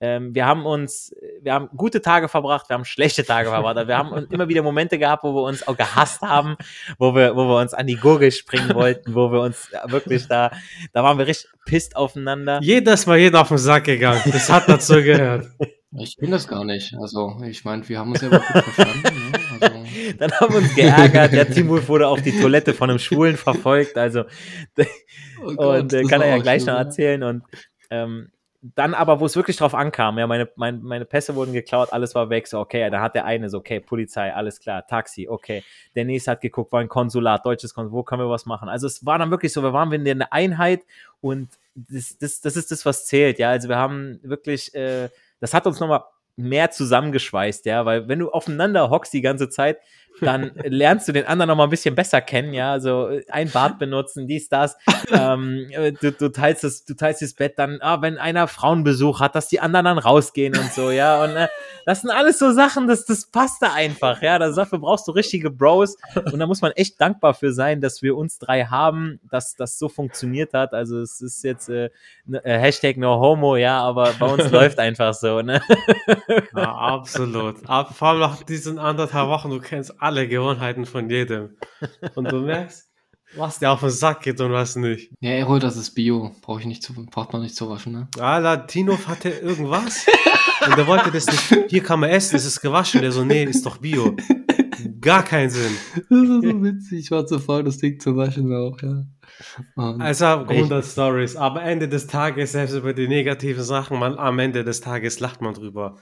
Ähm, 0.00 0.34
wir 0.34 0.46
haben 0.46 0.64
uns, 0.64 1.12
wir 1.42 1.52
haben 1.52 1.68
gute 1.76 2.00
Tage 2.00 2.28
verbracht, 2.28 2.68
wir 2.68 2.74
haben 2.74 2.84
schlechte 2.84 3.24
Tage 3.24 3.48
verbracht, 3.48 3.76
aber 3.76 3.88
wir 3.88 3.98
haben 3.98 4.26
immer 4.30 4.48
wieder 4.48 4.62
Momente 4.62 4.98
gehabt, 4.98 5.24
wo 5.24 5.34
wir 5.34 5.42
uns 5.42 5.66
auch 5.66 5.76
gehasst 5.76 6.22
haben, 6.22 6.56
wo 6.98 7.14
wir, 7.14 7.34
wo 7.34 7.46
wir 7.46 7.60
uns 7.60 7.74
an 7.74 7.86
die 7.86 7.96
Gurgel 7.96 8.30
springen 8.30 8.74
wollten, 8.74 9.14
wo 9.14 9.32
wir 9.32 9.40
uns 9.40 9.70
ja, 9.72 9.90
wirklich 9.90 10.28
da, 10.28 10.52
da 10.92 11.02
waren 11.02 11.18
wir 11.18 11.26
richtig 11.26 11.50
pisst 11.66 11.96
aufeinander. 11.96 12.60
Jedes 12.62 13.06
Mal 13.06 13.18
jeder 13.18 13.40
auf 13.40 13.48
den 13.48 13.58
Sack 13.58 13.84
gegangen. 13.84 14.22
Das 14.26 14.48
hat 14.50 14.68
dazu 14.68 14.94
gehört. 15.02 15.46
Ich 15.96 16.16
bin 16.16 16.30
das 16.30 16.46
gar 16.46 16.64
nicht. 16.64 16.94
Also, 17.00 17.40
ich 17.46 17.64
meine, 17.64 17.88
wir 17.88 17.98
haben 17.98 18.12
uns 18.12 18.20
ja 18.20 18.28
gut 18.28 18.42
verstanden. 18.42 19.02
Ne? 19.02 19.40
Also, 19.60 19.78
Dann 20.18 20.32
haben 20.32 20.52
wir 20.52 20.58
uns 20.58 20.74
geärgert, 20.74 21.32
der 21.32 21.68
Wolf 21.68 21.88
wurde 21.88 22.08
auf 22.08 22.22
die 22.22 22.38
Toilette 22.38 22.74
von 22.74 22.90
einem 22.90 22.98
Schwulen 22.98 23.36
verfolgt, 23.36 23.96
also 23.96 24.24
oh 25.44 25.54
Gott, 25.54 25.80
und 25.80 25.92
äh, 25.92 26.02
kann 26.04 26.20
er 26.20 26.28
ja 26.28 26.38
gleich 26.38 26.62
schlimm, 26.62 26.74
noch 26.74 26.80
ne? 26.80 26.86
erzählen. 26.86 27.22
Und 27.22 27.42
ähm, 27.90 28.30
dann 28.60 28.94
aber, 28.94 29.20
wo 29.20 29.26
es 29.26 29.36
wirklich 29.36 29.56
drauf 29.56 29.74
ankam, 29.74 30.18
ja, 30.18 30.26
meine, 30.26 30.48
mein, 30.56 30.82
meine 30.82 31.04
Pässe 31.04 31.36
wurden 31.36 31.52
geklaut, 31.52 31.92
alles 31.92 32.14
war 32.14 32.28
weg, 32.28 32.48
so, 32.48 32.58
okay, 32.58 32.90
da 32.90 33.00
hat 33.00 33.14
der 33.14 33.24
eine 33.24 33.48
so, 33.48 33.58
okay, 33.58 33.78
Polizei, 33.78 34.34
alles 34.34 34.58
klar, 34.58 34.84
Taxi, 34.86 35.28
okay. 35.28 35.62
Der 35.94 36.04
nächste 36.04 36.32
hat 36.32 36.40
geguckt, 36.40 36.72
war 36.72 36.80
ein 36.80 36.88
Konsulat, 36.88 37.46
deutsches 37.46 37.72
Konsulat, 37.72 37.92
wo 37.92 38.02
können 38.02 38.22
wir 38.22 38.30
was 38.30 38.46
machen? 38.46 38.68
Also 38.68 38.88
es 38.88 39.06
war 39.06 39.18
dann 39.18 39.30
wirklich 39.30 39.52
so, 39.52 39.62
wir 39.62 39.72
waren 39.72 39.92
in 39.92 40.18
der 40.18 40.32
Einheit 40.32 40.82
und 41.20 41.50
das, 41.74 42.18
das, 42.18 42.40
das 42.40 42.56
ist 42.56 42.72
das, 42.72 42.84
was 42.84 43.06
zählt, 43.06 43.38
ja. 43.38 43.50
Also 43.50 43.68
wir 43.68 43.76
haben 43.76 44.18
wirklich, 44.22 44.74
äh, 44.74 45.08
das 45.38 45.54
hat 45.54 45.66
uns 45.66 45.78
nochmal 45.78 46.02
mehr 46.34 46.70
zusammengeschweißt, 46.70 47.64
ja, 47.66 47.84
weil 47.84 48.08
wenn 48.08 48.18
du 48.18 48.30
aufeinander 48.30 48.90
hockst 48.90 49.12
die 49.12 49.22
ganze 49.22 49.48
Zeit, 49.48 49.78
dann 50.20 50.52
lernst 50.64 51.08
du 51.08 51.12
den 51.12 51.26
anderen 51.26 51.48
noch 51.48 51.56
mal 51.56 51.64
ein 51.64 51.70
bisschen 51.70 51.94
besser 51.94 52.20
kennen, 52.20 52.52
ja, 52.52 52.80
so 52.80 53.08
äh, 53.08 53.24
ein 53.30 53.50
Bad 53.50 53.78
benutzen, 53.78 54.26
dies, 54.26 54.48
das, 54.48 54.76
ähm, 55.12 55.66
äh, 55.70 55.92
du, 55.92 56.12
du 56.12 56.30
teilst 56.30 56.64
das, 56.64 56.84
du 56.84 56.94
teilst 56.94 57.22
das 57.22 57.34
Bett 57.34 57.58
dann, 57.58 57.78
ah, 57.80 58.02
wenn 58.02 58.18
einer 58.18 58.48
Frauenbesuch 58.48 59.20
hat, 59.20 59.34
dass 59.34 59.48
die 59.48 59.60
anderen 59.60 59.84
dann 59.84 59.98
rausgehen 59.98 60.56
und 60.56 60.72
so, 60.72 60.90
ja, 60.90 61.22
und 61.22 61.30
äh, 61.36 61.48
das 61.86 62.02
sind 62.02 62.10
alles 62.10 62.38
so 62.38 62.52
Sachen, 62.52 62.86
das, 62.86 63.04
das 63.04 63.26
passt 63.26 63.62
da 63.62 63.72
einfach, 63.72 64.22
ja, 64.22 64.38
das, 64.38 64.56
dafür 64.56 64.78
brauchst 64.78 65.08
du 65.08 65.12
richtige 65.12 65.50
Bros. 65.50 65.96
Und 66.14 66.38
da 66.38 66.46
muss 66.46 66.60
man 66.60 66.72
echt 66.72 67.00
dankbar 67.00 67.34
für 67.34 67.52
sein, 67.52 67.80
dass 67.80 68.02
wir 68.02 68.16
uns 68.16 68.38
drei 68.38 68.64
haben, 68.64 69.20
dass 69.30 69.54
das 69.56 69.78
so 69.78 69.88
funktioniert 69.88 70.52
hat, 70.52 70.74
also 70.74 71.00
es 71.00 71.20
ist 71.20 71.42
jetzt 71.44 71.68
äh, 71.68 71.90
ne, 72.26 72.44
äh, 72.44 72.58
Hashtag 72.58 72.96
no 72.96 73.20
homo, 73.20 73.56
ja, 73.56 73.80
aber 73.80 74.12
bei 74.18 74.26
uns 74.26 74.50
läuft 74.50 74.78
einfach 74.78 75.14
so, 75.14 75.40
ne, 75.42 75.62
Ja, 76.54 76.74
absolut. 76.74 77.68
Ab, 77.68 77.94
vor 77.94 78.08
allem 78.08 78.20
nach 78.20 78.42
diesen 78.42 78.78
anderthalb 78.78 79.28
Wochen, 79.28 79.50
du 79.50 79.60
kennst 79.60 80.00
alle 80.00 80.07
Gewohnheiten 80.14 80.86
von 80.86 81.08
jedem. 81.10 81.56
Und 82.14 82.30
du 82.30 82.40
merkst, 82.40 82.88
was 83.36 83.58
dir 83.58 83.70
auf 83.70 83.80
den 83.80 83.90
Sack 83.90 84.22
geht 84.22 84.40
und 84.40 84.52
was 84.52 84.76
nicht. 84.76 85.12
Ja, 85.20 85.30
Errol, 85.32 85.58
das 85.58 85.76
ist 85.76 85.90
Bio. 85.94 86.34
Brauche 86.40 86.60
ich 86.60 86.66
nicht 86.66 86.82
zu, 86.82 86.94
braucht 86.94 87.32
man 87.32 87.42
nicht 87.42 87.54
zu 87.54 87.68
waschen, 87.68 87.92
ne? 87.92 88.08
Alter, 88.18 88.66
Tino 88.66 88.98
hatte 89.06 89.28
irgendwas 89.28 90.06
und 90.66 90.76
der 90.76 90.86
wollte 90.86 91.10
das 91.10 91.26
nicht. 91.26 91.70
Hier 91.70 91.82
kann 91.82 92.00
man 92.00 92.10
essen, 92.10 92.36
es 92.36 92.46
ist 92.46 92.60
gewaschen. 92.60 93.02
Der 93.02 93.12
so, 93.12 93.24
nee, 93.24 93.44
ist 93.44 93.66
doch 93.66 93.78
Bio. 93.78 94.16
gar 95.00 95.22
keinen 95.22 95.50
Sinn. 95.50 95.72
Das 95.94 96.20
ist 96.20 96.42
so 96.42 96.62
witzig. 96.62 96.98
Ich 97.00 97.10
war 97.10 97.26
zu 97.26 97.38
faul, 97.38 97.64
das 97.64 97.78
Ding 97.78 98.00
zu 98.00 98.16
waschen 98.16 98.52
auch, 98.54 98.80
ja. 98.82 99.04
Und 99.76 100.00
Also 100.00 100.24
100 100.24 100.84
Stories, 100.84 101.36
aber 101.36 101.62
Ende 101.62 101.88
des 101.88 102.06
Tages, 102.06 102.52
selbst 102.52 102.74
über 102.74 102.92
die 102.92 103.08
negativen 103.08 103.62
Sachen, 103.62 103.98
man, 103.98 104.16
am 104.18 104.38
Ende 104.38 104.64
des 104.64 104.80
Tages 104.80 105.20
lacht 105.20 105.42
man 105.42 105.54
drüber. 105.54 105.96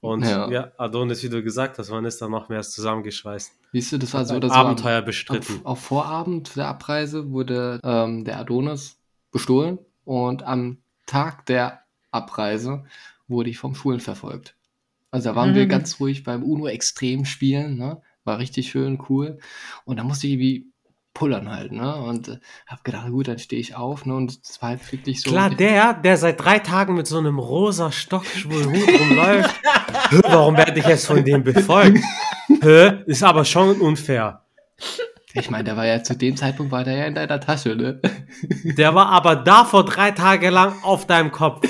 Und 0.00 0.24
ja. 0.24 0.50
Ja. 0.50 0.72
Adonis, 0.78 1.22
wie 1.22 1.28
du 1.28 1.42
gesagt 1.42 1.78
hast, 1.78 1.90
man 1.90 2.04
ist 2.06 2.22
dann 2.22 2.30
noch 2.30 2.48
mehr 2.48 2.62
zusammengeschweißt. 2.62 3.52
Siehst 3.72 3.92
du, 3.92 3.98
das 3.98 4.14
war 4.14 4.24
so, 4.24 4.40
war 4.42 4.50
Abenteuer 4.52 4.98
am, 5.00 5.04
bestritten. 5.04 5.60
auf 5.64 5.80
Vorabend 5.80 6.56
der 6.56 6.68
Abreise 6.68 7.30
wurde 7.30 7.80
ähm, 7.84 8.24
der 8.24 8.38
Adonis 8.38 8.98
bestohlen 9.30 9.78
und 10.04 10.42
am 10.42 10.78
Tag 11.06 11.44
der 11.46 11.80
Abreise 12.10 12.84
wurde 13.28 13.50
ich 13.50 13.58
vom 13.58 13.74
Schulen 13.74 14.00
verfolgt. 14.00 14.56
Also 15.10 15.28
da 15.30 15.36
waren 15.36 15.54
wir 15.54 15.64
Mhm. 15.66 15.68
ganz 15.68 16.00
ruhig 16.00 16.24
beim 16.24 16.42
UNO 16.42 16.66
Extrem 16.66 17.24
spielen, 17.24 17.76
ne? 17.76 18.00
War 18.24 18.38
richtig 18.38 18.70
schön, 18.70 19.02
cool. 19.08 19.38
Und 19.84 19.98
da 19.98 20.04
musste 20.04 20.26
ich 20.26 20.34
irgendwie 20.34 20.66
pullern 21.20 21.50
halt, 21.50 21.70
ne? 21.70 21.96
Und 21.96 22.28
äh, 22.28 22.38
hab 22.66 22.82
gedacht, 22.82 23.10
gut, 23.10 23.28
dann 23.28 23.38
stehe 23.38 23.60
ich 23.60 23.76
auf, 23.76 24.06
ne? 24.06 24.14
Und 24.14 24.40
es 24.42 24.62
war 24.62 24.70
halt 24.70 24.90
wirklich 24.90 25.20
so. 25.20 25.30
Klar, 25.30 25.50
der, 25.50 25.92
der 25.92 26.16
seit 26.16 26.42
drei 26.42 26.58
Tagen 26.58 26.94
mit 26.94 27.06
so 27.06 27.18
einem 27.18 27.38
rosa 27.38 27.92
stockschwulen 27.92 28.72
Hut 28.72 28.88
rumläuft. 28.88 29.54
Hä, 30.10 30.20
Warum 30.22 30.56
werde 30.56 30.80
ich 30.80 30.86
jetzt 30.86 31.06
von 31.06 31.22
dem 31.22 31.44
befolgt? 31.44 32.02
Hä? 32.62 33.02
Ist 33.04 33.22
aber 33.22 33.44
schon 33.44 33.82
unfair. 33.82 34.46
Ich 35.34 35.50
meine, 35.50 35.64
der 35.64 35.76
war 35.76 35.84
ja 35.84 36.02
zu 36.02 36.16
dem 36.16 36.36
Zeitpunkt 36.36 36.72
war 36.72 36.84
der 36.84 36.96
ja 36.96 37.04
in 37.04 37.14
deiner 37.14 37.38
Tasche, 37.38 37.76
ne? 37.76 38.00
Der 38.64 38.94
war 38.94 39.08
aber 39.08 39.36
da 39.36 39.66
vor 39.66 39.84
drei 39.84 40.12
Tage 40.12 40.48
lang 40.48 40.72
auf 40.82 41.06
deinem 41.06 41.30
Kopf. 41.30 41.68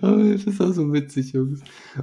Aber 0.00 0.22
das 0.32 0.44
ist 0.44 0.60
auch 0.60 0.70
so 0.70 0.92
witzig, 0.92 1.32
Jungs. 1.32 1.62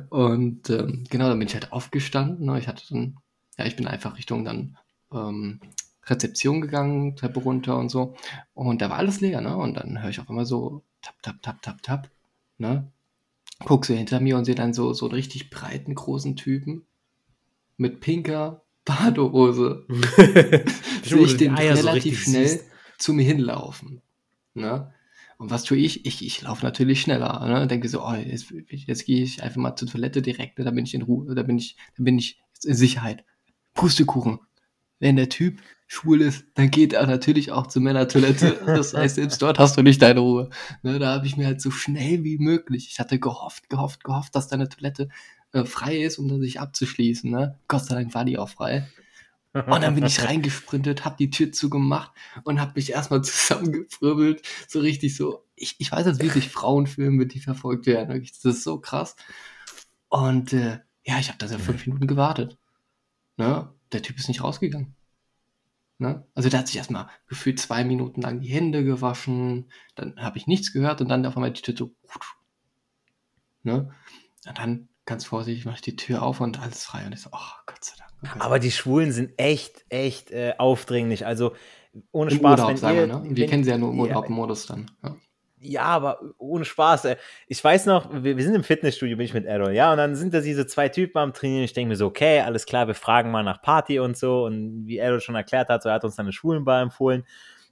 Und 0.09 0.69
ähm, 0.69 1.05
genau, 1.09 1.29
dann 1.29 1.39
bin 1.39 1.47
ich 1.47 1.53
halt 1.53 1.71
aufgestanden. 1.71 2.45
Ne? 2.45 2.59
Ich 2.59 2.67
hatte 2.67 2.83
dann, 2.89 3.15
ja, 3.57 3.65
ich 3.65 3.77
bin 3.77 3.87
einfach 3.87 4.17
Richtung 4.17 4.43
dann 4.43 4.77
ähm, 5.13 5.59
Rezeption 6.05 6.61
gegangen, 6.61 7.15
Treppe 7.15 7.39
runter 7.39 7.77
und 7.77 7.89
so. 7.89 8.15
Und 8.53 8.81
da 8.81 8.89
war 8.89 8.97
alles 8.97 9.21
leer, 9.21 9.41
ne? 9.41 9.55
Und 9.55 9.75
dann 9.75 10.01
höre 10.01 10.09
ich 10.09 10.19
auf 10.19 10.29
einmal 10.29 10.45
so 10.45 10.83
tap, 11.01 11.21
tap, 11.21 11.41
tap, 11.41 11.61
tap, 11.61 11.83
tap, 11.83 12.09
ne? 12.57 12.91
Guck 13.65 13.85
so 13.85 13.93
hinter 13.93 14.19
mir 14.19 14.37
und 14.37 14.45
sehe 14.45 14.55
dann 14.55 14.73
so, 14.73 14.93
so 14.93 15.05
einen 15.05 15.13
richtig 15.15 15.49
breiten, 15.49 15.93
großen 15.93 16.35
Typen 16.35 16.85
mit 17.77 17.99
pinker 17.99 18.63
Badehose. 18.85 19.85
sehe 21.03 21.19
ich 21.19 21.37
den 21.37 21.53
relativ 21.53 22.23
schnell 22.23 22.61
zu 22.97 23.13
mir 23.13 23.23
hinlaufen. 23.23 24.01
Ne? 24.53 24.91
Und 25.37 25.49
was 25.49 25.63
tue 25.63 25.77
ich? 25.77 26.05
Ich, 26.05 26.25
ich 26.25 26.41
laufe 26.41 26.65
natürlich 26.65 27.01
schneller. 27.01 27.45
Ne? 27.47 27.67
Denke 27.67 27.89
so, 27.89 28.03
oh, 28.03 28.13
jetzt, 28.13 28.53
jetzt 28.69 29.05
gehe 29.05 29.23
ich 29.23 29.43
einfach 29.43 29.57
mal 29.57 29.75
zur 29.75 29.87
Toilette 29.87 30.21
direkt, 30.21 30.57
ne? 30.57 30.65
da 30.65 30.71
bin 30.71 30.85
ich 30.85 30.93
in 30.93 31.03
Ruhe, 31.03 31.33
da 31.35 31.43
bin 31.43 31.57
ich, 31.57 31.77
da 31.97 32.03
bin 32.03 32.17
ich 32.17 32.39
in 32.63 32.73
Sicherheit. 32.73 33.23
Pustekuchen. 33.73 34.39
Wenn 35.01 35.17
der 35.17 35.29
Typ 35.29 35.59
schwul 35.87 36.21
ist, 36.21 36.45
dann 36.53 36.71
geht 36.71 36.93
er 36.93 37.05
natürlich 37.05 37.51
auch 37.51 37.67
zur 37.67 37.81
Männertoilette. 37.81 38.61
Das 38.65 38.93
heißt, 38.93 39.15
selbst 39.15 39.41
dort 39.41 39.59
hast 39.59 39.75
du 39.75 39.81
nicht 39.81 40.01
deine 40.01 40.21
Ruhe. 40.21 40.49
Ne? 40.83 40.99
Da 40.99 41.13
habe 41.15 41.25
ich 41.25 41.35
mir 41.35 41.47
halt 41.47 41.59
so 41.59 41.71
schnell 41.71 42.23
wie 42.23 42.37
möglich, 42.37 42.87
ich 42.89 42.99
hatte 42.99 43.19
gehofft, 43.19 43.67
gehofft, 43.69 44.05
gehofft, 44.05 44.35
dass 44.35 44.47
deine 44.47 44.69
Toilette 44.69 45.09
äh, 45.51 45.65
frei 45.65 45.97
ist, 45.97 46.17
um 46.17 46.39
sich 46.39 46.61
abzuschließen. 46.61 47.29
Ne? 47.29 47.59
Gott 47.67 47.83
sei 47.83 47.95
Dank 47.95 48.13
war 48.13 48.23
die 48.23 48.37
auch 48.37 48.47
frei. 48.47 48.87
Und 49.53 49.81
dann 49.81 49.95
bin 49.95 50.05
ich 50.05 50.21
reingesprintet, 50.23 51.03
hab 51.03 51.17
die 51.17 51.29
Tür 51.29 51.51
zugemacht 51.51 52.11
und 52.43 52.61
hab 52.61 52.75
mich 52.75 52.91
erstmal 52.91 53.21
zusammengefribbelt. 53.23 54.43
So 54.67 54.79
richtig 54.79 55.17
so. 55.17 55.43
Ich, 55.55 55.75
ich 55.79 55.91
weiß 55.91 56.05
jetzt, 56.05 56.21
wie 56.21 56.29
sich 56.29 56.47
Frauen 56.47 56.87
filmen, 56.87 57.27
die 57.27 57.39
verfolgt 57.39 57.85
werden. 57.87 58.23
Das 58.23 58.45
ist 58.45 58.63
so 58.63 58.79
krass. 58.79 59.15
Und 60.07 60.53
äh, 60.53 60.79
ja, 61.03 61.19
ich 61.19 61.27
habe 61.27 61.37
da 61.39 61.47
so 61.47 61.57
fünf 61.57 61.85
Minuten 61.85 62.07
gewartet. 62.07 62.57
Ne? 63.37 63.67
Der 63.91 64.01
Typ 64.01 64.17
ist 64.17 64.27
nicht 64.27 64.43
rausgegangen. 64.43 64.95
Ne? 65.97 66.25
Also 66.33 66.49
der 66.49 66.59
hat 66.59 66.67
sich 66.67 66.77
erstmal 66.77 67.09
gefühlt 67.27 67.59
zwei 67.59 67.83
Minuten 67.83 68.21
lang 68.21 68.39
die 68.39 68.49
Hände 68.49 68.83
gewaschen. 68.83 69.71
Dann 69.95 70.15
habe 70.17 70.37
ich 70.37 70.47
nichts 70.47 70.73
gehört 70.73 70.99
und 71.01 71.09
dann 71.09 71.25
auf 71.25 71.37
einmal 71.37 71.51
die 71.51 71.61
Tür 71.61 71.75
so. 71.77 71.93
Ne? 73.63 73.93
Und 74.47 74.57
dann 74.57 74.89
ganz 75.05 75.25
vorsichtig 75.25 75.65
mache 75.65 75.75
ich 75.75 75.81
die 75.81 75.95
Tür 75.95 76.23
auf 76.23 76.41
und 76.41 76.59
alles 76.59 76.83
frei. 76.85 77.05
Und 77.05 77.13
ich 77.13 77.21
so, 77.21 77.29
oh 77.31 77.53
Gott 77.67 77.83
sei 77.83 77.93
Dank. 77.97 78.33
sei 78.33 78.41
Aber 78.41 78.57
die 78.57 78.71
Schwulen 78.71 79.11
sind 79.11 79.33
echt, 79.37 79.85
echt 79.89 80.31
äh, 80.31 80.55
aufdringlich. 80.57 81.25
Also 81.25 81.55
ohne 82.11 82.31
Im 82.31 82.37
Spaß, 82.37 82.59
Urlaub, 82.59 82.69
wenn 82.69 82.77
sagen 82.77 82.97
wir, 82.97 83.07
ne? 83.07 83.23
Wir 83.35 83.45
kennen 83.47 83.63
sie 83.63 83.69
ja 83.69 83.77
nur 83.77 83.91
im 83.91 83.97
ja, 83.97 84.03
Urlaub-Modus 84.05 84.65
dann. 84.65 84.89
Ja. 85.03 85.15
Ja, 85.63 85.83
aber 85.83 86.19
ohne 86.39 86.65
Spaß. 86.65 87.05
Ey. 87.05 87.15
Ich 87.47 87.63
weiß 87.63 87.85
noch, 87.85 88.09
wir, 88.11 88.35
wir 88.35 88.43
sind 88.43 88.55
im 88.55 88.63
Fitnessstudio, 88.63 89.15
bin 89.15 89.25
ich 89.25 89.33
mit 89.33 89.45
Errol, 89.45 89.73
ja, 89.73 89.91
und 89.91 89.97
dann 89.97 90.15
sind 90.15 90.33
da 90.33 90.41
diese 90.41 90.65
zwei 90.65 90.89
Typen 90.89 91.19
am 91.19 91.33
Trainieren. 91.33 91.63
Ich 91.63 91.73
denke 91.73 91.89
mir 91.89 91.95
so, 91.95 92.07
okay, 92.07 92.41
alles 92.41 92.65
klar, 92.65 92.87
wir 92.87 92.95
fragen 92.95 93.29
mal 93.29 93.43
nach 93.43 93.61
Party 93.61 93.99
und 93.99 94.17
so. 94.17 94.45
Und 94.45 94.87
wie 94.87 94.97
Errol 94.97 95.21
schon 95.21 95.35
erklärt 95.35 95.69
hat, 95.69 95.83
so 95.83 95.89
er 95.89 95.95
hat 95.95 96.03
uns 96.03 96.15
dann 96.15 96.25
eine 96.25 96.33
Schwulenbar 96.33 96.81
empfohlen. 96.81 97.25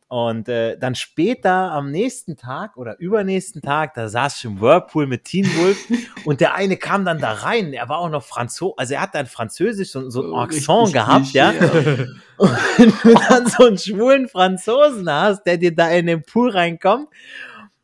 Und 0.07 0.49
äh, 0.49 0.75
dann 0.75 0.95
später 0.95 1.71
am 1.71 1.91
nächsten 1.91 2.35
Tag 2.35 2.77
oder 2.77 2.97
übernächsten 2.97 3.61
Tag, 3.61 3.93
da 3.93 4.09
saß 4.09 4.37
ich 4.37 4.45
im 4.45 4.59
Whirlpool 4.59 5.05
mit 5.05 5.25
Teen 5.25 5.45
Wolf 5.45 5.77
und 6.25 6.41
der 6.41 6.55
eine 6.55 6.77
kam 6.77 7.05
dann 7.05 7.19
da 7.19 7.31
rein. 7.31 7.73
Er 7.73 7.89
war 7.89 7.99
auch 7.99 8.09
noch 8.09 8.23
Franzose, 8.23 8.73
also 8.77 8.95
er 8.95 9.01
hat 9.01 9.13
dann 9.13 9.27
Französisch 9.27 9.91
so, 9.91 10.09
so 10.09 10.23
ein 10.23 10.31
Oh, 10.31 10.37
Accent 10.37 10.67
richtig 10.67 10.93
gehabt, 10.93 11.33
ja. 11.33 11.51
Klischee, 11.51 12.07
Und 12.37 12.51
wenn 12.77 12.93
du 13.03 13.19
dann 13.29 13.47
so 13.47 13.67
einen 13.67 13.77
schwulen 13.77 14.27
Franzosen 14.27 15.07
hast, 15.11 15.43
der 15.43 15.57
dir 15.57 15.75
da 15.75 15.89
in 15.91 16.07
den 16.07 16.23
Pool 16.23 16.49
reinkommt 16.49 17.09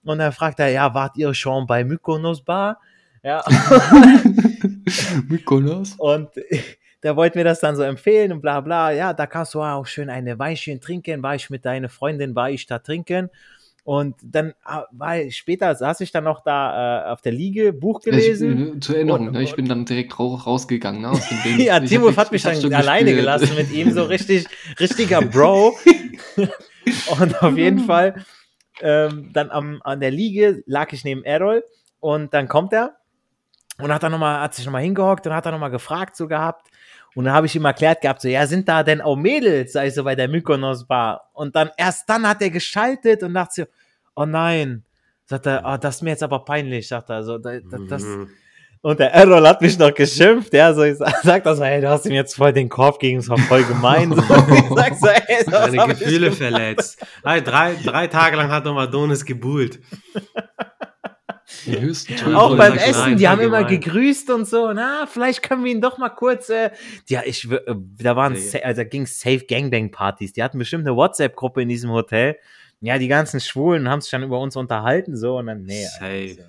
und 0.05 0.19
dann 0.19 0.31
fragt 0.31 0.59
er, 0.59 0.69
ja, 0.69 0.93
wart 0.93 1.17
ihr 1.17 1.33
schon 1.33 1.67
bei 1.67 1.83
Mykonos 1.83 2.41
Bar? 2.41 2.79
Ja, 3.23 3.43
Mykonos? 5.27 5.95
und 5.97 6.29
der 7.03 7.15
wollte 7.15 7.37
mir 7.37 7.43
das 7.43 7.59
dann 7.59 7.75
so 7.75 7.83
empfehlen 7.83 8.31
und 8.31 8.41
bla 8.41 8.61
bla. 8.61 8.91
Ja, 8.91 9.13
da 9.13 9.27
kannst 9.27 9.53
du 9.53 9.61
auch 9.61 9.85
schön 9.85 10.09
eine 10.09 10.39
Weinchen 10.39 10.81
trinken. 10.81 11.21
War 11.23 11.35
ich 11.35 11.49
mit 11.49 11.65
deiner 11.65 11.89
Freundin, 11.89 12.35
war 12.35 12.49
ich 12.49 12.65
da 12.65 12.79
trinken. 12.79 13.29
Und 13.83 14.15
dann 14.23 14.53
ah, 14.63 14.85
war 14.91 15.19
ich, 15.19 15.37
später 15.37 15.75
saß 15.75 16.01
ich 16.01 16.11
dann 16.11 16.23
noch 16.23 16.43
da 16.43 17.05
äh, 17.05 17.11
auf 17.11 17.21
der 17.21 17.31
Liege, 17.33 17.71
Buch 17.71 18.01
gelesen. 18.01 18.69
Ich, 18.69 18.75
äh, 18.77 18.79
zur 18.79 18.95
Erinnerung, 18.95 19.27
Und- 19.27 19.33
ne? 19.33 19.43
ich 19.43 19.55
bin 19.55 19.67
dann 19.67 19.85
direkt 19.85 20.17
rau- 20.17 20.33
rausgegangen 20.35 21.01
ne, 21.01 21.09
aus 21.11 21.29
dem 21.29 21.37
Ding. 21.43 21.59
Ja, 21.67 21.79
Timo 21.79 22.15
hat 22.17 22.31
mich 22.31 22.41
dann 22.41 22.55
alleine 22.73 23.11
gespürt. 23.13 23.19
gelassen 23.39 23.55
mit 23.55 23.71
ihm, 23.71 23.91
so 23.91 24.03
richtig, 24.05 24.47
richtiger 24.79 25.21
Bro. 25.21 25.75
und 27.19 27.43
auf 27.43 27.55
jeden 27.57 27.79
Fall, 27.85 28.25
ähm, 28.81 29.31
dann 29.33 29.51
am, 29.51 29.81
an 29.83 29.99
der 29.99 30.11
Liege 30.11 30.63
lag 30.65 30.91
ich 30.93 31.03
neben 31.03 31.23
Errol 31.23 31.63
und 31.99 32.33
dann 32.33 32.47
kommt 32.47 32.73
er 32.73 32.95
und 33.77 33.93
hat 33.93 34.03
dann 34.03 34.11
noch 34.11 34.19
mal, 34.19 34.41
hat 34.41 34.53
sich 34.53 34.65
nochmal 34.65 34.83
hingehockt 34.83 35.25
und 35.27 35.33
hat 35.33 35.45
dann 35.45 35.53
nochmal 35.53 35.71
gefragt 35.71 36.15
so 36.15 36.27
gehabt. 36.27 36.69
Und 37.13 37.25
dann 37.25 37.33
habe 37.33 37.47
ich 37.47 37.55
ihm 37.55 37.63
erklärt 37.63 38.01
gehabt, 38.01 38.21
so, 38.21 38.27
ja, 38.27 38.45
sind 38.45 38.67
da 38.67 38.83
denn 38.83 38.99
auch 39.01 39.15
Mädels, 39.15 39.73
sei 39.73 39.89
so 39.89 40.03
bei 40.03 40.15
der 40.15 40.27
Mykonos 40.27 40.85
Bar? 40.85 41.29
Und 41.33 41.55
dann, 41.55 41.71
erst 41.77 42.09
dann 42.09 42.27
hat 42.27 42.41
er 42.41 42.49
geschaltet 42.49 43.23
und 43.23 43.33
dachte 43.33 43.53
so, 43.53 43.63
oh 44.15 44.25
nein. 44.25 44.83
Sagt 45.25 45.45
er, 45.47 45.63
oh, 45.65 45.77
das 45.77 45.95
ist 45.95 46.01
mir 46.01 46.11
jetzt 46.11 46.23
aber 46.23 46.43
peinlich, 46.43 46.87
sagt 46.87 47.09
er. 47.09 47.23
So, 47.23 47.37
da, 47.37 47.59
da, 47.59 47.77
das, 47.89 48.03
Mhm. 48.03 48.29
Und 48.85 48.99
der 48.99 49.13
Errol 49.15 49.47
hat 49.47 49.61
mich 49.61 49.79
noch 49.79 49.93
geschimpft, 49.93 50.53
ja, 50.53 50.71
so 50.73 50.83
ich 50.83 50.97
sag, 50.97 51.17
sag 51.23 51.43
das 51.43 51.57
so, 51.57 51.63
ey, 51.63 51.81
du 51.81 51.89
hast 51.89 52.05
ihm 52.05 52.11
jetzt 52.13 52.35
voll 52.35 52.53
den 52.53 52.69
Korb 52.69 52.99
gegeben, 52.99 53.19
das 53.19 53.29
war 53.29 53.37
voll 53.39 53.63
gemein. 53.63 54.11
So, 54.13 54.21
ich 54.21 54.69
sag 54.75 54.95
so, 54.95 55.07
ey, 55.07 55.43
das 55.45 55.73
ich 55.73 55.85
Gefühle 55.85 56.31
verletzt. 56.31 57.03
Ey, 57.23 57.41
drei, 57.41 57.75
drei 57.83 58.05
Tage 58.07 58.35
lang 58.37 58.51
hat 58.51 58.65
noch 58.65 58.77
Adonis 58.77 59.25
gebuhlt. 59.25 59.79
Ja, 61.65 61.77
Auch 62.37 62.57
beim 62.57 62.73
Essen, 62.73 63.01
Nein, 63.01 63.17
die 63.17 63.27
haben 63.27 63.41
immer 63.41 63.57
allgemein. 63.57 63.79
gegrüßt 63.81 64.29
und 64.31 64.47
so. 64.47 64.71
Na, 64.73 65.05
vielleicht 65.07 65.41
können 65.43 65.63
wir 65.63 65.71
ihn 65.71 65.81
doch 65.81 65.97
mal 65.97 66.09
kurz. 66.09 66.49
Äh, 66.49 66.71
ja, 67.07 67.21
ich, 67.25 67.49
äh, 67.49 67.59
da 67.99 68.15
waren, 68.15 68.33
Nee. 68.33 68.39
sa- 68.39 68.59
also 68.59 68.81
da 68.81 68.87
ging 68.87 69.05
Safe 69.05 69.45
Gangbang 69.47 69.91
Partys. 69.91 70.33
Die 70.33 70.43
hatten 70.43 70.57
bestimmt 70.59 70.87
eine 70.87 70.95
WhatsApp-Gruppe 70.95 71.61
in 71.61 71.69
diesem 71.69 71.91
Hotel. 71.91 72.37
Ja, 72.81 72.97
die 72.97 73.07
ganzen 73.07 73.39
Schwulen 73.39 73.89
haben 73.89 74.01
sich 74.01 74.11
dann 74.11 74.23
über 74.23 74.39
uns 74.39 74.55
unterhalten 74.55 75.15
so 75.15 75.37
und 75.37 75.47
dann 75.47 75.63
nee. 75.63 75.85
Safe. 75.85 76.05
also, 76.05 76.41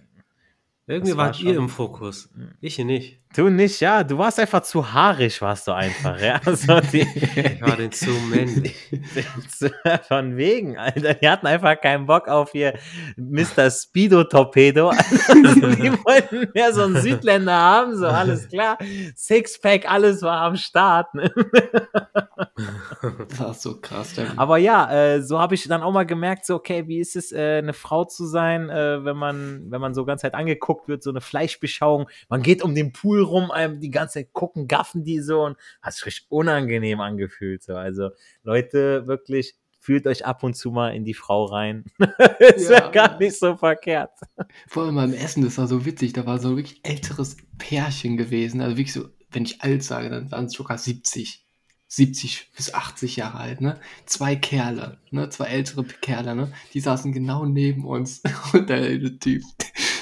Irgendwie 0.87 1.11
Das 1.11 1.19
war 1.19 1.27
wart 1.27 1.41
ihr 1.41 1.57
im 1.57 1.69
Fokus. 1.69 2.31
Ich 2.61 2.79
nicht. 2.79 3.21
Du 3.35 3.49
nicht, 3.49 3.81
ja, 3.81 4.05
du 4.05 4.19
warst 4.19 4.39
einfach 4.39 4.63
zu 4.63 4.93
haarig, 4.93 5.41
warst 5.43 5.69
du 5.69 5.73
einfach, 5.73 6.21
ja. 6.21 6.41
So 6.45 6.81
die, 6.93 7.01
Ich 7.01 7.61
war 7.63 7.77
denn 7.77 7.93
zu 7.93 8.11
männlich. 8.11 8.75
Von 10.09 10.37
wegen, 10.37 10.77
Alter. 10.79 11.15
Die 11.15 11.29
hatten 11.29 11.47
einfach 11.47 11.81
keinen 11.81 12.07
Bock 12.07 12.29
auf 12.29 12.55
ihr 12.55 12.75
Mr. 13.17 13.71
Speedo 13.71 14.25
Torpedo. 14.25 14.93
Also, 15.29 15.69
die 15.69 15.93
wollten 15.93 16.49
mehr 16.55 16.73
so 16.73 16.83
einen 16.83 17.01
Südländer 17.01 17.55
haben, 17.55 17.97
so 17.97 18.07
alles 18.07 18.49
klar. 18.49 18.79
Sixpack, 19.15 19.91
alles 19.91 20.23
war 20.23 20.43
am 20.43 20.57
Start. 20.57 21.15
Ne? 21.15 21.31
Das 23.29 23.41
war 23.41 23.55
so 23.55 23.81
krass. 23.81 24.15
Der, 24.15 24.27
Aber 24.37 24.59
ja, 24.59 24.91
äh, 24.93 25.23
so 25.23 25.39
habe 25.39 25.55
ich 25.55 25.67
dann 25.69 25.83
auch 25.83 25.93
mal 25.93 26.07
gemerkt, 26.07 26.47
so, 26.47 26.55
okay, 26.55 26.89
wie 26.89 27.01
ist 27.01 27.17
es, 27.17 27.33
äh, 27.33 27.59
eine 27.59 27.73
Frau 27.73 28.05
zu 28.05 28.27
sein, 28.27 28.71
äh, 28.71 29.05
wenn 29.05 29.17
man, 29.17 29.67
wenn 29.71 29.81
man 29.81 29.95
so 29.95 30.05
ganz 30.05 30.23
Zeit 30.23 30.35
angeguckt 30.35 30.89
wird, 30.89 31.03
so 31.03 31.11
eine 31.11 31.21
Fleischbeschauung. 31.21 32.09
Man 32.29 32.43
geht 32.43 32.63
um 32.63 32.75
den 32.75 32.93
Pool 32.93 33.16
rum, 33.23 33.51
einem 33.51 33.81
die 33.81 33.91
ganze 33.91 34.15
Zeit 34.15 34.33
gucken, 34.33 34.69
gaffen 34.69 35.05
die 35.05 35.21
so 35.21 35.43
und 35.45 35.57
hat 35.83 35.95
sich 35.95 36.07
richtig 36.07 36.27
unangenehm 36.31 37.01
angefühlt. 37.01 37.63
So. 37.63 37.75
Also, 37.75 38.11
Leute, 38.43 39.07
wirklich, 39.07 39.55
fühlt 39.81 40.07
euch 40.07 40.27
ab 40.27 40.43
und 40.43 40.55
zu 40.55 40.71
mal 40.71 40.91
in 40.95 41.05
die 41.05 41.15
Frau 41.15 41.45
rein. 41.45 41.85
ist 42.39 42.71
ja 42.71 42.79
Ja. 42.81 42.89
gar 42.91 43.19
nicht 43.19 43.39
so 43.39 43.57
verkehrt. 43.57 44.13
vor 44.69 44.85
allem 44.85 44.97
beim 44.97 45.13
Essen, 45.13 45.45
das 45.45 45.59
war 45.59 45.67
so 45.67 45.85
witzig. 45.85 46.13
Da 46.13 46.27
war 46.27 46.39
so 46.39 46.49
ein 46.51 46.57
wirklich 46.57 46.81
älteres 46.83 47.37
Pärchen 47.59 48.17
gewesen. 48.17 48.61
Also 48.61 48.77
wirklich 48.77 48.93
so 48.93 49.09
wenn 49.31 49.45
ich 49.45 49.61
alt 49.61 49.83
sage, 49.83 50.09
dann 50.09 50.31
waren 50.31 50.47
es 50.47 50.53
sogar 50.53 50.79
70. 50.79 51.45
70 51.89 52.51
bis 52.57 52.75
80 52.75 53.17
Jahre 53.17 53.39
alt, 53.39 53.61
ne? 53.61 53.79
Zwei 54.07 54.35
Kerle, 54.35 54.99
ne? 55.11 55.29
Zwei 55.29 55.47
ältere 55.47 55.85
Kerle, 55.85 56.35
ne? 56.35 56.53
Die 56.75 56.81
saßen 56.81 57.13
genau 57.13 57.45
neben 57.45 57.85
uns. 57.85 58.23
Und 58.53 58.69
der 58.71 58.99
Typ, 59.21 59.43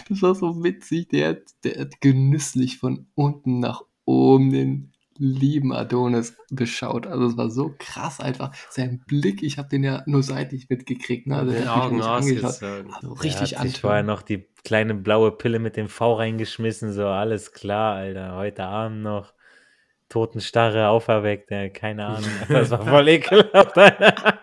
das 0.08 0.22
war 0.22 0.34
so 0.34 0.62
witzig, 0.64 1.08
der, 1.08 1.28
hat- 1.30 1.42
der 1.64 1.80
hat 1.80 2.00
genüsslich 2.00 2.78
von 2.78 3.06
unten 3.14 3.60
nach 3.60 3.82
oben 4.04 4.50
den 4.50 4.90
lieben 5.16 5.72
Adonis 5.72 6.36
beschaut. 6.50 7.06
Also 7.06 7.26
es 7.26 7.36
war 7.36 7.48
so 7.48 7.72
krass 7.78 8.18
einfach. 8.20 8.52
Sein 8.68 9.02
Blick, 9.06 9.42
ich 9.44 9.58
habe 9.58 9.68
den 9.68 9.84
ja 9.84 10.02
nur 10.06 10.22
seitlich 10.24 10.68
mitgekriegt, 10.68 11.28
ne? 11.28 11.36
Also 11.38 11.52
Den 11.52 11.68
Augen 11.68 12.02
angeschaut. 12.02 12.42
ausgezogen. 12.42 12.92
Also 12.92 13.12
richtig 13.12 13.56
sich 13.58 13.80
vorher 13.80 14.00
antörend. 14.00 14.06
noch 14.08 14.22
die 14.22 14.48
kleine 14.64 14.94
blaue 14.94 15.30
Pille 15.30 15.60
mit 15.60 15.76
dem 15.76 15.88
V 15.88 16.14
reingeschmissen, 16.14 16.92
so 16.92 17.06
alles 17.06 17.52
klar, 17.52 17.94
Alter. 17.94 18.34
Heute 18.34 18.64
Abend 18.64 19.02
noch 19.02 19.34
Totenstarre 20.08 20.88
auferweckt, 20.88 21.50
ja, 21.52 21.68
keine 21.68 22.06
Ahnung. 22.06 22.30
Das 22.48 22.70
war 22.72 22.84
voll 22.84 23.08
ekelhaft. 23.08 23.78
Alter. 23.78 24.40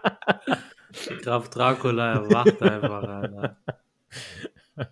Graf 1.22 1.50
Dracula 1.50 2.14
erwacht 2.14 2.62
einfach, 2.62 3.04
Alter. 3.04 3.58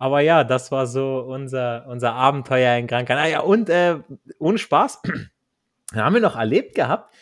Aber 0.00 0.20
ja, 0.20 0.44
das 0.44 0.72
war 0.72 0.86
so 0.86 1.18
unser, 1.20 1.86
unser 1.86 2.14
Abenteuer 2.14 2.78
in 2.78 2.86
Gran 2.86 3.04
Canaria. 3.04 3.32
Ja, 3.32 3.40
und 3.40 3.68
äh, 3.68 3.98
ohne 4.38 4.56
Spaß, 4.56 5.02
haben 5.94 6.14
wir 6.14 6.22
noch 6.22 6.36
erlebt 6.36 6.74
gehabt. 6.74 7.14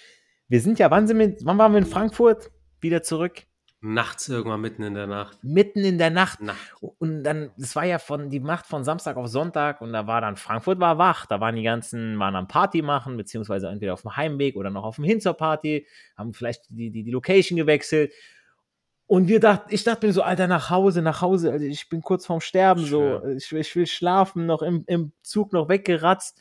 Wir 0.47 0.61
sind 0.61 0.79
ja, 0.79 0.89
wann 0.89 1.09
sind 1.09 1.18
wir, 1.18 1.35
wann 1.43 1.59
waren 1.59 1.72
wir 1.72 1.79
in 1.79 1.87
Frankfurt? 1.87 2.53
Wieder 2.81 3.03
zurück? 3.03 3.43
Nachts 3.81 4.29
irgendwann 4.29 4.61
mitten 4.61 4.85
in 4.85 4.95
der 4.95 5.09
Nacht. 5.09 5.43
Mitten 5.43 5.81
in 5.81 5.99
der 5.99 6.11
Nacht. 6.11 6.41
Nacht. 6.41 6.57
Und 6.81 7.24
dann, 7.24 7.51
das 7.59 7.74
war 7.74 7.85
ja 7.85 7.99
von 7.99 8.31
die 8.31 8.39
Macht 8.39 8.66
von 8.66 8.85
Samstag 8.85 9.16
auf 9.16 9.26
Sonntag 9.26 9.81
und 9.81 9.93
da 9.93 10.07
war 10.07 10.20
dann 10.20 10.37
Frankfurt 10.37 10.79
war 10.79 10.99
wach. 10.99 11.26
Da 11.26 11.41
waren 11.41 11.57
die 11.57 11.64
ganzen, 11.64 12.16
waren 12.20 12.37
am 12.37 12.47
Party 12.47 12.83
machen, 12.83 13.16
beziehungsweise 13.16 13.66
entweder 13.66 13.95
auf 13.95 14.03
dem 14.03 14.16
Heimweg 14.16 14.55
oder 14.55 14.70
noch 14.70 14.85
auf 14.85 14.97
dem 14.97 15.05
Hin 15.05 15.20
zur 15.20 15.35
Party, 15.35 15.85
haben 16.16 16.33
vielleicht 16.33 16.66
die, 16.70 16.91
die, 16.91 17.03
die 17.03 17.11
Location 17.11 17.57
gewechselt. 17.57 18.12
Und 19.09 19.26
wir 19.26 19.40
dachten, 19.40 19.74
ich 19.74 19.82
dachte 19.84 20.06
mir 20.06 20.12
so, 20.12 20.22
Alter, 20.22 20.46
nach 20.46 20.68
Hause, 20.70 21.00
nach 21.02 21.22
Hause, 21.22 21.50
also 21.50 21.64
ich 21.64 21.88
bin 21.88 22.02
kurz 22.02 22.26
vorm 22.26 22.40
Sterben, 22.42 22.84
so, 22.84 23.22
ich, 23.36 23.50
will- 23.50 23.61
ich 23.62 23.74
will 23.74 23.86
schlafen, 23.86 24.44
noch 24.46 24.61
im, 24.62 24.84
im 24.86 25.12
Zug 25.22 25.52
noch 25.54 25.68
weggeratzt. 25.70 26.38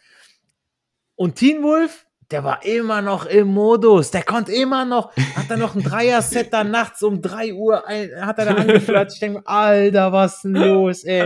Und 1.15 1.35
Teen 1.35 1.63
Wolf, 1.63 2.05
der 2.29 2.43
war 2.43 2.65
immer 2.65 3.01
noch 3.01 3.25
im 3.25 3.47
Modus, 3.47 4.11
der 4.11 4.21
konnte 4.23 4.51
immer 4.51 4.83
noch, 4.83 5.15
hat 5.37 5.49
er 5.49 5.55
noch 5.55 5.75
ein 5.75 5.81
Dreier-Set 5.81 6.51
da 6.51 6.65
nachts 6.65 7.01
um 7.03 7.21
3 7.21 7.53
Uhr, 7.53 7.87
ein, 7.87 8.09
hat 8.25 8.37
er 8.39 8.45
da 8.45 8.55
angeflirtet. 8.55 9.13
Ich 9.13 9.19
denke, 9.21 9.41
Alter, 9.47 10.11
was 10.11 10.35
ist 10.35 10.41
denn 10.43 10.51
los, 10.55 11.03
ey? 11.05 11.25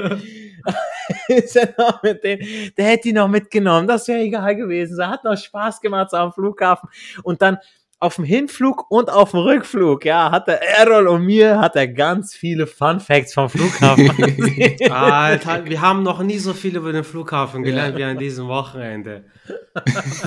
ist 1.27 1.55
er 1.55 1.73
noch 1.75 2.03
mit 2.03 2.23
den, 2.23 2.39
der 2.77 2.85
hätte 2.85 3.09
ihn 3.09 3.15
noch 3.15 3.27
mitgenommen, 3.27 3.87
das 3.87 4.07
wäre 4.07 4.19
egal 4.19 4.55
gewesen. 4.55 4.93
Es 5.01 5.05
hat 5.07 5.23
noch 5.23 5.35
Spaß 5.35 5.81
gemacht 5.81 6.11
so 6.11 6.17
am 6.17 6.31
Flughafen. 6.33 6.87
Und 7.23 7.41
dann 7.41 7.57
auf 8.01 8.15
dem 8.15 8.25
Hinflug 8.25 8.89
und 8.89 9.11
auf 9.11 9.31
dem 9.31 9.41
Rückflug, 9.41 10.05
ja, 10.05 10.31
hat 10.31 10.47
der 10.47 10.59
Errol 10.79 11.07
und 11.07 11.23
mir 11.23 11.59
hat 11.59 11.75
er 11.75 11.87
ganz 11.87 12.33
viele 12.33 12.65
Fun 12.65 12.99
Facts 12.99 13.35
vom 13.35 13.47
Flughafen. 13.47 14.09
Alter, 14.91 15.65
wir 15.65 15.81
haben 15.81 16.01
noch 16.01 16.23
nie 16.23 16.39
so 16.39 16.53
viel 16.53 16.75
über 16.75 16.91
den 16.91 17.03
Flughafen 17.03 17.61
gelernt 17.61 17.97
wie 17.97 18.03
an 18.03 18.17
diesem 18.17 18.47
Wochenende. 18.47 19.25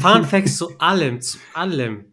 Fun 0.00 0.24
Facts 0.24 0.56
zu 0.56 0.78
allem, 0.78 1.20
zu 1.20 1.38
allem. 1.52 2.04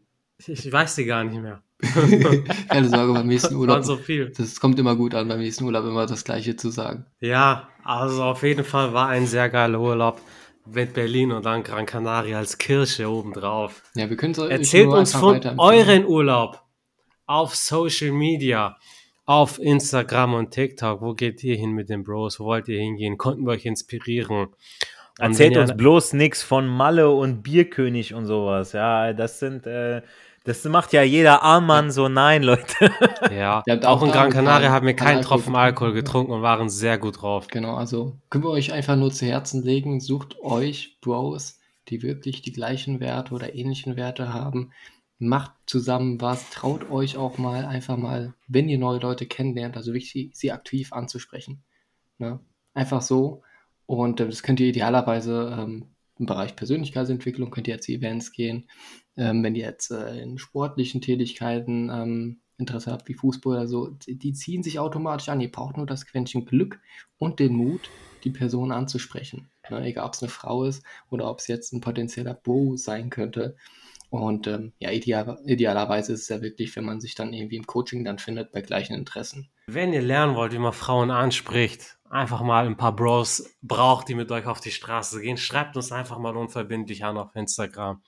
Ich, 0.48 0.72
weiß 0.72 0.96
die 0.96 1.06
gar 1.06 1.24
nicht 1.24 1.40
mehr. 1.40 1.62
Keine 2.68 2.90
Sorge, 2.90 3.14
beim 3.14 3.28
nächsten 3.28 3.56
Urlaub. 3.56 3.84
so 3.84 3.98
viel. 3.98 4.32
Das 4.36 4.60
kommt 4.60 4.80
immer 4.80 4.96
gut 4.96 5.14
an, 5.14 5.28
beim 5.28 5.40
nächsten 5.40 5.64
Urlaub 5.66 5.86
immer 5.86 6.08
das 6.08 6.24
Gleiche 6.24 6.56
zu 6.56 6.72
sagen. 6.72 7.06
Ja, 7.20 7.70
also 7.84 8.24
auf 8.24 8.42
jeden 8.42 8.66
Fall 8.66 8.94
war 8.94 9.10
ein 9.10 9.28
sehr 9.28 9.50
geiler 9.50 9.80
Urlaub 9.80 10.20
mit 10.66 10.94
Berlin 10.94 11.32
und 11.32 11.46
dann 11.46 11.64
Gran 11.64 11.86
Canaria 11.86 12.38
als 12.38 12.58
Kirsche 12.58 13.10
obendrauf. 13.10 13.84
Ja, 13.96 14.10
wir 14.10 14.18
können 14.18 14.34
es 14.34 14.40
euch 14.40 14.52
Erzählt 14.52 14.90
uns 14.90 15.14
von 15.14 15.42
euren 15.58 16.06
Urlaub 16.06 16.62
auf 17.26 17.56
Social 17.56 18.12
Media, 18.12 18.78
auf 19.26 19.60
Instagram 19.60 20.34
und 20.34 20.52
TikTok. 20.52 21.02
Wo 21.02 21.14
geht 21.14 21.44
ihr 21.44 21.56
hin 21.56 21.72
mit 21.72 21.90
den 21.90 22.04
Bros? 22.04 22.40
Wo 22.40 22.46
wollt 22.46 22.68
ihr 22.68 22.80
hingehen? 22.80 23.18
Konnten 23.18 23.46
wir 23.46 23.52
euch 23.52 23.66
inspirieren? 23.66 24.38
Und 24.38 24.56
Erzählt 25.20 25.58
uns 25.58 25.76
bloß 25.76 26.14
nichts 26.14 26.42
von 26.42 26.68
Malle 26.68 27.10
und 27.10 27.44
Bierkönig 27.44 28.14
und 28.14 28.26
sowas. 28.26 28.74
Ja, 28.74 29.14
das 29.14 29.40
sind, 29.40 29.68
äh, 29.68 30.02
das 30.44 30.64
macht 30.66 30.92
ja 30.92 31.04
jeder 31.04 31.44
Armmann 31.44 31.92
so. 31.92 32.10
Nein, 32.10 32.44
Leute. 32.44 32.92
Ja, 33.32 33.64
Ihr 33.66 33.74
habt 33.74 33.86
auch 33.86 34.02
auch 34.02 34.04
in 34.06 34.12
Gran 34.12 34.32
Canaria 34.32 34.72
haben 34.72 34.88
wir 34.88 34.96
keinen 34.96 35.22
Tropfen. 35.22 35.56
Alkohol 35.56 35.94
getrunken 35.94 36.32
und 36.32 36.42
waren 36.42 36.70
sehr 36.70 36.98
gut 36.98 37.22
drauf. 37.22 37.48
Genau, 37.48 37.76
also 37.76 38.18
können 38.30 38.44
wir 38.44 38.50
euch 38.50 38.74
einfach 38.74 38.96
nur 38.96 39.12
zu 39.12 39.26
Herzen 39.26 39.64
legen, 39.64 40.00
sucht 40.00 40.40
euch 40.42 40.98
Bros, 41.02 41.60
die 41.88 42.02
wirklich 42.02 42.42
die 42.42 42.52
gleichen 42.52 43.00
Werte 43.00 43.34
oder 43.34 43.56
ähnlichen 43.56 43.96
Werte 43.96 44.34
haben. 44.34 44.72
Macht 45.20 45.52
zusammen 45.68 46.20
was, 46.20 46.50
traut 46.50 46.90
euch 46.90 47.16
auch 47.16 47.38
mal 47.38 47.66
einfach 47.66 47.96
mal, 47.96 48.34
wenn 48.48 48.70
ihr 48.70 48.80
neue 48.80 49.00
Leute 49.00 49.28
kennenlernt, 49.28 49.78
also 49.78 49.94
wirklich 49.94 50.32
sie 50.34 50.52
aktiv 50.52 50.92
anzusprechen. 50.94 51.64
Ne? 52.18 52.40
Einfach 52.74 53.02
so. 53.02 53.44
Und 53.86 54.20
äh, 54.20 54.26
das 54.26 54.42
könnt 54.42 54.60
ihr 54.60 54.68
idealerweise 54.68 55.56
ähm, 55.60 55.86
im 56.22 56.28
Bereich 56.28 56.56
Persönlichkeitsentwicklung, 56.56 57.50
könnt 57.50 57.68
ihr 57.68 57.74
jetzt 57.74 57.90
Events 57.90 58.32
gehen. 58.32 58.70
Ähm, 59.18 59.44
wenn 59.44 59.56
ihr 59.56 59.66
jetzt 59.66 59.92
äh, 59.92 60.22
in 60.22 60.38
sportlichen 60.38 61.02
Tätigkeiten 61.02 61.90
ähm, 61.90 62.42
Interesse 62.58 62.92
habt, 62.92 63.10
wie 63.10 63.16
Fußball 63.16 63.58
oder 63.58 63.68
so, 63.68 63.88
die 63.88 64.18
die 64.18 64.34
ziehen 64.34 64.64
sich 64.64 64.80
automatisch 64.80 65.30
an. 65.30 65.42
Ihr 65.42 65.52
braucht 65.52 65.78
nur 65.78 65.88
das 65.88 66.06
Quäntchen 66.06 66.46
Glück 66.46 66.80
und 67.18 67.40
den 67.40 67.56
Mut, 67.56 67.90
die 68.24 68.30
Person 68.30 68.72
anzusprechen. 68.72 69.50
Ne? 69.70 69.84
Egal, 69.84 70.06
ob 70.06 70.14
es 70.14 70.22
eine 70.22 70.30
Frau 70.30 70.64
ist 70.64 70.86
oder 71.10 71.30
ob 71.30 71.40
es 71.40 71.48
jetzt 71.48 71.74
ein 71.74 71.82
potenzieller 71.82 72.36
Bo 72.36 72.78
sein 72.78 73.10
könnte. 73.10 73.58
Und 74.12 74.46
ähm, 74.48 74.74
ja, 74.78 74.92
ideal, 74.92 75.40
idealerweise 75.46 76.12
ist 76.12 76.24
es 76.24 76.28
ja 76.28 76.42
wirklich, 76.42 76.76
wenn 76.76 76.84
man 76.84 77.00
sich 77.00 77.16
dann 77.16 77.32
irgendwie 77.32 77.56
im 77.56 77.66
Coaching 77.66 78.04
dann 78.04 78.20
findet 78.20 78.52
bei 78.52 78.60
gleichen 78.60 78.94
Interessen. 78.94 79.50
Wenn 79.68 79.94
ihr 79.94 80.02
lernen 80.02 80.36
wollt, 80.36 80.52
wie 80.52 80.60
man 80.60 80.74
Frauen 80.74 81.12
anspricht, 81.12 81.98
einfach 82.10 82.42
mal 82.42 82.66
ein 82.66 82.76
paar 82.76 82.94
Bros 82.94 83.56
braucht, 83.62 84.10
die 84.10 84.16
mit 84.16 84.30
euch 84.30 84.48
auf 84.48 84.60
die 84.60 84.72
Straße 84.72 85.22
gehen, 85.22 85.38
schreibt 85.38 85.78
uns 85.78 85.94
einfach 85.94 86.20
mal 86.20 86.36
unverbindlich 86.36 87.06
an 87.06 87.18
auf 87.18 87.34
Instagram. 87.38 88.04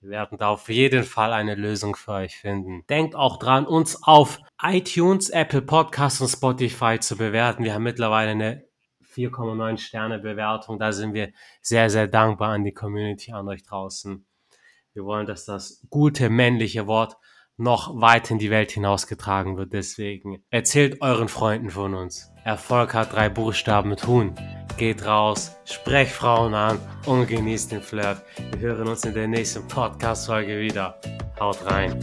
Wir 0.00 0.10
werden 0.10 0.38
da 0.38 0.50
auf 0.50 0.68
jeden 0.68 1.02
Fall 1.02 1.32
eine 1.32 1.56
Lösung 1.56 1.96
für 1.96 2.12
euch 2.12 2.36
finden. 2.36 2.84
Denkt 2.88 3.16
auch 3.16 3.36
dran, 3.36 3.66
uns 3.66 4.04
auf 4.04 4.38
iTunes, 4.62 5.30
Apple 5.30 5.62
Podcasts 5.62 6.20
und 6.20 6.28
Spotify 6.28 7.00
zu 7.00 7.16
bewerten. 7.16 7.64
Wir 7.64 7.74
haben 7.74 7.82
mittlerweile 7.82 8.30
eine 8.30 8.64
4,9 9.12 9.78
Sterne 9.78 10.20
Bewertung. 10.20 10.78
Da 10.78 10.92
sind 10.92 11.12
wir 11.12 11.32
sehr, 11.60 11.90
sehr 11.90 12.06
dankbar 12.06 12.50
an 12.50 12.62
die 12.62 12.72
Community, 12.72 13.32
an 13.32 13.48
euch 13.48 13.64
draußen. 13.64 14.24
Wir 14.92 15.04
wollen, 15.04 15.26
dass 15.26 15.44
das 15.44 15.86
gute 15.88 16.30
männliche 16.30 16.86
Wort 16.86 17.16
noch 17.56 18.00
weit 18.00 18.30
in 18.30 18.38
die 18.38 18.50
Welt 18.50 18.72
hinausgetragen 18.72 19.56
wird. 19.56 19.72
Deswegen 19.72 20.42
erzählt 20.50 21.00
euren 21.02 21.28
Freunden 21.28 21.70
von 21.70 21.94
uns. 21.94 22.32
Erfolg 22.44 22.94
hat 22.94 23.12
drei 23.12 23.28
Buchstaben 23.28 23.90
mit 23.90 24.06
Huhn. 24.06 24.34
Geht 24.78 25.04
raus, 25.04 25.56
sprecht 25.64 26.12
Frauen 26.12 26.54
an 26.54 26.80
und 27.04 27.28
genießt 27.28 27.72
den 27.72 27.82
Flirt. 27.82 28.22
Wir 28.56 28.70
hören 28.70 28.88
uns 28.88 29.04
in 29.04 29.14
der 29.14 29.28
nächsten 29.28 29.68
Podcast-Folge 29.68 30.58
wieder. 30.58 30.98
Haut 31.38 31.58
rein. 31.66 32.00